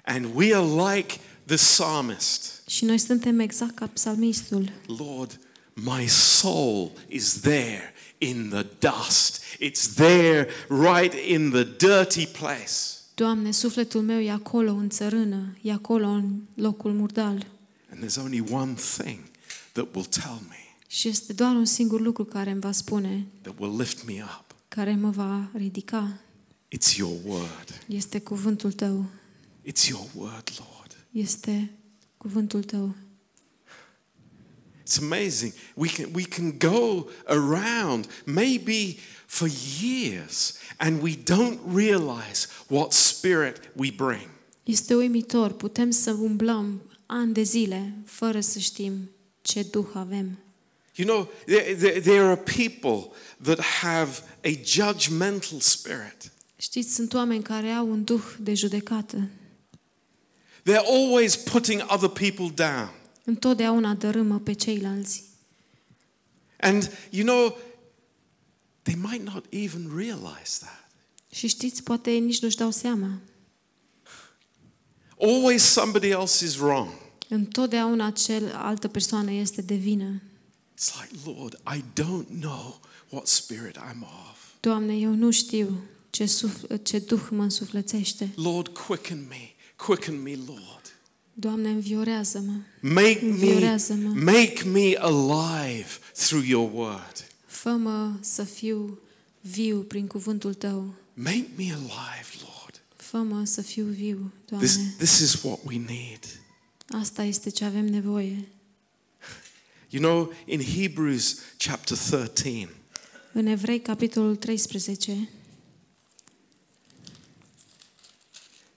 And 0.04 0.28
we 0.34 0.54
are 0.54 0.96
like 0.96 1.20
the 1.44 1.56
psalmist. 1.56 2.62
Și 2.68 2.84
noi 2.84 2.98
suntem 2.98 3.38
exact 3.38 3.74
ca 3.74 3.86
psalmistul. 3.86 4.72
Lord, 4.86 5.40
my 5.74 6.06
soul 6.08 6.92
is 7.08 7.32
there 7.40 7.92
in 8.18 8.48
the 8.48 8.66
dust. 8.78 9.40
It's 9.60 9.94
there 9.94 10.48
right 10.68 11.28
in 11.28 11.50
the 11.50 11.64
dirty 11.64 12.26
place. 12.26 13.02
Doamne, 13.14 13.50
sufletul 13.50 14.02
meu 14.02 14.20
e 14.20 14.30
acolo 14.30 14.72
în 14.72 14.88
țărână, 14.88 15.56
e 15.62 15.72
acolo 15.72 16.06
în 16.06 16.40
locul 16.54 16.92
murdal. 16.92 17.46
And 17.92 18.04
there's 18.04 18.16
only 18.22 18.40
one 18.50 18.74
thing 18.98 19.18
that 19.72 19.94
will 19.94 20.06
tell 20.06 20.40
me, 20.48 20.56
Și 20.86 21.08
este 21.08 21.32
doar 21.32 21.54
un 21.54 21.64
singur 21.64 22.00
lucru 22.00 22.24
care 22.24 22.50
îmi 22.50 22.60
va 22.60 22.72
spune, 22.72 23.26
that 23.42 23.54
will 23.58 23.76
lift 23.78 24.06
me 24.06 24.22
up. 24.22 24.54
care 24.68 24.94
mă 24.94 25.10
va 25.10 25.48
ridica. 25.54 26.18
It's 26.76 26.96
your 26.96 27.16
word. 27.24 27.84
Este 27.86 28.20
cuvântul 28.20 28.72
tău. 28.72 29.06
It's 29.66 29.88
your 29.88 30.06
word, 30.14 30.50
Lord. 30.58 30.96
Este 31.10 31.70
cuvântul 32.16 32.62
tău. 32.62 32.94
It's 34.82 34.98
amazing. 35.00 35.52
We 35.74 35.88
can, 35.88 36.08
we 36.14 36.22
can 36.22 36.54
go 36.58 37.06
around 37.26 38.06
maybe 38.26 38.96
for 39.34 39.48
years 39.80 40.54
and 40.76 41.02
we 41.02 41.16
don't 41.16 41.58
realize 41.66 42.46
what 42.68 42.92
spirit 42.92 43.60
we 43.76 43.90
bring. 43.90 44.28
Este 44.62 44.94
uimitor. 44.94 45.52
Putem 45.52 45.90
să 45.90 46.12
umblăm 46.12 46.82
ani 47.06 47.32
de 47.32 47.42
zile 47.42 47.94
fără 48.04 48.40
să 48.40 48.58
știm 48.58 49.10
ce 49.42 49.62
duh 49.62 49.86
avem. 49.94 50.38
You 50.94 51.08
know, 51.08 51.28
there, 51.46 51.74
there, 51.74 52.00
there 52.00 52.22
are 52.22 52.36
people 52.36 53.10
that 53.42 53.60
have 53.60 54.22
a 54.44 54.50
judgmental 54.64 55.60
spirit. 55.60 56.32
Știți, 56.56 56.94
sunt 56.94 57.14
oameni 57.14 57.42
care 57.42 57.68
au 57.68 57.90
un 57.90 58.04
duh 58.04 58.22
de 58.38 58.54
judecată. 58.54 59.28
They're 60.62 60.86
always 60.86 61.36
putting 61.36 61.84
other 61.88 62.08
people 62.08 62.52
down. 62.54 62.90
Întotdeauna 63.24 63.94
dărâmă 63.94 64.38
pe 64.38 64.52
ceilalți. 64.52 65.22
And, 66.60 66.90
you 67.10 67.26
know, 67.26 67.58
they 68.84 68.94
might 68.94 69.22
not 69.32 69.44
even 69.48 69.92
realize 69.96 70.58
that. 70.60 70.88
Și 71.30 71.46
știți, 71.46 71.82
poate 71.82 72.10
ei 72.10 72.20
nici 72.20 72.40
nu-și 72.42 72.56
dau 72.56 72.70
seama. 72.70 73.08
Always 75.20 75.62
somebody 75.62 76.08
else 76.08 76.44
is 76.44 76.56
wrong. 76.56 76.88
Întotdeauna 77.28 78.10
cel, 78.10 78.52
altă 78.54 78.88
persoană 78.88 79.30
este 79.30 79.62
de 79.62 79.74
vină. 79.74 80.22
It's 80.78 80.92
like, 81.00 81.30
Lord, 81.38 81.60
I 81.76 81.80
don't 82.00 82.40
know 82.40 82.80
what 83.08 83.26
spirit 83.26 83.76
I'm 83.76 84.02
of. 84.02 84.38
Doamne, 84.60 84.94
eu 84.96 85.10
nu 85.14 85.30
știu 85.30 85.80
ce, 86.10 86.24
suf- 86.26 86.82
ce 86.82 86.98
duh 86.98 87.22
mă 87.30 87.42
însuflățește. 87.42 88.32
Lord, 88.36 88.68
quicken 88.68 89.24
me. 89.28 89.52
Quicken 89.76 90.22
me, 90.22 90.38
Lord. 90.46 90.94
Doamne, 91.32 91.68
înviorează-mă. 91.68 92.52
Make 92.80 93.18
me, 93.22 93.28
Înviorează-mă. 93.30 94.08
make 94.20 94.64
me 94.64 94.96
alive 94.98 95.88
through 96.12 96.46
your 96.48 96.70
word. 96.74 97.26
Fă-mă 97.64 98.12
să 98.20 98.44
fiu 98.44 98.98
viu 99.40 99.80
prin 99.80 100.06
cuvântul 100.06 100.54
Tău. 100.54 100.94
Make 101.14 101.46
me 101.56 101.72
alive, 101.72 102.28
Lord. 102.40 102.82
Fă-mă 102.96 103.44
să 103.44 103.62
fiu 103.62 103.84
viu, 103.84 104.32
This, 104.58 104.74
Doamne. 104.74 104.94
this 104.96 105.18
is 105.18 105.42
what 105.42 105.58
we 105.64 105.76
need. 105.76 106.40
Asta 106.88 107.22
este 107.22 107.50
ce 107.50 107.64
avem 107.64 107.84
nevoie. 107.84 108.48
You 109.88 110.02
know, 110.02 110.32
in 110.46 110.60
Hebrews 110.60 111.38
chapter 111.56 111.96
13, 111.96 112.68
În 113.32 113.46
Evrei, 113.46 113.80
capitolul 113.80 114.36
13, 114.36 115.28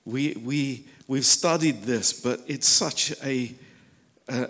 we, 0.04 0.34
we, 0.44 0.82
we've 1.08 1.26
studied 1.26 1.76
this, 1.86 2.20
but 2.22 2.50
it's 2.50 2.68
such 2.68 3.12
a, 3.22 3.28
a, 3.28 3.56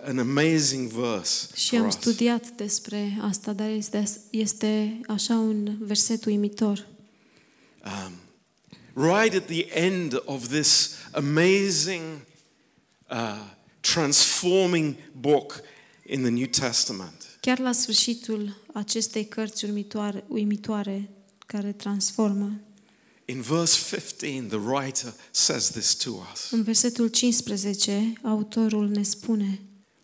an 0.04 0.18
amazing 0.18 0.90
verse 0.90 1.48
și 1.56 1.70
for 1.70 1.80
am 1.80 1.86
us. 1.88 1.94
studiat 1.94 2.50
despre 2.50 3.18
asta, 3.22 3.54
dar 3.54 3.70
este, 3.70 4.10
este 4.30 5.00
așa 5.08 5.34
un 5.34 5.76
verset 5.80 6.26
uimitor. 6.26 6.88
Um, 7.86 8.14
right 9.10 9.36
at 9.36 9.46
the 9.46 9.66
end 9.74 10.22
of 10.26 10.48
this 10.48 10.96
amazing, 11.12 12.02
uh, 13.10 13.40
transforming 13.80 14.96
book 15.20 15.62
in 16.06 16.22
the 16.22 16.30
New 16.32 16.48
Testament, 16.48 17.38
Chiar 17.40 17.60
la 17.60 17.72
sfârșitul 17.72 18.62
acestei 18.74 19.26
cărți 19.26 19.66
uimitoare, 19.66 20.24
uimitoare 20.28 21.10
care 21.46 21.72
transformă, 21.72 22.60
in 23.28 23.42
verse 23.42 23.76
15, 23.76 24.50
the 24.50 24.60
writer 24.60 25.14
says 25.32 25.70
this 25.70 25.96
to 25.96 26.10
us 26.34 26.52
în 26.52 26.64
versetul 26.64 27.10
15, 27.10 28.14
autorul 28.24 28.88
ne 28.88 29.04
spune 29.04 29.60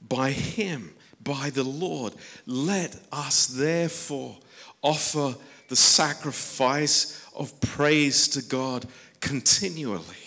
By 0.08 0.32
him, 0.32 0.92
by 1.18 1.50
the 1.52 1.64
Lord, 1.80 2.14
let 2.44 3.02
us 3.28 3.46
therefore 3.46 4.38
offer 4.80 5.38
the 5.68 5.76
sacrifice 5.76 7.08
of 7.34 7.52
praise 7.76 8.28
to 8.28 8.40
God 8.58 8.88
continually. 9.30 10.22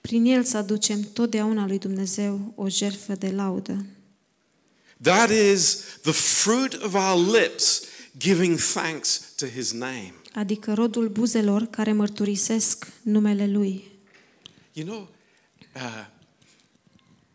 Prin 0.00 0.24
el 0.24 0.44
să 0.44 0.56
aducem 0.56 1.02
totdeauna 1.12 1.66
lui 1.66 1.78
Dumnezeu 1.78 2.52
o 2.56 2.68
jertfă 2.68 3.14
de 3.14 3.30
laudă. 3.30 3.86
That 5.02 5.30
is 5.30 5.76
the 6.02 6.12
fruit 6.12 6.74
of 6.74 6.94
our 6.94 7.34
lips 7.34 7.82
giving 8.18 8.58
thanks 8.58 9.32
to 9.36 9.46
his 9.46 9.72
name. 9.72 10.14
Adică 10.34 10.74
rodul 10.74 11.08
buzelor 11.08 11.64
care 11.64 11.92
mărturisesc 11.92 12.92
numele 13.02 13.46
Lui. 13.46 13.92
You 14.72 14.86
know, 14.86 15.08
uh, 15.74 16.06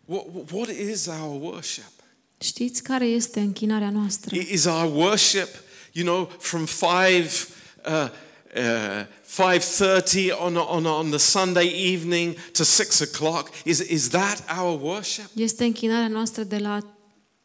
what, 0.05 0.51
what 0.51 0.69
is 0.69 1.05
our 1.05 1.41
worship? 1.41 1.91
Știți 2.37 2.83
care 2.83 3.05
este 3.05 3.39
închinarea 3.39 3.89
noastră? 3.89 4.35
Is 4.35 4.65
our 4.65 4.95
worship, 4.95 5.47
you 5.93 6.05
know, 6.05 6.31
from 6.39 6.65
5 6.65 7.47
uh, 7.85 8.09
uh, 8.55 9.05
5.30 9.29 10.39
on, 10.39 10.55
on, 10.55 10.85
on 10.85 11.09
the 11.09 11.17
Sunday 11.17 11.93
evening 11.93 12.35
to 12.51 12.63
6 12.63 13.01
o'clock? 13.01 13.49
Is, 13.63 13.79
is 13.79 14.07
that 14.07 14.43
our 14.59 14.81
worship? 14.81 15.25
Este 15.33 15.63
închinarea 15.63 16.07
noastră 16.07 16.43
de 16.43 16.57
la 16.57 16.95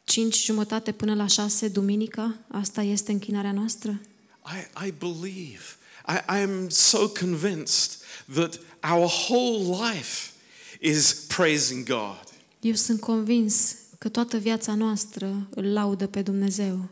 5 0.03 0.43
jumătate 0.43 0.91
până 0.91 1.15
la 1.15 1.27
6 1.27 1.67
duminica? 1.67 2.35
Asta 2.47 2.81
este 2.81 3.11
închinarea 3.11 3.51
noastră? 3.51 4.01
I, 4.45 4.87
I 4.87 4.91
believe, 4.91 5.77
I, 6.07 6.19
I 6.29 6.39
am 6.39 6.69
so 6.69 7.07
convinced 7.07 8.03
that 8.35 8.57
our 8.83 9.07
whole 9.07 9.59
life 9.59 10.33
is 10.79 11.25
praising 11.27 11.85
God. 11.85 12.23
Eu 12.59 12.73
sunt 12.73 12.99
convins 12.99 13.75
că 13.97 14.09
toată 14.09 14.37
viața 14.37 14.75
noastră 14.75 15.47
îl 15.49 15.73
laudă 15.73 16.07
pe 16.07 16.21
Dumnezeu. 16.21 16.89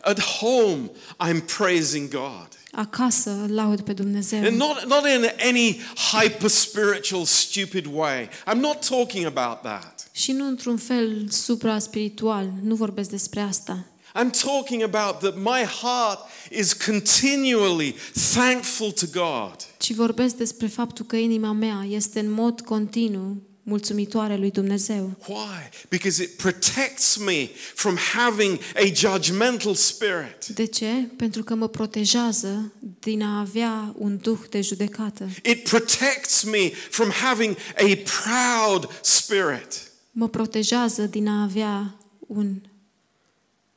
At 0.00 0.20
home, 0.20 0.90
I'm 1.18 1.44
praising 1.56 2.08
God. 2.08 2.48
Acasă 2.72 3.30
îl 3.30 3.54
laud 3.54 3.80
pe 3.80 3.92
Dumnezeu. 3.92 4.44
And 4.44 4.56
not, 4.56 4.84
not 4.86 5.04
in 5.16 5.30
any 5.48 5.80
hyper 6.12 6.48
spiritual, 6.48 7.24
stupid 7.24 7.86
way. 7.92 8.28
I'm 8.46 8.58
not 8.58 8.88
talking 8.88 9.26
about 9.26 9.60
that. 9.60 10.08
Și 10.12 10.32
nu 10.32 10.46
într-un 10.46 10.76
fel 10.76 11.28
supra-spiritual, 11.28 12.52
nu 12.62 12.74
vorbesc 12.74 13.10
despre 13.10 13.40
asta. 13.40 13.89
I'm 14.14 14.30
talking 14.30 14.82
about 14.82 15.20
that 15.20 15.36
my 15.36 15.64
heart 15.64 16.18
is 16.50 16.72
continually 16.72 17.94
thankful 18.34 18.90
to 18.92 19.06
God. 19.12 19.54
Ci 19.78 19.94
vorbesc 19.94 20.36
despre 20.36 20.66
faptul 20.66 21.04
că 21.04 21.16
inima 21.16 21.52
mea 21.52 21.86
este 21.88 22.20
în 22.20 22.30
mod 22.30 22.60
continuu 22.60 23.42
mulțumitoare 23.62 24.36
lui 24.36 24.50
Dumnezeu. 24.50 25.16
Why? 25.26 25.68
Because 25.88 26.22
it 26.22 26.36
protects 26.36 27.16
me 27.16 27.48
from 27.74 27.96
having 27.96 28.58
a 28.74 28.92
judgmental 28.94 29.74
spirit. 29.74 30.46
De 30.46 30.64
ce? 30.64 31.08
Pentru 31.16 31.42
că 31.42 31.54
mă 31.54 31.68
protejează 31.68 32.72
din 32.98 33.22
a 33.22 33.38
avea 33.38 33.94
un 33.98 34.18
duh 34.22 34.38
de 34.50 34.60
judecată. 34.60 35.28
It 35.44 35.68
protects 35.68 36.42
me 36.42 36.70
from 36.90 37.10
having 37.10 37.56
a 37.76 37.98
proud 38.22 38.98
spirit. 39.02 39.90
Mă 40.10 40.28
protejează 40.28 41.02
din 41.02 41.28
a 41.28 41.42
avea 41.42 41.94
un 42.26 42.60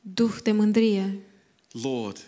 duh 0.04 0.34
de 0.42 0.52
mândrie. 0.52 1.18
Lord, 1.72 2.18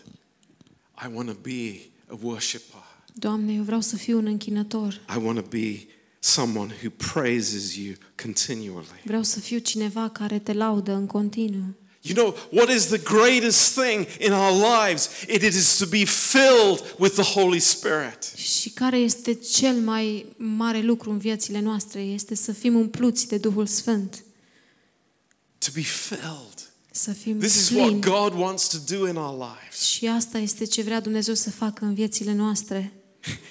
I 1.05 1.13
want 1.13 1.29
to 1.29 1.35
be 1.41 1.79
a 2.07 2.17
worshiper. 2.21 2.83
Doamne, 3.13 3.53
eu 3.53 3.63
vreau 3.63 3.81
să 3.81 3.95
fiu 3.95 4.17
un 4.17 4.25
închinător. 4.25 4.93
I 4.93 5.23
want 5.23 5.39
to 5.39 5.45
be 5.49 5.87
someone 6.19 6.73
who 6.83 6.89
praises 7.13 7.75
you 7.75 7.93
continually. 8.21 9.01
Vreau 9.03 9.23
să 9.23 9.39
fiu 9.39 9.57
cineva 9.57 10.09
care 10.09 10.39
te 10.39 10.53
laudă 10.53 10.91
în 10.91 11.05
continuu. 11.05 11.75
You 12.01 12.15
know, 12.15 12.35
what 12.51 12.69
is 12.69 12.85
the 12.85 12.97
greatest 12.97 13.79
thing 13.79 14.07
in 14.19 14.31
our 14.31 14.51
lives? 14.51 15.09
It 15.27 15.41
is 15.41 15.77
to 15.77 15.85
be 15.85 16.05
filled 16.05 16.95
with 16.97 17.13
the 17.13 17.39
Holy 17.39 17.59
Spirit. 17.59 18.23
Și 18.35 18.69
care 18.69 18.97
este 18.97 19.33
cel 19.33 19.75
mai 19.75 20.25
mare 20.37 20.81
lucru 20.81 21.11
în 21.11 21.17
viețile 21.17 21.59
noastre? 21.59 22.01
Este 22.01 22.35
să 22.35 22.51
fim 22.51 22.75
umpluți 22.75 23.27
de 23.27 23.37
Duhul 23.37 23.65
Sfânt. 23.65 24.23
To 25.57 25.67
be 25.73 25.81
filled. 25.81 26.66
Să 26.97 27.11
fim 27.11 27.39
This 27.39 27.55
is 27.55 27.69
what 27.69 27.87
plini. 27.87 28.01
God 28.01 28.33
wants 28.33 28.67
to 28.67 28.77
do 28.95 29.07
in 29.07 29.15
our 29.15 29.37
lives. 29.37 29.81
Și 29.81 30.07
asta 30.07 30.37
este 30.37 30.65
ce 30.65 30.81
vrea 30.81 30.99
Dumnezeu 30.99 31.33
să 31.33 31.49
facă 31.51 31.85
în 31.85 31.93
viețile 31.93 32.33
noastre. 32.33 32.91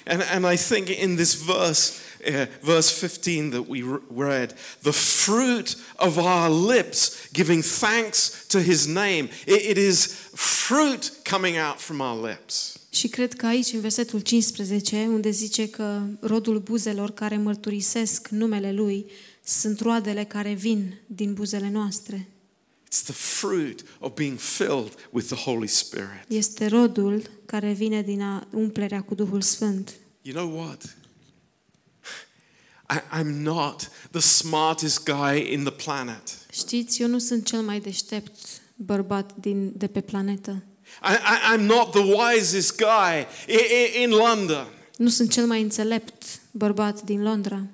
And, 0.07 0.21
and 0.31 0.53
I 0.53 0.57
think 0.57 0.87
in 1.01 1.15
this 1.15 1.33
verse, 1.33 1.91
uh, 2.27 2.33
verse 2.61 3.07
15 3.07 3.49
that 3.49 3.65
we 3.67 3.83
r- 3.93 4.01
read, 4.17 4.55
the 4.81 4.91
fruit 4.91 5.77
of 5.95 6.17
our 6.17 6.71
lips 6.75 7.11
giving 7.33 7.63
thanks 7.63 8.31
to 8.47 8.59
his 8.59 8.85
name, 8.85 9.29
it, 9.47 9.61
it 9.69 9.77
is 9.77 10.09
fruit 10.33 11.13
coming 11.31 11.55
out 11.69 11.79
from 11.79 11.99
our 11.99 12.29
lips. 12.29 12.73
Și 12.89 13.07
cred 13.07 13.33
că 13.33 13.45
aici, 13.45 13.73
în 13.73 13.79
versetul 13.79 14.19
15, 14.19 15.07
unde 15.09 15.29
zice 15.29 15.69
că 15.69 16.01
rodul 16.19 16.59
buzelor 16.59 17.11
care 17.11 17.37
mărturisesc 17.37 18.27
numele 18.27 18.71
Lui 18.71 19.05
sunt 19.43 19.79
roadele 19.79 20.23
care 20.23 20.53
vin 20.53 20.99
din 21.05 21.33
buzele 21.33 21.69
noastre. 21.69 22.27
It's 22.87 23.01
the 23.03 23.13
fruit 23.13 23.83
of 23.99 24.13
being 24.13 24.37
filled 24.37 24.95
with 25.11 25.27
the 25.27 25.35
Holy 25.35 25.67
Spirit. 25.67 26.23
Este 26.27 26.67
rodul 26.67 27.21
care 27.45 27.71
vine 27.71 28.01
din 28.01 28.21
a 28.21 28.47
umplerea 28.51 29.01
cu 29.01 29.15
Duhul 29.15 29.41
Sfânt. 29.41 29.93
You 30.21 30.35
know 30.35 30.63
what? 30.63 30.95
I, 32.89 33.21
I'm 33.21 33.41
not 33.41 33.91
the 34.11 34.19
smartest 34.19 35.03
guy 35.03 35.51
in 35.51 35.63
the 35.63 35.71
planet. 35.71 36.37
Știți, 36.51 37.01
eu 37.01 37.07
nu 37.07 37.19
sunt 37.19 37.45
cel 37.45 37.61
mai 37.61 37.79
deștept 37.79 38.61
bărbat 38.75 39.35
din, 39.35 39.71
de 39.75 39.87
pe 39.87 40.01
planetă. 40.01 40.63
I, 41.03 41.13
I, 41.13 41.55
I'm 41.55 41.65
not 41.65 41.91
the 41.91 42.01
wisest 42.01 42.75
guy 42.75 43.27
in, 43.47 44.01
in 44.01 44.09
London. 44.09 44.67
Nu 44.97 45.09
sunt 45.09 45.31
cel 45.31 45.45
mai 45.45 45.61
înțelept 45.61 46.41
bărbat 46.51 47.01
din 47.01 47.23
Londra. 47.23 47.67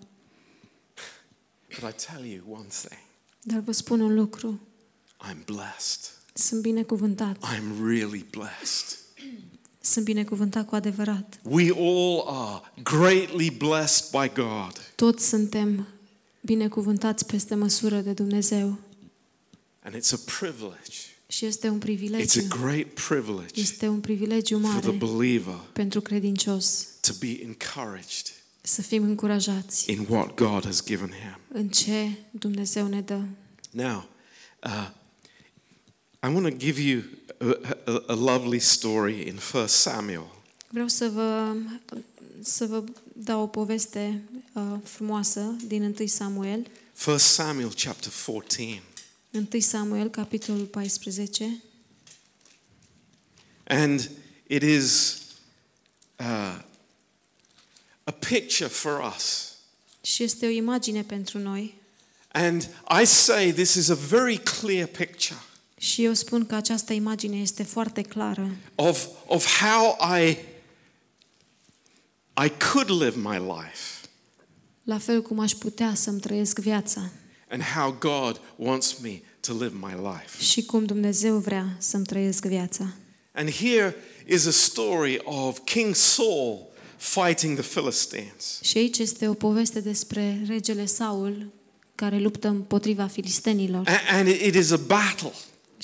But 1.81 1.89
I 1.89 2.05
tell 2.11 2.25
you 2.25 2.43
one 2.47 2.67
thing 2.67 2.99
Dar 3.41 3.59
vă 3.59 3.71
spun 3.71 3.99
un 3.99 4.13
lucru. 4.13 4.61
I'm 5.29 5.45
blessed. 5.45 6.11
Sunt 6.33 6.61
binecuvântat. 6.61 7.37
I'm 7.37 7.85
really 7.85 8.25
blessed. 8.31 8.97
Sunt 9.81 10.05
binecuvântat 10.05 10.65
cu 10.67 10.75
adevărat. 10.75 11.39
We 11.43 11.71
all 11.77 12.23
are 12.27 12.61
greatly 12.83 13.49
blessed 13.49 14.19
by 14.21 14.31
God. 14.33 14.91
Toți 14.95 15.27
suntem 15.27 15.87
binecuvântați 16.41 17.25
peste 17.25 17.55
măsură 17.55 17.99
de 17.99 18.13
Dumnezeu. 18.13 18.77
And 19.83 19.95
it's 19.95 20.11
a 20.11 20.19
privilege. 20.39 20.97
Și 21.27 21.45
este 21.45 21.67
un 21.69 21.77
It's 21.77 21.81
a 21.81 21.85
privilegiu. 21.85 22.47
great 22.47 22.87
privilege 22.87 23.61
Este 23.61 23.87
un 23.87 23.99
privilegiu 23.99 24.59
for 24.59 24.79
the 24.79 24.91
mare 24.91 24.97
believer 24.97 25.59
pentru 25.73 26.01
credincios 26.01 26.87
to 27.01 27.11
be 27.19 27.39
encouraged 27.43 28.31
să 28.61 28.81
fim 28.81 29.03
încurajați 29.03 29.91
in 29.91 30.05
what 30.09 30.33
God 30.35 30.65
has 30.65 30.83
given 30.83 31.09
him. 31.09 31.39
în 31.47 31.69
ce 31.69 32.09
Dumnezeu 32.31 32.87
ne 32.87 33.01
dă. 33.01 33.19
Now, 33.71 34.09
uh, 34.63 34.89
I 36.23 36.29
want 36.29 36.45
to 36.45 36.51
give 36.51 36.79
you 36.79 37.03
a, 37.41 37.55
a, 37.85 38.01
a 38.09 38.15
lovely 38.15 38.59
story 38.59 39.27
in 39.27 39.37
1 39.37 39.67
Samuel. 39.67 40.31
Vreau 40.67 40.87
să 40.87 41.09
vă, 41.09 41.55
să 42.41 42.65
vă 42.65 42.83
dau 43.13 43.41
o 43.41 43.47
poveste 43.47 44.21
uh, 44.53 44.63
frumoasă 44.83 45.55
din 45.65 45.95
1 45.99 46.07
Samuel. 46.07 46.67
1 47.07 47.17
Samuel 47.17 47.73
chapter 47.73 48.11
14. 48.25 48.81
1 49.31 49.47
Samuel, 49.59 50.09
capitolul 50.09 50.65
14. 50.65 51.63
And 53.63 54.09
it 54.47 54.61
is 54.61 55.17
uh, 56.19 56.61
a 58.03 58.11
picture 58.11 58.69
for 58.69 59.13
us. 59.15 59.51
Și 60.01 60.23
este 60.23 60.45
o 60.45 60.49
imagine 60.49 61.03
pentru 61.03 61.37
noi. 61.37 61.75
And 62.31 62.69
I 63.01 63.05
say 63.05 63.51
this 63.51 63.73
is 63.73 63.89
a 63.89 63.95
very 63.95 64.37
clear 64.37 64.87
picture 64.87 65.39
Și 65.83 66.03
eu 66.03 66.13
spun 66.13 66.45
că 66.45 66.55
această 66.55 66.93
imagine 66.93 67.37
este 67.37 67.63
foarte 67.63 68.01
clară 68.01 68.55
of, 68.75 69.05
of 69.27 69.59
how 69.59 69.97
I, 70.19 70.37
I 72.45 72.49
could 72.71 72.89
live 73.01 73.13
my 73.29 73.37
life 73.37 74.07
la 74.83 74.97
fel 74.97 75.21
cum 75.21 75.39
aș 75.39 75.51
putea 75.51 75.93
să-mi 75.95 76.19
trăiesc 76.19 76.59
viața 76.59 77.09
and 77.49 77.61
how 77.75 77.91
God 77.99 78.41
wants 78.55 78.97
me 79.01 79.21
to 79.39 79.53
live 79.53 79.71
my 79.81 79.93
life. 79.93 80.43
și 80.43 80.63
cum 80.65 80.85
Dumnezeu 80.85 81.37
vrea 81.37 81.75
să-mi 81.77 82.05
trăiesc 82.05 82.45
viața. 82.45 82.93
And 83.33 83.51
here 83.51 83.95
is 84.27 84.45
a 84.45 84.51
story 84.51 85.19
of 85.23 85.59
King 85.63 85.95
Saul 85.95 86.67
fighting 86.97 87.59
the 87.59 87.67
Philistines. 87.79 88.59
Și 88.61 88.77
aici 88.77 88.97
este 88.97 89.27
o 89.27 89.33
poveste 89.33 89.79
despre 89.79 90.41
regele 90.47 90.85
Saul 90.85 91.51
care 91.95 92.17
luptă 92.17 92.47
împotriva 92.47 93.07
filistenilor. 93.07 93.87
A- 93.87 94.15
And 94.17 94.27
it 94.27 94.55
is 94.55 94.71
a 94.71 94.77
battle. 94.77 95.31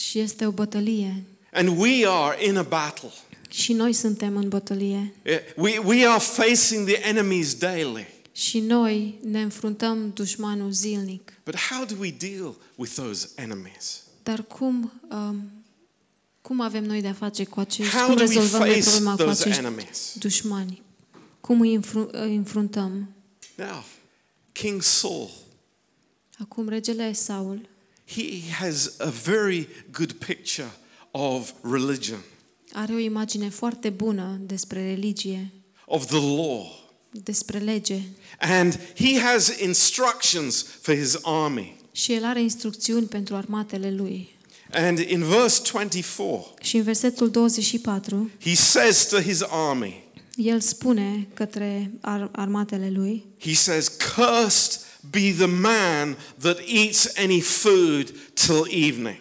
Și 0.07 0.19
este 0.19 0.45
o 0.45 0.51
bătălie. 0.51 1.23
And 1.53 1.77
we 1.79 2.07
are 2.07 2.45
in 2.47 2.57
a 2.57 2.63
battle. 2.63 3.09
Și 3.49 3.73
noi 3.73 3.93
suntem 3.93 4.35
în 4.37 4.49
bătălie. 4.49 5.13
Eh, 5.21 5.39
We, 5.55 5.77
we 5.85 6.07
are 6.07 6.19
facing 6.19 6.87
the 6.87 7.07
enemies 7.07 7.53
daily. 7.55 8.07
Și 8.31 8.59
noi 8.59 9.19
ne 9.23 9.41
înfruntăm 9.41 10.11
dușmanul 10.13 10.71
zilnic. 10.71 11.33
But 11.45 11.55
how 11.55 11.85
do 11.85 11.95
we 11.99 12.11
deal 12.19 12.55
with 12.75 12.93
those 12.93 13.29
enemies? 13.35 14.03
Dar 14.23 14.43
cum, 14.43 14.91
um, 15.11 15.51
cum 16.41 16.61
avem 16.61 16.83
noi 16.83 17.01
de-a 17.01 17.13
face 17.13 17.43
cu 17.43 17.59
acești, 17.59 17.95
How 17.95 18.05
cum 18.07 18.15
do 18.15 18.23
we 18.23 18.27
rezolvăm 18.27 18.59
noi 18.59 18.69
face 18.69 18.81
problema 18.89 19.11
cu 19.15 19.21
those 19.21 19.41
acești 19.41 19.59
enemies? 19.59 20.13
dușmani? 20.19 20.81
Cum 21.41 21.61
îi 21.61 21.73
înfru- 21.73 22.09
îi 22.11 22.35
înfruntăm? 22.35 23.09
Now, 23.55 23.83
King 24.51 24.81
Saul, 24.81 25.29
Acum 26.37 26.67
regele 26.69 27.13
Saul 27.13 27.69
he 28.15 28.51
has 28.59 28.93
a 28.97 29.09
very 29.09 29.67
good 29.91 30.11
picture 30.11 30.71
of 31.11 31.51
religion, 31.61 32.19
are 32.73 32.93
o 32.93 32.97
imagine 32.97 33.49
foarte 33.49 33.89
bună 33.89 34.39
despre 34.41 34.83
religie, 34.89 35.51
of 35.85 36.05
the 36.05 36.19
law. 36.19 36.77
despre 37.11 37.57
lege 37.59 37.99
And 38.39 38.79
he 38.95 39.19
has 39.19 39.59
instructions 39.59 40.65
for 40.81 40.95
his 40.95 41.17
army. 41.23 41.75
și 41.91 42.13
el 42.13 42.23
are 42.23 42.41
instrucțiuni 42.41 43.05
pentru 43.07 43.35
armatele 43.35 43.91
lui. 43.91 44.37
And 44.71 44.99
in 44.99 45.23
verse 45.23 45.61
24, 45.71 46.53
Și 46.61 46.77
în 46.77 46.83
versetul 46.83 47.29
24, 47.29 48.29
he 48.41 48.55
says 48.55 49.07
to 49.07 49.19
his 49.21 49.41
army, 49.49 50.03
el 50.35 50.59
spune 50.59 51.27
către 51.33 51.91
ar- 52.01 52.29
armatele 52.31 52.89
lui, 52.89 53.25
he 53.39 53.53
says, 53.53 53.87
Cursed 54.15 54.81
be 55.09 55.33
the 55.33 55.45
man 55.45 56.17
that 56.39 56.57
eats 56.67 57.17
any 57.17 57.41
food 57.41 58.13
till 58.33 58.67
evening. 58.69 59.17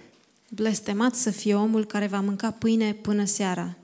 blestemat 0.48 1.14
să 1.14 1.30
fie 1.30 1.54
omul 1.54 1.84
care 1.86 2.06
va 2.06 2.20
mânca 2.20 2.50
pâine 2.50 2.92
până 2.92 3.24
seara. 3.24 3.76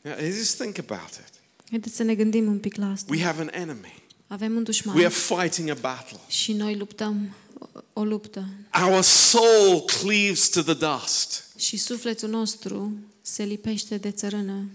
Now, 0.00 0.14
just 0.18 0.56
think 0.56 0.78
about 0.78 1.10
it. 1.10 1.32
Haideți 1.70 1.96
să 1.96 2.02
ne 2.02 2.14
gândim 2.14 2.46
un 2.46 2.58
pic 2.58 2.76
la 2.76 2.90
asta. 2.90 3.12
We 3.14 3.22
have 3.22 3.40
an 3.40 3.48
enemy. 3.52 4.02
Avem 4.26 4.56
un 4.56 4.62
dușman 4.62 4.96
We 4.96 5.04
are 5.04 5.14
fighting 5.14 5.68
a 5.68 5.74
battle. 5.80 6.18
și 6.28 6.52
noi 6.52 6.76
luptăm 6.76 7.34
o 7.58 8.00
o 8.00 8.04
luptă 8.04 8.48
Our 8.84 9.02
soul 9.02 9.84
cleaves 10.00 10.48
to 10.48 10.62
the 10.62 10.74
dust. 10.74 11.44
și 11.56 11.76
sufletul 11.76 12.28
nostru 12.28 12.92
se 13.22 13.42
lipește 13.42 13.96
de 13.96 14.10
țărână. 14.10 14.68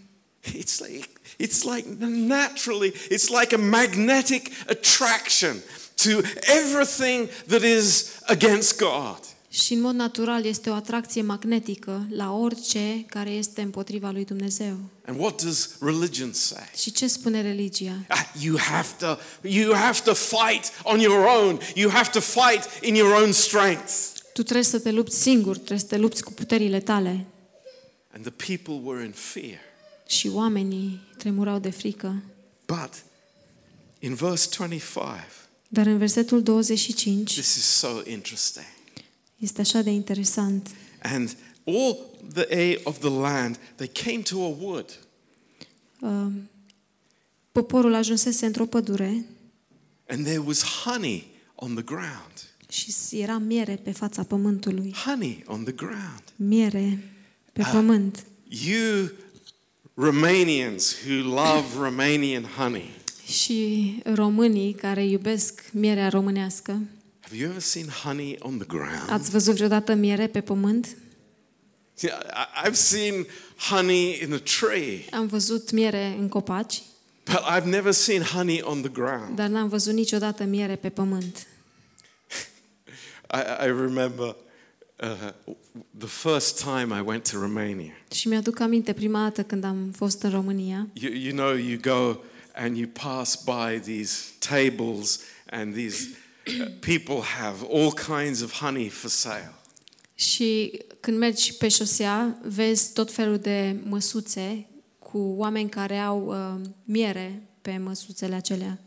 It's 0.45 0.79
like, 0.87 1.07
it's 1.39 1.63
like 1.75 1.87
naturally, 2.07 2.91
it's 2.91 3.27
like 3.41 3.55
a 3.55 3.57
magnetic 3.57 4.47
attraction 4.67 5.55
to 6.03 6.21
everything 6.63 7.29
that 7.47 7.61
is 7.61 8.05
against 8.25 8.77
God. 8.77 9.19
Și 9.49 9.73
în 9.73 9.81
mod 9.81 9.95
natural 9.95 10.45
este 10.45 10.69
o 10.69 10.73
atracție 10.73 11.21
magnetică 11.21 12.07
la 12.09 12.31
orice 12.31 13.05
care 13.07 13.29
este 13.29 13.61
împotriva 13.61 14.11
lui 14.11 14.25
Dumnezeu. 14.25 14.77
And 15.05 15.19
what 15.19 15.43
does 15.43 15.69
religion 15.81 16.33
say? 16.33 16.69
Și 16.75 16.91
ce 16.91 17.07
spune 17.07 17.41
religia? 17.41 17.95
Ah, 18.07 18.25
You 18.41 18.57
have 18.57 18.87
to, 18.99 19.17
you 19.41 19.73
have 19.75 19.99
to 20.03 20.13
fight 20.13 20.71
on 20.83 20.99
your 20.99 21.25
own. 21.25 21.59
You 21.75 21.91
have 21.91 22.09
to 22.09 22.19
fight 22.19 22.83
in 22.83 22.95
your 22.95 23.21
own 23.21 23.31
strength. 23.31 23.91
Tu 24.33 24.43
trebuie 24.43 24.63
să 24.65 24.79
te 24.79 24.91
lupți 24.91 25.21
singur, 25.21 25.55
trebuie 25.55 25.79
să 25.79 25.85
te 25.85 25.97
lupți 25.97 26.23
cu 26.23 26.31
puterile 26.31 26.79
tale. 26.79 27.25
And 28.13 28.25
the 28.25 28.55
people 28.55 28.89
were 28.89 29.05
in 29.05 29.11
fear. 29.11 29.59
Și 30.07 30.27
oamenii 30.27 31.01
tremurau 31.17 31.59
de 31.59 31.69
frică. 31.69 32.23
But 32.65 32.93
in 33.99 34.13
verse 34.13 34.47
25, 34.57 35.19
Dar 35.73 35.85
în 35.85 35.97
versetul 35.97 36.43
25 36.43 37.33
this 37.33 37.55
is 37.55 37.63
so 37.63 38.01
interesting. 38.05 38.65
este 39.37 39.61
așa 39.61 39.81
de 39.81 39.89
interesant. 39.89 40.69
And 41.01 41.37
all 41.65 41.97
the 42.33 42.45
air 42.49 42.79
of 42.83 42.99
the 42.99 43.09
land, 43.09 43.59
they 43.75 43.87
came 43.87 44.17
to 44.21 44.35
a 44.35 44.55
wood. 44.59 44.99
Uh, 45.99 46.25
Poporul 47.51 47.93
ajunsese 47.93 48.45
într-o 48.45 48.65
pădure 48.65 49.25
And 50.07 50.25
there 50.25 50.37
was 50.45 50.63
honey 50.63 51.27
on 51.55 51.73
the 51.73 51.83
ground. 51.83 52.49
și 52.69 52.93
era 53.19 53.37
miere 53.37 53.75
pe 53.75 53.91
fața 53.91 54.23
pământului. 54.23 54.93
Honey 55.05 55.43
on 55.47 55.63
the 55.63 55.73
ground. 55.73 56.23
Miere 56.35 57.13
pe 57.53 57.63
pământ. 57.71 58.25
You 58.47 59.09
Romanians 59.93 60.95
who 61.05 61.23
love 61.23 61.65
Romanian 61.79 62.43
honey, 62.43 62.89
Și 63.27 64.01
românii 64.13 64.73
care 64.73 65.05
iubesc 65.05 65.63
mierea 65.71 66.09
românească, 66.09 66.71
have 67.21 67.35
you 67.37 67.49
ever 67.49 67.61
seen 67.61 67.87
honey 68.03 68.35
on 68.39 68.57
the 68.57 68.65
ground? 68.67 69.09
ați 69.09 69.29
văzut 69.29 69.53
vreodată 69.55 69.93
miere 69.93 70.27
pe 70.27 70.41
pământ? 70.41 70.87
Yeah, 71.99 72.19
I- 72.21 72.67
I've 72.69 72.73
seen 72.73 73.25
honey 73.69 74.19
in 74.23 74.33
a 74.33 74.37
tree, 74.59 75.05
Am 75.11 75.27
văzut 75.27 75.71
miere 75.71 76.15
în 76.19 76.27
copaci, 76.29 76.81
but 77.25 77.39
I've 77.57 77.65
never 77.65 77.91
seen 77.91 78.21
honey 78.21 78.61
on 78.61 78.81
the 78.81 78.89
ground. 78.91 79.35
dar 79.35 79.47
n-am 79.49 79.67
văzut 79.67 79.93
niciodată 79.93 80.43
miere 80.43 80.75
pe 80.75 80.89
pământ. 80.89 81.47
I, 83.37 83.65
I 83.65 83.67
remember 83.67 84.35
uh, 85.01 85.29
the 85.97 86.07
first 86.07 86.61
time 86.63 86.97
I 86.97 87.01
went 87.05 87.29
to 87.31 87.39
Romania. 87.39 87.93
Și 88.11 88.27
mi-aduc 88.27 88.59
aminte 88.59 88.93
prima 88.93 89.21
dată 89.21 89.43
când 89.43 89.63
am 89.63 89.91
fost 89.95 90.21
în 90.21 90.29
România 90.29 90.87
You, 90.93 91.13
you 91.13 91.31
know, 91.35 91.55
you 91.55 91.79
go 91.81 92.19
and 92.55 92.77
you 92.77 92.87
pass 92.93 93.35
by 93.43 93.79
these 93.79 94.13
tables, 94.39 95.19
and 95.49 95.73
these 95.73 96.07
uh, 96.47 96.65
people 96.79 97.21
have 97.21 97.65
all 97.71 97.91
kinds 97.93 98.41
of 98.41 98.51
honey 98.59 98.89
for 98.89 99.09
sale. 99.09 99.53
și 100.15 100.79
când 100.99 101.17
mergi 101.17 101.53
pe 101.53 101.67
șosea, 101.67 102.37
vezi 102.43 102.93
tot 102.93 103.11
felul 103.11 103.37
de 103.37 103.75
măsuțe 103.83 104.65
cu 104.99 105.17
oameni 105.17 105.69
care 105.69 105.97
au 105.97 106.25
uh, 106.25 106.67
miere 106.83 107.41
pe 107.61 107.77
măsuțele 107.77 108.35
acelea. 108.35 108.79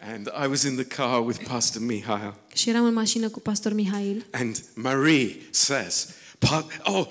And 0.00 0.26
I 0.44 0.46
was 0.46 0.62
in 0.62 0.74
the 0.74 0.84
car 0.84 1.26
with 1.26 1.40
Pastor 1.48 1.82
Mihail, 1.82 2.34
Și 2.54 2.68
eram 2.68 2.84
în 2.84 2.92
mașină 2.94 3.28
cu 3.28 3.40
pastor 3.40 3.72
Mihail 3.72 4.26
and 4.30 4.64
Marie 4.74 5.36
says, 5.50 6.06
"Pa- 6.06 6.12
Oh, 6.84 7.06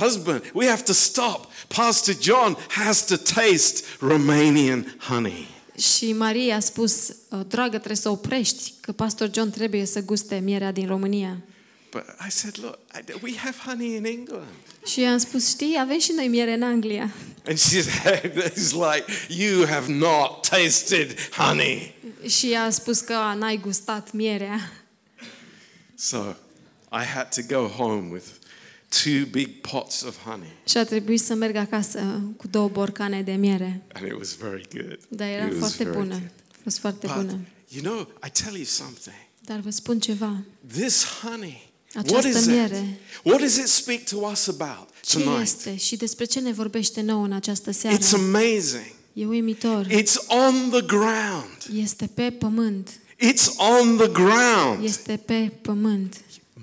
husband, 0.00 0.50
we 0.54 0.66
have 0.68 0.82
to 0.82 0.92
stop. 0.92 1.46
Pastor 1.68 2.14
John 2.20 2.56
has 2.68 3.04
to 3.06 3.16
taste 3.16 3.84
Romanian 4.00 4.96
honey. 5.08 5.46
și 5.78 6.12
Maria 6.12 6.56
a 6.56 6.60
spus, 6.60 7.08
"Uh, 7.30 7.40
dragă, 7.48 7.76
trebuie 7.76 7.96
să 7.96 8.08
oprești, 8.08 8.72
că 8.80 8.92
pastor 8.92 9.30
John 9.34 9.50
trebuie 9.50 9.84
să 9.86 10.00
guste 10.02 10.36
mierea 10.44 10.72
din 10.72 10.86
România. 10.86 11.36
But 11.90 12.02
I 12.26 12.30
said, 12.30 12.58
Look, 12.62 12.78
we 13.22 13.36
have 13.36 13.56
honey 13.66 13.94
in 13.94 14.04
England. 14.04 14.46
Și 14.86 15.00
i-am 15.00 15.18
spus, 15.18 15.48
știi, 15.48 15.76
avem 15.80 15.98
și 15.98 16.12
noi 16.16 16.28
miere 16.28 16.52
în 16.52 16.62
Anglia. 16.62 17.10
And 17.46 17.58
she 17.58 17.82
said, 17.82 18.32
It's 18.52 18.70
like, 18.72 19.04
You 19.28 19.66
have 19.66 19.92
not 19.92 20.48
tasted 20.48 21.16
honey. 21.36 21.94
Și 22.28 22.54
a 22.66 22.70
spus 22.70 23.00
că 23.00 23.12
"A, 23.12 23.34
n-ai 23.34 23.56
gustat 23.62 24.12
mierea. 24.12 24.72
So 25.94 26.18
I 27.02 27.04
had 27.04 27.28
to 27.34 27.40
go 27.58 27.66
home 27.66 28.08
with 28.12 28.24
two 29.02 29.26
big 29.30 29.48
pots 29.60 30.02
of 30.02 30.16
honey. 30.24 30.52
Și 30.68 30.76
a 30.76 30.84
trebuit 30.84 31.20
să 31.20 31.34
merg 31.34 31.56
acasă 31.56 32.20
cu 32.36 32.46
două 32.46 32.68
borcane 32.68 33.22
de 33.22 33.32
miere. 33.32 33.82
And 33.92 34.06
it 34.06 34.12
was 34.12 34.36
very 34.36 34.68
good. 34.74 34.98
Dar 35.08 35.28
era 35.28 35.44
it 35.46 35.50
was 35.50 35.58
foarte 35.58 35.84
very 35.84 35.96
bună. 35.96 36.08
good. 36.14 36.30
A 36.52 36.56
fost 36.62 36.78
foarte 36.78 37.06
But, 37.06 37.16
bună. 37.16 37.38
you 37.68 37.82
know, 37.82 38.08
I 38.26 38.30
tell 38.42 38.54
you 38.54 38.64
something. 38.64 39.16
Dar 39.44 39.60
vă 39.60 39.70
spun 39.70 39.98
ceva. 40.00 40.36
This 40.72 41.04
honey, 41.22 41.70
Această 41.94 42.12
what 42.12 42.24
is 42.24 42.40
it? 42.44 42.46
miere. 42.50 42.98
What 43.22 43.40
does 43.40 43.56
it 43.56 43.66
speak 43.66 44.02
to 44.04 44.16
us 44.16 44.46
about 44.48 44.88
Ce 45.02 45.18
tonight? 45.18 45.42
este 45.42 45.76
și 45.76 45.96
despre 45.96 46.24
ce 46.24 46.40
ne 46.40 46.52
vorbește 46.52 47.00
nouă 47.00 47.24
în 47.24 47.32
această 47.32 47.70
seară? 47.70 47.96
It's 47.98 48.12
amazing. 48.14 48.94
E 49.12 49.26
uimitor. 49.26 49.86
It's 49.86 50.14
on 50.28 50.70
the 50.70 50.82
ground. 50.86 51.56
Este 51.74 52.06
pe 52.14 52.30
pământ. 52.30 52.90
It's 53.16 53.46
on 53.80 53.96
the 53.96 54.08
ground. 54.08 54.84
Este 54.84 55.16
pe 55.16 55.52
pământ. 55.62 56.16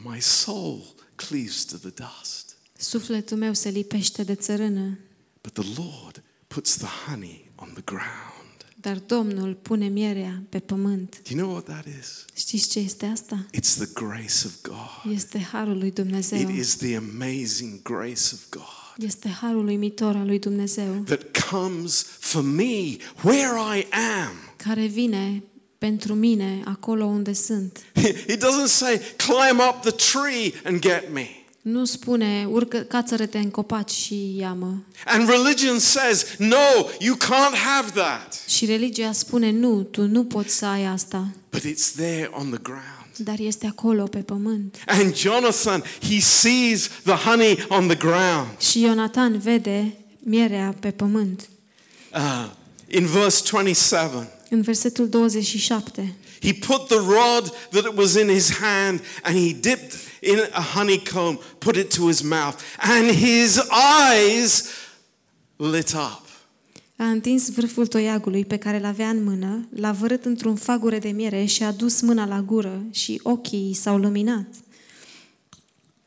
My 0.04 0.20
soul 0.22 0.94
cleaves 1.16 1.66
to 1.66 1.78
the 1.78 1.90
dust. 1.90 2.56
Sufletul 2.78 3.38
meu 3.38 3.54
se 3.54 3.70
lipește 3.70 4.24
de 4.24 4.36
țărână, 4.36 4.98
But 5.42 5.54
the 5.54 5.82
Lord 5.82 6.24
puts 6.48 6.76
the 6.78 6.88
honey 7.08 7.52
on 7.56 7.70
the 7.74 7.82
ground. 7.86 8.66
dar 8.82 8.98
Domnul 9.00 9.54
pune 9.54 9.88
mierea 9.88 10.44
pe 10.50 10.60
pământ. 10.60 11.22
Do 11.24 11.36
you 11.36 11.40
know 11.40 11.52
what 11.52 11.66
that 11.66 11.86
is? 12.00 12.26
Știți 12.36 12.70
ce 12.70 12.80
este 12.80 13.06
asta? 13.06 13.46
It's 13.58 13.76
the 13.78 13.90
grace 13.94 14.46
of 14.46 14.62
God. 14.62 15.14
Este 15.14 15.40
harul 15.40 15.78
lui 15.78 15.92
Dumnezeu. 15.92 16.40
It 16.50 16.58
is 16.58 16.76
the 16.76 16.96
amazing 16.96 17.82
grace 17.82 18.30
of 18.34 18.50
God 18.50 19.06
Este 19.06 19.30
harul 19.30 19.68
uimitor 19.68 20.16
al 20.16 20.26
lui 20.26 20.40
Dumnezeu 20.40 21.04
that 21.06 21.38
comes 21.50 22.02
for 22.02 22.42
me 22.44 22.96
where 23.24 23.78
I 23.78 23.88
am. 24.24 24.32
care 24.58 24.86
vine 24.86 25.44
pentru 25.86 26.14
mine 26.14 26.62
acolo 26.66 27.06
unde 27.06 27.34
sunt. 27.34 27.80
It 28.34 28.44
doesn't 28.44 28.68
say, 28.68 29.02
climb 29.16 29.60
up 29.70 29.82
the 29.82 29.92
tree 29.92 30.54
and 30.64 30.80
get 30.80 31.14
me. 31.14 31.28
Nu 31.62 31.86
spune, 31.86 32.48
urcă, 32.50 32.78
cațără-te 32.78 33.38
în 33.38 33.50
copaci 33.50 33.92
și 33.92 34.36
ia-mă. 34.38 34.74
And 35.06 35.30
religion 35.30 35.80
says, 35.80 36.26
no, 36.38 36.88
you 37.00 37.16
can't 37.16 37.58
have 37.66 37.92
that. 37.94 38.44
Și 38.48 38.66
religia 38.66 39.12
spune, 39.12 39.52
nu, 39.52 39.82
tu 39.82 40.08
nu 40.08 40.24
poți 40.24 40.56
să 40.56 40.66
ai 40.66 40.86
asta. 40.86 41.28
But 41.50 41.62
it's 41.62 41.96
there 41.96 42.30
on 42.32 42.50
the 42.50 42.60
ground. 42.62 43.16
Dar 43.18 43.40
este 43.40 43.68
acolo 43.68 44.04
pe 44.04 44.20
pământ. 44.20 44.78
And 44.86 45.16
Jonathan, 45.16 45.84
he 46.10 46.20
sees 46.20 46.90
the 47.04 47.30
honey 47.30 47.66
on 47.68 47.88
the 47.88 47.98
ground. 47.98 48.48
Și 48.60 48.82
Ionatan 48.82 49.40
vede 49.40 49.98
mierea 50.20 50.76
pe 50.80 50.92
pământ. 50.92 51.50
Uh, 52.14 52.50
in 52.88 53.06
verse 53.06 53.42
27, 53.52 54.32
În 54.54 54.62
versetul 54.62 55.10
27, 55.10 56.16
he 56.42 56.54
put 56.54 56.88
the 56.88 56.98
rod 56.98 57.54
that 57.70 57.84
it 57.84 57.98
was 57.98 58.14
in 58.14 58.28
his 58.28 58.52
hand 58.52 59.02
and 59.24 59.36
he 59.36 59.54
dipped 59.54 59.94
in 60.22 60.40
a 60.52 60.62
honeycomb, 60.62 61.40
put 61.58 61.76
it 61.76 61.96
to 61.96 62.08
his 62.08 62.22
mouth, 62.22 62.56
and 62.78 63.12
his 63.12 63.62
eyes 64.12 64.66
lit 65.56 65.94
up. 65.94 66.28
a 66.98 67.10
întins 67.10 67.50
vârful 67.50 67.88
toiagului 67.88 68.46
pe 68.46 68.58
care 68.58 68.80
l-avea 68.80 69.10
în 69.10 69.24
mână, 69.24 69.68
l-a 69.76 69.92
vărât 69.92 70.26
într-un 70.26 70.56
fagure 70.56 71.00
de 71.00 71.10
miere 71.10 71.46
și 71.46 71.64
a 71.64 71.72
dus 71.72 72.02
mâna 72.02 72.26
la 72.26 72.42
gură 72.42 72.86
și 72.92 73.20
ochii 73.24 73.70
i 73.70 73.74
s-au 73.74 73.98
luminat. 73.98 74.48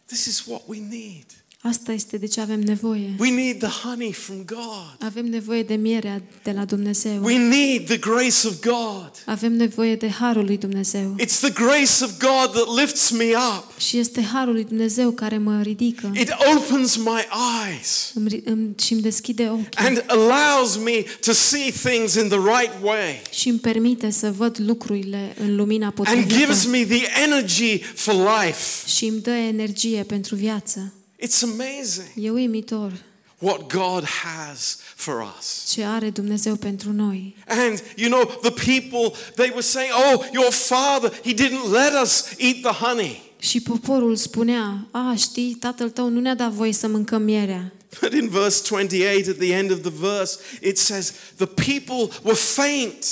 This 0.05 0.25
is 0.25 0.45
what 0.47 0.63
we 0.67 0.79
need. 0.79 1.27
Asta 1.69 1.93
este 1.93 2.17
de 2.17 2.27
ce 2.27 2.41
avem 2.41 2.61
nevoie. 2.61 3.15
We 3.19 3.31
need 3.31 3.59
the 3.59 3.89
honey 3.89 4.13
from 4.13 4.37
God. 4.47 4.97
Avem 4.99 5.27
nevoie 5.27 5.63
de 5.63 5.75
mierea 5.75 6.23
de 6.43 6.51
la 6.51 6.65
Dumnezeu. 6.65 7.23
We 7.25 7.39
need 7.39 7.87
the 7.87 7.99
grace 7.99 8.47
of 8.47 8.61
God. 8.61 9.11
Avem 9.27 9.53
nevoie 9.53 9.97
de 9.97 10.09
harul 10.09 10.45
lui 10.45 10.57
Dumnezeu. 10.59 11.15
It's 11.21 11.39
the 11.41 11.51
grace 11.51 12.05
of 12.05 12.11
God 12.19 12.53
that 12.53 12.77
lifts 12.81 13.11
me 13.11 13.25
up. 13.25 13.79
Și 13.79 13.99
este 13.99 14.23
harul 14.23 14.53
lui 14.53 14.65
Dumnezeu 14.65 15.11
care 15.11 15.39
mă 15.39 15.61
ridică 15.63 16.13
It 16.15 16.31
opens 16.57 16.97
my 16.97 17.21
eyes 17.69 18.11
îmi, 18.15 18.29
ri- 18.31 18.45
îmi, 18.45 18.69
și 18.83 18.93
îmi 18.93 19.03
deschide 19.03 19.49
ochii 19.51 19.67
and 19.75 20.05
allows 20.07 20.77
me 20.77 21.05
to 21.21 21.33
see 21.33 21.71
things 21.85 22.15
in 22.15 22.29
the 22.29 22.39
right 22.39 22.73
way 22.83 23.23
și 23.33 23.49
îmi 23.49 23.59
permite 23.59 24.11
să 24.11 24.31
văd 24.31 24.57
lucrurile 24.67 25.35
în 25.41 25.57
lumina 25.57 25.85
and 25.87 25.95
potrivită 25.95 26.35
gives 26.39 26.67
me 26.67 26.85
the 26.85 27.07
energy 27.25 27.79
for 27.79 28.15
life. 28.15 28.89
și 28.89 29.05
îmi 29.05 29.21
dă 29.21 29.31
energie 29.31 30.03
pentru 30.03 30.35
viață. 30.35 30.93
It's 31.27 31.43
amazing. 31.43 32.09
E 32.15 32.31
uimitor. 32.31 32.93
what 33.39 33.69
God 33.69 34.05
has 34.05 34.79
for 34.95 35.35
us. 35.39 35.73
ce 35.73 35.85
are 35.85 36.11
Dumnezeu 36.11 36.57
pentru 36.57 36.93
noi. 36.93 37.37
And 37.47 37.83
you 37.97 38.09
know, 38.09 38.25
the 38.43 38.51
people, 38.51 39.19
they 39.35 39.49
were 39.49 39.61
saying, 39.61 39.93
Oh, 40.13 40.25
your 40.33 40.51
father, 40.51 41.11
he 41.25 41.35
didn't 41.35 41.71
let 41.71 41.93
us 42.03 42.25
eat 42.39 42.57
the 42.61 42.85
honey. 42.85 43.23
Și 43.39 43.61
poporul 43.61 44.17
spunea, 44.17 44.87
a, 44.91 45.15
știi, 45.17 45.55
tatăl 45.55 45.91
tău 45.91 46.09
nu 46.09 46.21
ne-a 46.21 46.35
dat 46.35 46.51
voie 46.51 46.73
să 46.73 46.89
mâncăm 46.89 47.23
mierea. 47.23 47.73
But 48.01 48.13
in 48.13 48.29
verse 48.29 48.63
28, 48.69 49.29
at 49.29 49.37
the 49.37 49.53
end 49.53 49.71
of 49.71 49.81
the 49.81 49.93
verse, 50.01 50.39
it 50.63 50.79
says, 50.79 51.13
The 51.37 51.47
people 51.47 52.19
were 52.23 52.37
faint. 52.37 53.05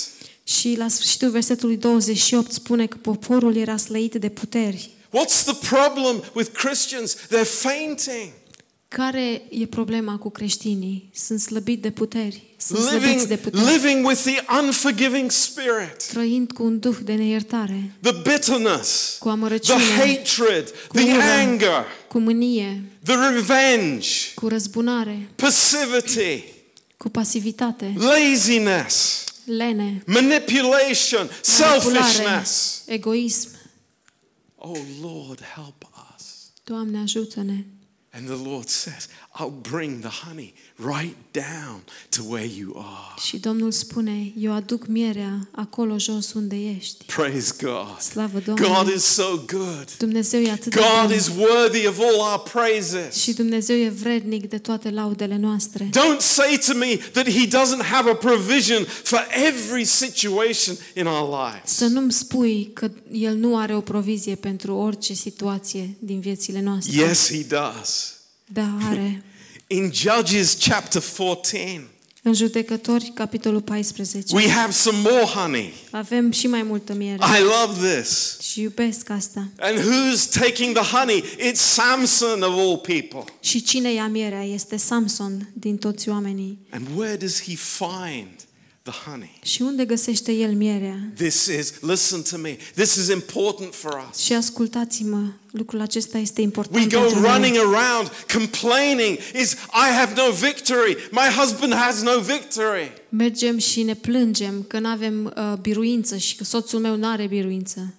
Și 0.44 0.74
la 0.76 0.88
sfârșitul 0.88 1.30
versetului 1.30 1.76
28 1.76 2.52
spune 2.52 2.86
că 2.86 2.96
poporul 2.96 3.56
era 3.56 3.76
slăit 3.76 4.14
de 4.14 4.28
puteri. 4.28 4.90
What's 5.14 5.44
the 5.44 5.54
problem 5.68 6.22
with 6.34 6.52
Christians? 6.52 7.16
They're 7.30 7.44
fainting. 7.44 8.32
Care 8.88 9.42
e 9.50 9.66
problema 9.66 10.18
cu 10.18 10.30
creștinii? 10.30 11.10
Sunt 11.14 11.40
slăbit 11.40 11.82
de 11.82 11.90
puteri, 11.90 12.54
sunt 12.56 12.78
slăbiți 12.78 13.06
Living, 13.06 13.26
de 13.26 13.36
puteri, 13.36 13.72
living 13.72 14.06
with 14.06 14.20
the 14.20 14.44
unforgiving 14.62 15.30
spirit, 15.30 16.06
trăind 16.08 16.52
cu 16.52 16.62
un 16.62 16.78
duh 16.78 16.96
de 17.04 17.14
neiertare, 17.14 17.92
the 18.00 18.12
bitterness, 18.12 19.16
cu 19.18 19.24
the 19.24 19.32
amărăciune, 19.32 19.82
hatred, 19.82 20.70
the 20.92 21.02
ură. 21.02 21.22
anger, 21.22 21.84
cu 22.08 22.18
mânie, 22.18 22.82
the 23.04 23.14
revenge, 23.14 24.08
cu 24.34 24.48
răzbunare, 24.48 25.28
passivity, 25.36 26.44
cu 26.96 27.08
pasivitate, 27.08 27.94
laziness, 27.96 29.24
lene, 29.44 30.02
manipulation, 30.06 31.30
manipulare, 31.58 32.02
selfishness. 32.02 32.82
egoism. 32.86 33.48
Oh 34.66 34.78
Lord, 35.02 35.40
help 35.40 35.84
us. 36.14 36.52
Doamne, 36.64 36.98
ajută-ne! 36.98 37.64
And 38.12 38.26
the 38.26 38.48
Lord 38.48 38.68
says, 38.68 39.08
I'll 39.38 39.70
bring 39.70 40.00
the 40.00 40.26
honey 40.26 40.54
right 40.76 41.16
down 41.32 41.82
to 42.08 42.22
where 42.28 42.50
you 42.58 42.72
are. 42.76 43.20
Și 43.26 43.38
Domnul 43.38 43.70
spune, 43.72 44.32
eu 44.38 44.52
aduc 44.52 44.86
mierea 44.86 45.48
acolo 45.50 45.98
jos 45.98 46.32
unde 46.32 46.56
ești. 46.56 47.04
Praise 47.04 47.54
God. 47.62 47.98
Slavă 48.00 48.42
God 48.44 48.56
Domnului! 48.56 48.94
is 48.94 49.02
so 49.02 49.44
good. 49.46 49.96
Dumnezeu 49.98 50.40
e 50.40 50.50
atât 50.50 50.74
de 50.74 50.80
God 50.80 51.06
bun 51.08 51.16
is 51.16 51.28
worthy 51.28 51.86
of 51.86 51.98
all 51.98 52.18
our 52.18 52.42
praises. 52.52 53.14
și 53.16 53.32
Dumnezeu 53.32 53.76
e 53.76 53.88
vrednic 53.88 54.48
de 54.48 54.58
toate 54.58 54.90
laudele 54.90 55.36
noastre. 55.36 55.88
Don't 55.88 56.20
say 56.20 56.58
to 56.66 56.74
me 56.78 56.96
that 57.12 57.28
He 57.30 57.46
doesn't 57.46 57.84
have 57.90 58.10
a 58.10 58.14
provision 58.14 58.84
for 58.84 59.26
every 59.46 59.84
situation 59.84 60.76
in 60.96 61.06
our 61.06 61.28
lives. 61.28 61.72
Să 61.76 61.86
nu-mi 61.86 62.12
spui 62.12 62.70
că 62.74 62.90
El 63.12 63.36
nu 63.36 63.56
are 63.56 63.76
o 63.76 63.80
provizie 63.80 64.34
pentru 64.34 64.74
orice 64.74 65.14
situație 65.14 65.96
din 65.98 66.20
viețile 66.20 66.60
noastre. 66.60 67.00
Yes, 67.00 67.30
He 67.30 67.42
does. 67.48 68.12
Da, 68.54 68.76
are. 68.90 69.22
In 69.66 69.90
Judges 69.92 70.56
chapter 70.68 71.02
14, 71.16 71.86
În 72.22 72.34
Judecători, 72.34 73.12
capitolul 73.14 73.60
14, 73.60 74.34
we 74.34 74.48
have 74.50 74.72
some 74.72 74.98
more 74.98 75.24
honey. 75.24 75.74
avem 75.90 76.30
și 76.30 76.46
mai 76.46 76.62
multă 76.62 76.94
miere. 76.94 77.22
I 77.38 77.42
love 77.42 77.98
this. 77.98 78.38
Și 78.40 78.60
iubesc 78.60 79.10
asta. 79.10 79.48
And 79.58 79.78
who's 79.78 80.28
taking 80.40 80.76
the 80.78 80.96
honey? 80.96 81.22
It's 81.22 81.54
Samson 81.60 82.42
of 82.42 82.52
all 82.58 82.76
people. 82.76 83.32
Și 83.40 83.62
cine 83.62 83.92
ia 83.92 84.08
mierea 84.08 84.44
este 84.44 84.76
Samson 84.76 85.50
din 85.52 85.76
toți 85.76 86.08
oamenii. 86.08 86.58
And 86.70 86.86
where 86.96 87.16
does 87.16 87.42
he 87.42 87.54
find 87.54 88.28
the 88.90 89.10
honey? 89.10 89.38
Și 89.42 89.62
unde 89.62 89.84
găsește 89.84 90.32
el 90.32 90.52
mierea? 90.54 90.98
This 91.14 91.46
is, 91.46 91.72
listen 91.80 92.22
to 92.22 92.36
me, 92.38 92.56
this 92.74 92.94
is 92.94 93.08
important 93.08 93.74
for 93.74 94.06
us. 94.10 94.18
Și 94.18 94.32
ascultați-mă, 94.32 95.26
lucrul 95.50 95.80
acesta 95.80 96.18
este 96.18 96.40
important 96.40 96.76
We 96.76 96.86
go 96.86 97.00
pentru 97.00 97.20
noi. 97.20 97.30
running 97.30 97.56
around 97.56 98.10
complaining 98.32 99.18
is 99.40 99.52
I 99.52 99.92
have 99.98 100.12
no 100.16 100.30
victory. 100.32 101.08
My 101.10 101.28
husband 101.38 101.74
has 101.74 102.02
no 102.02 102.20
victory. 102.20 102.92
Mergem 103.08 103.58
și 103.58 103.82
ne 103.82 103.94
plângem 103.94 104.62
că 104.68 104.78
nu 104.78 104.88
avem 104.88 105.32
uh, 105.36 105.52
biruință 105.60 106.16
și 106.16 106.36
că 106.36 106.44
soțul 106.44 106.80
meu 106.80 106.96
nu 106.96 107.06
are 107.08 107.26
biruință. 107.26 107.94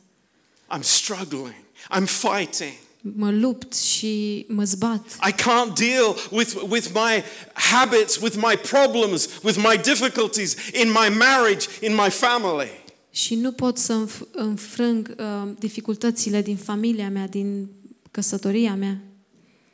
I'm 0.78 0.82
struggling. 0.82 1.56
I'm 1.98 2.06
fighting. 2.08 2.74
Mă 3.16 3.32
lupt 3.32 3.76
și 3.76 4.45
mă 4.49 4.64
zbat. 4.64 5.18
I 5.28 5.32
can't 5.32 5.74
deal 5.80 6.16
with, 6.32 6.53
with 6.70 6.88
my 6.93 7.24
habits, 7.53 8.16
with 8.22 8.36
my 8.36 8.58
problems, 8.58 9.30
with 9.43 9.58
my 9.58 9.78
difficulties 9.84 10.56
in 10.84 10.88
my 10.89 11.16
marriage, 11.18 11.68
in 11.82 11.93
my 11.93 12.10
family. 12.10 12.70
Și 13.12 13.36
nu 13.36 13.51
pot 13.51 13.78
să 13.78 14.06
înf- 14.06 14.32
înfrâng 14.32 15.16
uh, 15.20 15.51
dificultățile 15.60 16.41
din 16.41 16.56
familia 16.58 17.10
mea, 17.10 17.28
din 17.28 17.68
căsătoria 18.12 18.76
mea. 18.76 19.01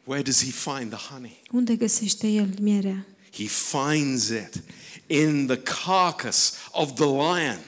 Where 0.03 0.23
does 0.23 0.43
he 0.43 0.51
find 0.51 0.91
the 0.91 1.13
honey? 1.13 1.41
Unde 1.51 1.75
găsește 1.75 2.27
el 2.27 2.49
mierea? 2.61 3.05
He 3.34 3.45
finds 3.47 4.27
it 4.27 4.61
in 5.07 5.45
the 5.47 5.57
carcass 5.86 6.53
of 6.71 6.93
the 6.93 7.05
lion. 7.05 7.59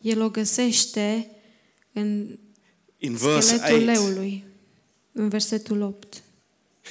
El 0.00 0.20
o 0.22 0.28
găsește 0.28 1.30
în 1.92 2.26
In 2.98 3.14
verse 3.16 3.56
scheletul 3.56 3.76
8. 3.76 3.84
leului, 3.84 4.44
în 5.14 5.28
versetul 5.28 5.80
8. 5.80 6.22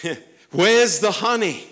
Where's 0.60 1.00
the 1.00 1.26
honey? 1.26 1.66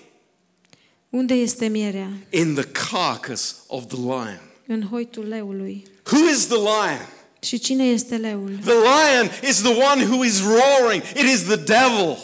Unde 1.10 1.34
este 1.34 1.68
mierea? 1.68 2.10
In 2.30 2.54
the 2.54 2.64
carcass 2.64 3.64
of 3.68 3.86
the 3.88 3.98
lion. 3.98 4.42
În 4.68 4.82
hoitul 4.82 5.28
leului. 5.28 5.84
Who 6.12 6.30
is 6.30 6.48
the 6.48 6.58
lion? 6.58 7.10
Și 7.42 7.60
cine 7.60 7.84
este 7.84 8.18
leul? 8.18 8.60
The 8.64 8.74
lion 8.74 9.32
is 9.50 9.62
the 9.62 9.74
one 9.92 10.04
who 10.04 10.24
is 10.24 10.42
roaring. 10.42 11.04
It 11.04 11.30
is 11.34 11.44
the 11.44 11.56
devil. 11.56 12.18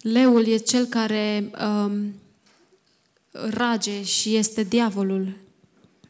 Leul 0.00 0.46
e 0.46 0.56
cel 0.56 0.84
care 0.86 1.50
um, 1.60 2.14
rage 3.30 4.02
și 4.02 4.36
este 4.36 4.62
diavolul. 4.62 5.36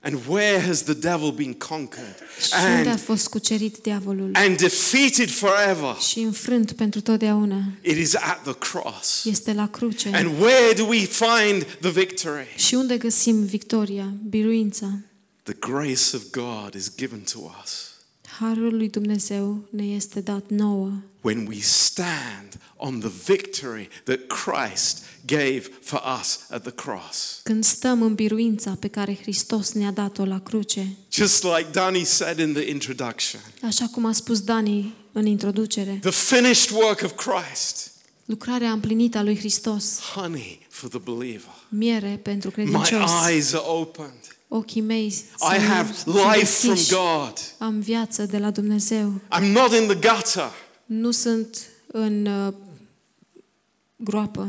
And 0.03 0.21
where 0.29 0.61
has 0.61 0.83
the 0.83 0.95
devil 0.95 1.31
been 1.31 1.53
conquered 1.55 2.15
Și 2.43 2.51
unde 2.77 2.89
a 2.89 2.91
and, 2.93 3.01
fost 3.01 3.29
cucerit 3.29 3.77
diavolul? 3.83 4.31
and 4.33 4.57
defeated 4.57 5.31
forever? 5.31 5.97
Și 5.97 6.21
înfrânt 6.21 6.73
pentru 6.73 7.01
totdeauna. 7.01 7.63
It 7.83 7.97
is 7.97 8.15
at 8.15 8.43
the 8.43 8.55
cross. 8.55 9.25
Este 9.25 9.53
la 9.53 9.69
cruce. 9.69 10.11
And 10.13 10.41
where 10.41 10.73
do 10.77 10.85
we 10.87 10.99
find 10.99 11.65
the 11.81 11.91
victory? 11.91 12.47
Și 12.57 12.75
unde 12.75 12.97
găsim 12.97 13.45
victoria, 13.45 14.15
biruința? 14.29 14.99
The 15.43 15.55
grace 15.61 16.17
of 16.17 16.23
God 16.31 16.75
is 16.75 16.93
given 16.97 17.21
to 17.33 17.39
us 17.63 17.89
Harul 18.39 18.77
lui 18.77 18.89
Dumnezeu 18.89 19.69
ne 19.71 19.85
este 19.85 20.21
dat 20.21 20.45
nouă 20.49 20.93
when 21.23 21.47
we 21.49 21.59
stand 21.61 22.59
on 22.77 23.01
the 23.01 23.11
victory 23.27 23.89
that 24.05 24.19
Christ 24.27 24.99
gave 25.27 25.61
for 25.83 26.03
us 26.21 26.41
at 26.51 26.63
the 26.63 26.71
cross. 26.73 27.41
când 27.43 27.65
stăm 27.65 28.03
în 28.03 28.15
biruința 28.15 28.77
pe 28.81 28.89
care 28.89 29.19
Hristos 29.23 29.73
ne-a 29.73 29.91
dat-o 29.91 30.25
la 30.25 30.41
cruce. 30.41 30.87
Just 31.13 31.43
like 31.43 31.67
Danny 31.73 32.05
said 32.05 32.39
in 32.39 32.53
the 32.53 32.69
introduction, 32.71 33.41
Așa 33.67 33.87
cum 33.93 34.05
a 34.05 34.13
spus 34.13 34.41
Dani 34.41 34.95
în 35.13 35.27
introducere, 35.27 35.99
the 36.01 36.11
finished 36.11 36.71
work 36.71 37.01
of 37.05 37.13
Christ, 37.17 37.91
lucrarea 38.25 38.71
împlinită 38.73 39.19
a 39.19 39.23
lui 39.23 39.37
Hristos, 39.39 39.99
honey 40.15 40.67
for 40.69 40.89
the 40.89 40.99
believer. 40.99 41.55
miere 41.69 42.21
pentru 42.23 42.49
My 42.49 42.53
credincios. 42.55 43.11
eyes 43.31 43.53
are 43.53 43.63
opened. 43.67 44.37
Ochii 44.49 44.81
mei 44.81 45.07
I 45.07 45.11
sunt- 45.11 45.61
have 45.69 45.95
sunt 46.05 46.15
life 46.15 46.45
from 46.45 46.75
deschiși. 46.75 46.93
God. 46.95 47.33
Am 47.59 47.81
viață 47.81 48.23
de 48.27 48.39
la 48.39 48.51
Dumnezeu. 48.51 49.21
I'm 49.39 49.53
not 49.53 49.73
in 49.75 49.87
the 49.87 49.95
gutter. 50.09 50.51
Nu 50.93 51.11
sunt 51.11 51.59
în 51.87 52.27
uh, 52.27 52.53
groapă, 53.97 54.49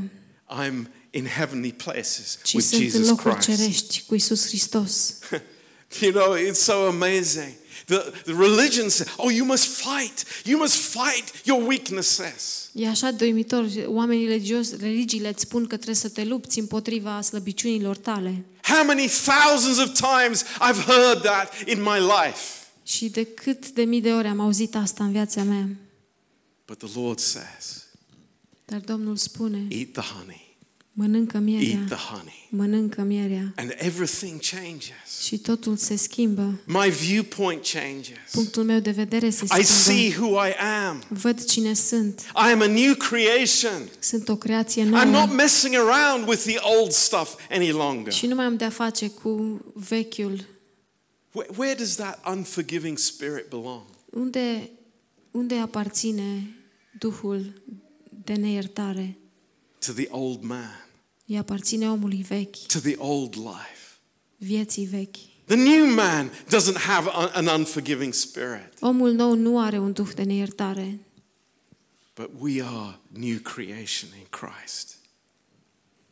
I'm 0.49 0.87
in 1.11 1.25
heavenly 1.25 1.73
places 1.73 2.39
ci 2.43 2.53
with 2.53 2.67
sunt 2.67 2.81
în 2.81 2.89
Jesus 2.89 3.07
locuri 3.07 3.35
Christ. 3.35 3.57
cerești 3.57 4.03
cu 4.07 4.15
Isus 4.15 4.47
Hristos. 4.47 5.13
You 6.01 6.11
know, 6.11 6.37
it's 6.37 6.59
so 6.59 6.87
amazing. 6.87 7.53
The, 7.85 7.97
the 8.23 8.33
religion 8.33 8.89
says, 8.89 9.07
oh, 9.17 9.29
you 9.33 9.45
must 9.45 9.65
fight. 9.65 10.23
You 10.45 10.57
must 10.59 10.75
fight 10.75 11.45
your 11.45 11.67
weaknesses. 11.67 12.69
E 12.73 12.87
așa 12.87 13.11
de 13.11 13.25
uimitor, 13.25 13.65
oamenii 13.85 14.27
religios, 14.27 14.79
religiile 14.79 15.27
îți 15.27 15.41
spun 15.41 15.61
că 15.67 15.75
trebuie 15.75 15.95
să 15.95 16.09
te 16.09 16.23
lupți 16.23 16.59
împotriva 16.59 17.21
slăbiciunilor 17.21 17.97
tale. 17.97 18.45
How 18.63 18.85
many 18.85 19.07
thousands 19.07 19.77
of 19.77 19.99
times 19.99 20.43
I've 20.43 20.83
heard 20.85 21.21
that 21.21 21.53
in 21.67 21.81
my 21.81 21.99
life. 21.99 22.39
Și 22.83 23.09
de 23.09 23.23
cât 23.23 23.69
de 23.69 23.83
mii 23.83 24.01
de 24.01 24.13
ori 24.13 24.27
am 24.27 24.39
auzit 24.39 24.75
asta 24.75 25.03
în 25.03 25.11
viața 25.11 25.43
mea. 25.43 25.67
But 26.71 26.89
the 26.89 26.99
Lord 26.99 27.19
says, 27.19 27.85
Dar 28.65 28.79
Domnul 28.79 29.15
spune, 29.15 29.65
eat 29.69 29.87
the 29.91 30.01
honey. 30.01 30.57
mănâncă 30.91 31.37
Eat 31.37 31.43
mierea, 31.45 31.85
the 31.87 31.95
honey. 31.95 32.47
mănâncă 32.49 33.01
mierea. 33.01 33.53
And 33.55 33.73
everything 33.77 34.39
changes. 34.51 35.21
Și 35.23 35.37
totul 35.37 35.75
se 35.77 35.95
schimbă. 35.95 36.59
My 36.65 36.89
viewpoint 36.89 37.65
changes. 37.71 38.31
Punctul 38.31 38.63
meu 38.63 38.79
de 38.79 38.91
vedere 38.91 39.29
se 39.29 39.43
I 39.43 39.63
see 39.63 39.63
schimbă. 40.09 40.25
who 40.25 40.45
I 40.47 40.51
am. 40.87 41.03
Văd 41.09 41.43
cine 41.43 41.73
sunt. 41.73 42.19
I 42.35 42.51
am 42.51 42.61
a 42.61 42.67
new 42.67 42.93
creation. 42.95 43.89
Sunt 43.99 44.29
o 44.29 44.35
creație 44.35 44.83
I'm 44.85 44.87
nouă. 44.89 45.03
not 45.03 45.35
messing 45.35 45.75
around 45.75 46.27
with 46.27 46.41
the 46.43 46.57
old 46.59 46.91
stuff 46.91 47.33
any 47.49 47.71
longer. 47.71 48.13
Și 48.13 48.25
nu 48.27 48.35
mai 48.35 48.45
am 48.45 48.55
de-a 48.57 48.69
face 48.69 49.09
cu 49.09 49.61
vechiul. 49.73 50.45
Where, 51.31 51.49
where 51.57 51.73
does 51.73 51.95
that 51.95 52.27
unforgiving 52.29 52.97
spirit 52.97 53.49
belong? 53.49 53.81
Unde, 54.09 54.69
unde 55.31 55.55
aparține 55.55 56.55
Duhul 57.01 57.61
de 58.23 58.33
neiertare? 58.33 59.17
To 59.79 59.91
the 59.91 60.07
old 60.09 60.41
man. 60.41 60.85
Ea 61.25 61.39
aparține 61.39 61.89
omului 61.89 62.25
vechi, 62.27 62.57
to 62.67 62.79
the 62.79 62.95
old 62.97 63.35
life. 63.35 63.99
vieții 64.37 64.85
vechi. 64.85 65.15
The 65.45 65.55
new 65.55 65.93
man 65.93 66.29
doesn't 66.29 66.77
have 66.77 67.09
a- 67.09 67.31
an 67.33 67.47
unforgiving 67.47 68.13
spirit, 68.13 68.69
Omul 68.79 69.11
nou 69.11 69.33
nu 69.33 69.59
are 69.59 69.79
un 69.79 69.91
duh 69.93 70.09
de 70.15 70.23
neiertare, 70.23 70.99
but 72.15 72.29
we 72.39 72.63
are 72.63 72.99
new 73.07 73.37
creation 73.39 74.09
in 74.19 74.25
Christ. 74.29 74.95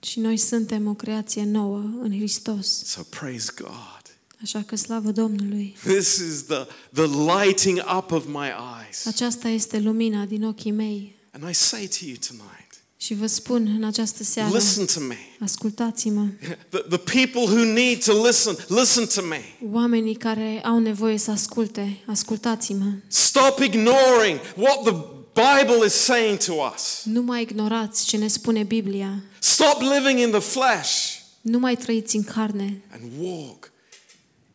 și 0.01 0.19
noi 0.19 0.37
suntem 0.37 0.87
o 0.87 0.93
creație 0.93 1.43
nouă 1.45 1.77
în 1.79 2.11
Hristos. 2.11 2.83
So 2.85 3.01
praise 3.03 3.51
God. 3.61 3.98
Așa 4.43 4.61
că 4.65 4.75
slavă 4.75 5.11
Domnului! 5.11 5.75
This 5.83 6.15
is 6.15 6.43
the, 6.43 6.65
the 6.93 7.05
lighting 7.05 7.81
up 7.97 8.11
of 8.11 8.25
my 8.27 8.47
eyes. 8.85 9.05
Aceasta 9.05 9.47
este 9.47 9.79
lumina 9.79 10.25
din 10.25 10.43
ochii 10.43 10.71
mei. 10.71 11.15
And 11.31 11.49
I 11.49 11.53
say 11.53 11.87
to 11.99 12.05
you 12.05 12.15
tonight, 12.27 12.83
Și 12.97 13.13
vă 13.13 13.27
spun 13.27 13.73
în 13.77 13.83
această 13.83 14.23
seară, 14.23 14.55
listen 14.55 14.85
to 14.85 14.99
me. 14.99 15.17
ascultați-mă, 15.39 16.27
The, 16.69 16.79
the 16.79 16.97
people 16.97 17.41
who 17.41 17.63
need 17.63 18.03
to 18.03 18.25
listen, 18.27 18.55
listen 18.67 19.05
to 19.05 19.21
me. 19.27 19.41
oamenii 19.71 20.15
care 20.15 20.61
au 20.65 20.79
nevoie 20.79 21.17
să 21.17 21.31
asculte, 21.31 22.03
ascultați-mă. 22.07 22.91
Stop 23.07 23.59
ignoring 23.59 24.39
what 24.55 24.81
the 24.83 24.95
Bible 25.33 25.85
is 25.85 25.93
saying 25.93 26.37
to 26.37 26.53
us. 26.75 27.01
Nu 27.03 27.21
mai 27.21 27.41
ignorați 27.41 28.05
ce 28.05 28.17
ne 28.17 28.27
spune 28.27 28.63
Biblia. 28.63 29.23
Stop 29.39 29.81
living 29.97 30.19
in 30.19 30.29
the 30.29 30.39
flesh 30.39 31.17
Nu 31.41 31.59
mai 31.59 31.75
trăiți 31.75 32.15
în 32.15 32.23
carne 32.23 32.81
and 32.91 33.01
walk 33.19 33.71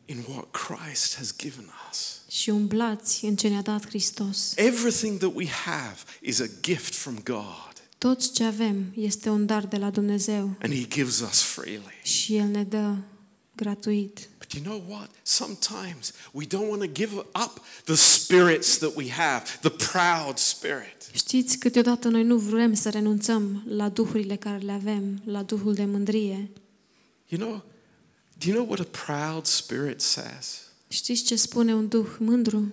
in 0.04 0.24
what 0.28 0.44
Christ 0.50 1.14
has 1.16 1.36
given 1.36 1.70
us. 1.90 2.20
și 2.28 2.50
umblați 2.50 3.24
în 3.24 3.36
ce 3.36 3.48
ne-a 3.48 3.62
dat 3.62 3.86
Hristos. 3.86 4.52
Everything 4.56 5.18
that 5.18 5.32
we 5.34 5.46
have 5.48 5.96
is 6.20 6.40
a 6.40 6.46
gift 6.60 6.94
from 6.94 7.20
God, 7.24 7.72
Tot 7.98 8.32
ce 8.32 8.44
avem 8.44 8.92
este 8.94 9.28
un 9.28 9.46
dar 9.46 9.66
de 9.66 9.76
la 9.76 9.90
Dumnezeu 9.90 10.54
and 10.62 10.72
He 10.74 10.86
gives 10.88 11.20
us 11.20 11.40
freely. 11.42 12.00
și 12.02 12.36
El 12.36 12.46
ne 12.46 12.64
dă 12.64 12.94
gratuit. 13.56 14.28
But 14.38 14.52
you 14.52 14.62
know 14.64 14.84
what? 14.96 15.10
Sometimes 15.22 16.12
we 16.32 16.44
don't 16.46 16.68
want 16.68 16.80
to 16.82 16.88
give 16.92 17.14
up 17.16 17.60
the 17.84 17.94
spirits 17.94 18.76
that 18.78 18.92
we 18.96 19.10
have, 19.10 19.44
the 19.60 19.70
proud 19.70 20.36
spirit. 20.38 20.96
Știți, 21.12 21.58
câteodată 21.58 22.08
noi 22.08 22.22
nu 22.22 22.36
vrem 22.36 22.74
să 22.74 22.90
renunțăm 22.90 23.62
la 23.68 23.88
duhurile 23.88 24.36
care 24.36 24.58
le 24.58 24.72
avem, 24.72 25.22
la 25.24 25.42
duhul 25.42 25.74
de 25.74 25.84
mândrie. 25.84 26.50
You 27.28 27.40
know, 27.40 27.64
do 28.38 28.48
you 28.48 28.54
know 28.54 28.68
what 28.68 28.80
a 28.80 29.04
proud 29.04 29.46
spirit 29.46 30.00
says? 30.00 30.60
Știți 30.88 31.22
ce 31.22 31.36
spune 31.36 31.74
un 31.74 31.88
duh 31.88 32.06
mândru? 32.18 32.72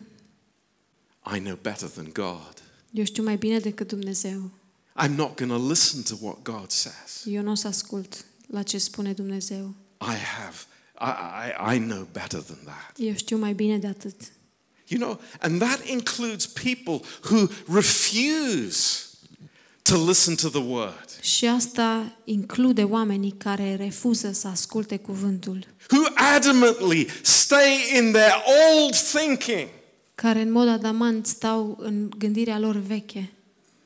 I 1.35 1.39
know 1.39 1.55
better 1.61 1.89
than 1.89 2.09
God. 2.13 2.53
Eu 2.91 3.03
știu 3.03 3.23
mai 3.23 3.37
bine 3.37 3.59
decât 3.59 3.87
Dumnezeu. 3.87 4.51
I'm 4.95 5.15
not 5.15 5.35
going 5.35 5.51
to 5.51 5.67
listen 5.67 6.03
to 6.03 6.25
what 6.25 6.43
God 6.43 6.71
says. 6.71 7.23
Eu 7.25 7.41
nu 7.41 7.51
o 7.51 7.55
să 7.55 7.67
ascult 7.67 8.25
la 8.47 8.63
ce 8.63 8.77
spune 8.77 9.13
Dumnezeu. 9.13 9.75
I 10.01 10.15
have, 10.15 10.55
I, 10.99 11.73
I, 11.73 11.75
I 11.75 11.79
know 11.79 12.07
better 12.11 12.41
than 12.41 12.59
that. 12.63 12.93
Eu 12.97 13.15
știu 13.15 13.37
mai 13.37 13.53
bine 13.53 13.77
de 13.77 13.87
atât. 13.87 14.15
You 14.87 14.99
know, 14.99 15.19
and 15.39 15.61
that 15.61 15.87
includes 15.87 16.45
people 16.45 17.01
who 17.29 17.47
refuse 17.67 19.10
to 19.91 20.07
listen 20.07 20.35
to 20.35 20.49
the 20.49 20.63
word, 20.67 21.05
Și 21.21 21.45
asta 21.45 22.03
include 22.23 22.83
oamenii 22.83 23.33
care 23.37 23.75
refuză 23.75 24.31
să 24.31 24.47
asculte 24.47 24.97
cuvântul, 24.97 25.65
who 25.91 26.03
adamantly 26.35 27.07
stay 27.21 27.69
in 27.97 28.11
their 28.11 28.33
old 28.73 28.95
thinking. 28.95 29.67
care 30.15 30.41
în 30.41 30.51
mod 30.51 30.67
adamant 30.67 31.25
stau 31.27 31.77
în 31.81 32.09
gândirea 32.17 32.59
lor 32.59 32.75
veche 32.75 33.31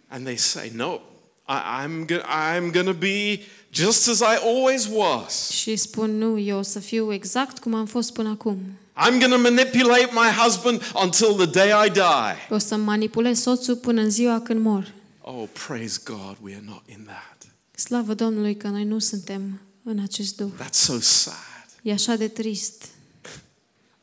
And 0.08 0.24
they 0.24 0.38
say, 0.38 0.72
No, 0.76 0.99
I, 1.47 1.84
I'm, 1.84 2.06
go- 2.06 2.22
I'm 2.22 2.72
going 2.72 2.86
to 2.88 2.93
be 2.93 3.39
just 3.74 4.08
as 4.08 4.20
I 4.20 4.38
always 4.45 4.88
was. 4.93 5.49
și 5.49 5.76
spun 5.76 6.18
nu, 6.18 6.38
eu 6.39 6.58
o 6.58 6.62
să 6.62 6.80
fiu 6.80 7.14
exact 7.14 7.60
cum 7.60 7.74
am 7.74 7.86
fost 7.86 8.14
până 8.14 8.30
acum. 8.30 8.58
I'm 8.97 9.20
going 9.20 9.32
to 9.34 9.38
manipulate 9.39 10.10
my 10.12 10.43
husband 10.43 10.82
until 11.03 11.28
the 11.28 11.45
day 11.45 11.88
I 11.88 11.89
die. 11.91 12.38
O 12.49 12.58
să 12.58 12.76
manipulez 12.76 13.39
soțul 13.41 13.76
până 13.76 14.01
în 14.01 14.10
ziua 14.10 14.39
când 14.41 14.62
mor. 14.62 14.93
Oh, 15.28 15.48
praise 15.68 16.00
God, 16.04 16.38
we 16.42 16.54
are 16.54 16.64
not 16.66 16.84
in 16.90 17.04
that. 17.06 17.48
Slavă 17.76 18.14
Domnului 18.14 18.58
că 18.58 18.68
noi 18.68 18.84
nu 18.84 19.00
suntem 19.00 19.62
în 19.84 20.00
acest 20.00 20.36
duh. 20.36 20.52
That's 20.64 20.70
so 20.72 21.00
sad. 21.00 21.36
E 21.82 21.92
așa 21.92 22.16
de 22.16 22.28
trist. 22.28 22.84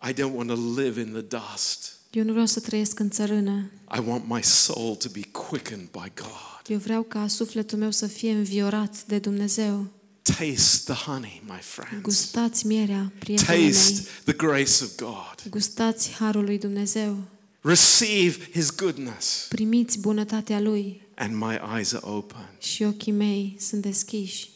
I 0.09 0.13
don't 0.13 0.35
want 0.35 0.49
to 0.49 0.81
live 0.81 1.01
in 1.01 1.13
the 1.13 1.21
dust. 1.21 1.93
Eu 2.11 2.25
nu 2.25 2.31
vreau 2.31 2.47
să 2.47 2.61
trăiesc 2.61 2.99
în 2.99 3.11
țărână. 3.11 3.71
I 3.97 4.01
want 4.07 4.29
my 4.29 4.43
soul 4.43 4.95
to 4.95 5.09
be 5.13 5.21
quickened 5.21 5.89
by 5.91 6.13
God. 6.15 6.67
Eu 6.67 6.79
vreau 6.79 7.03
ca 7.03 7.27
sufletul 7.29 7.79
meu 7.79 7.91
să 7.91 8.07
fie 8.07 8.33
înviorat 8.33 9.05
de 9.07 9.19
Dumnezeu. 9.19 9.87
Taste 10.23 10.93
the 10.93 11.11
honey, 11.11 11.43
my 11.47 11.61
friends. 11.61 12.03
Gustați 12.03 12.67
mierea, 12.67 13.13
prietenii 13.19 13.71
Taste 13.73 13.93
mei. 13.93 14.07
the 14.25 14.33
grace 14.47 14.85
of 14.85 14.97
God. 14.97 15.51
Gustați 15.51 16.11
harul 16.11 16.45
lui 16.45 16.59
Dumnezeu. 16.59 17.19
Receive 17.61 18.51
His 18.53 18.75
goodness. 18.75 19.47
Primiți 19.49 19.99
bunătatea 19.99 20.61
lui 20.61 21.02
And 21.15 21.35
my 21.35 21.59
eyes 21.77 21.93
are 21.93 22.07
open. 22.07 22.49
și 22.61 22.83
ochii 22.83 23.13
mei 23.13 23.57
sunt 23.59 23.83
deschiși. 23.83 24.51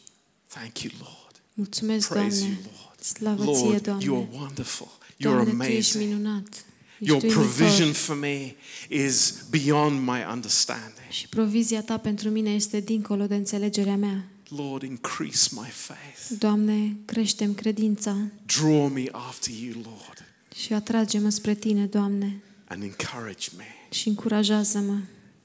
Thank 0.47 0.79
you, 0.81 0.93
Lord. 0.99 1.41
Mulțumesc, 1.53 2.07
Praise 2.09 2.39
Doamne. 2.39 2.55
you, 2.63 2.71
Lord. 2.81 2.99
Slavă 3.03 3.53
ție, 3.53 3.65
Lord, 3.69 3.83
Doamne. 3.83 4.03
you 4.05 4.15
are 4.17 4.27
wonderful. 4.33 4.87
You 5.17 5.33
Doamne, 5.33 5.63
are 5.63 5.69
Tu 5.71 5.75
ești 5.77 5.95
amazing. 5.97 6.19
minunat. 6.19 6.65
Your 6.99 7.23
Ești 7.23 7.37
uimitor. 7.37 7.55
provision 7.55 7.91
for 7.93 8.15
me 8.15 8.55
is 8.89 9.33
beyond 9.49 9.99
my 10.07 10.25
understanding. 10.31 11.09
Și 11.09 11.27
provizia 11.27 11.81
Ta 11.81 11.97
pentru 11.97 12.29
mine 12.29 12.49
este 12.53 12.79
dincolo 12.79 13.27
de 13.27 13.35
înțelegerea 13.35 13.95
mea. 13.95 14.27
Lord, 14.49 14.81
increase 14.83 15.49
my 15.51 15.69
faith. 15.69 16.39
Doamne, 16.39 16.95
creștem 17.05 17.53
credința 17.53 18.17
Draw 18.45 18.87
me 18.87 19.03
after 19.11 19.53
you, 19.53 19.73
Lord, 19.83 20.25
și 20.55 20.73
atrage-mă 20.73 21.29
spre 21.29 21.55
Tine, 21.55 21.85
Doamne, 21.85 22.41
and 22.67 22.83
encourage 22.83 23.47
me. 23.57 23.65
și 23.91 24.07
încurajează-mă. 24.07 24.97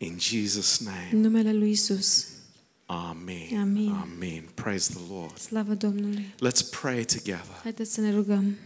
In 0.02 0.18
Jesus' 0.18 0.78
name. 0.84 1.08
În 1.12 1.20
numele 1.20 1.52
Lui 1.52 1.70
Isus. 1.70 2.26
Amen. 2.86 3.58
Amen. 3.60 3.88
Amen. 3.88 4.44
Praise 4.54 4.92
the 4.92 5.02
Lord. 5.12 5.38
Slavă 5.38 5.74
Domnului. 5.74 6.34
Let's 6.34 6.70
pray 6.80 7.04
together. 7.04 7.60
Haideți 7.62 7.92
să 7.92 8.00
ne 8.00 8.12
rugăm. 8.14 8.56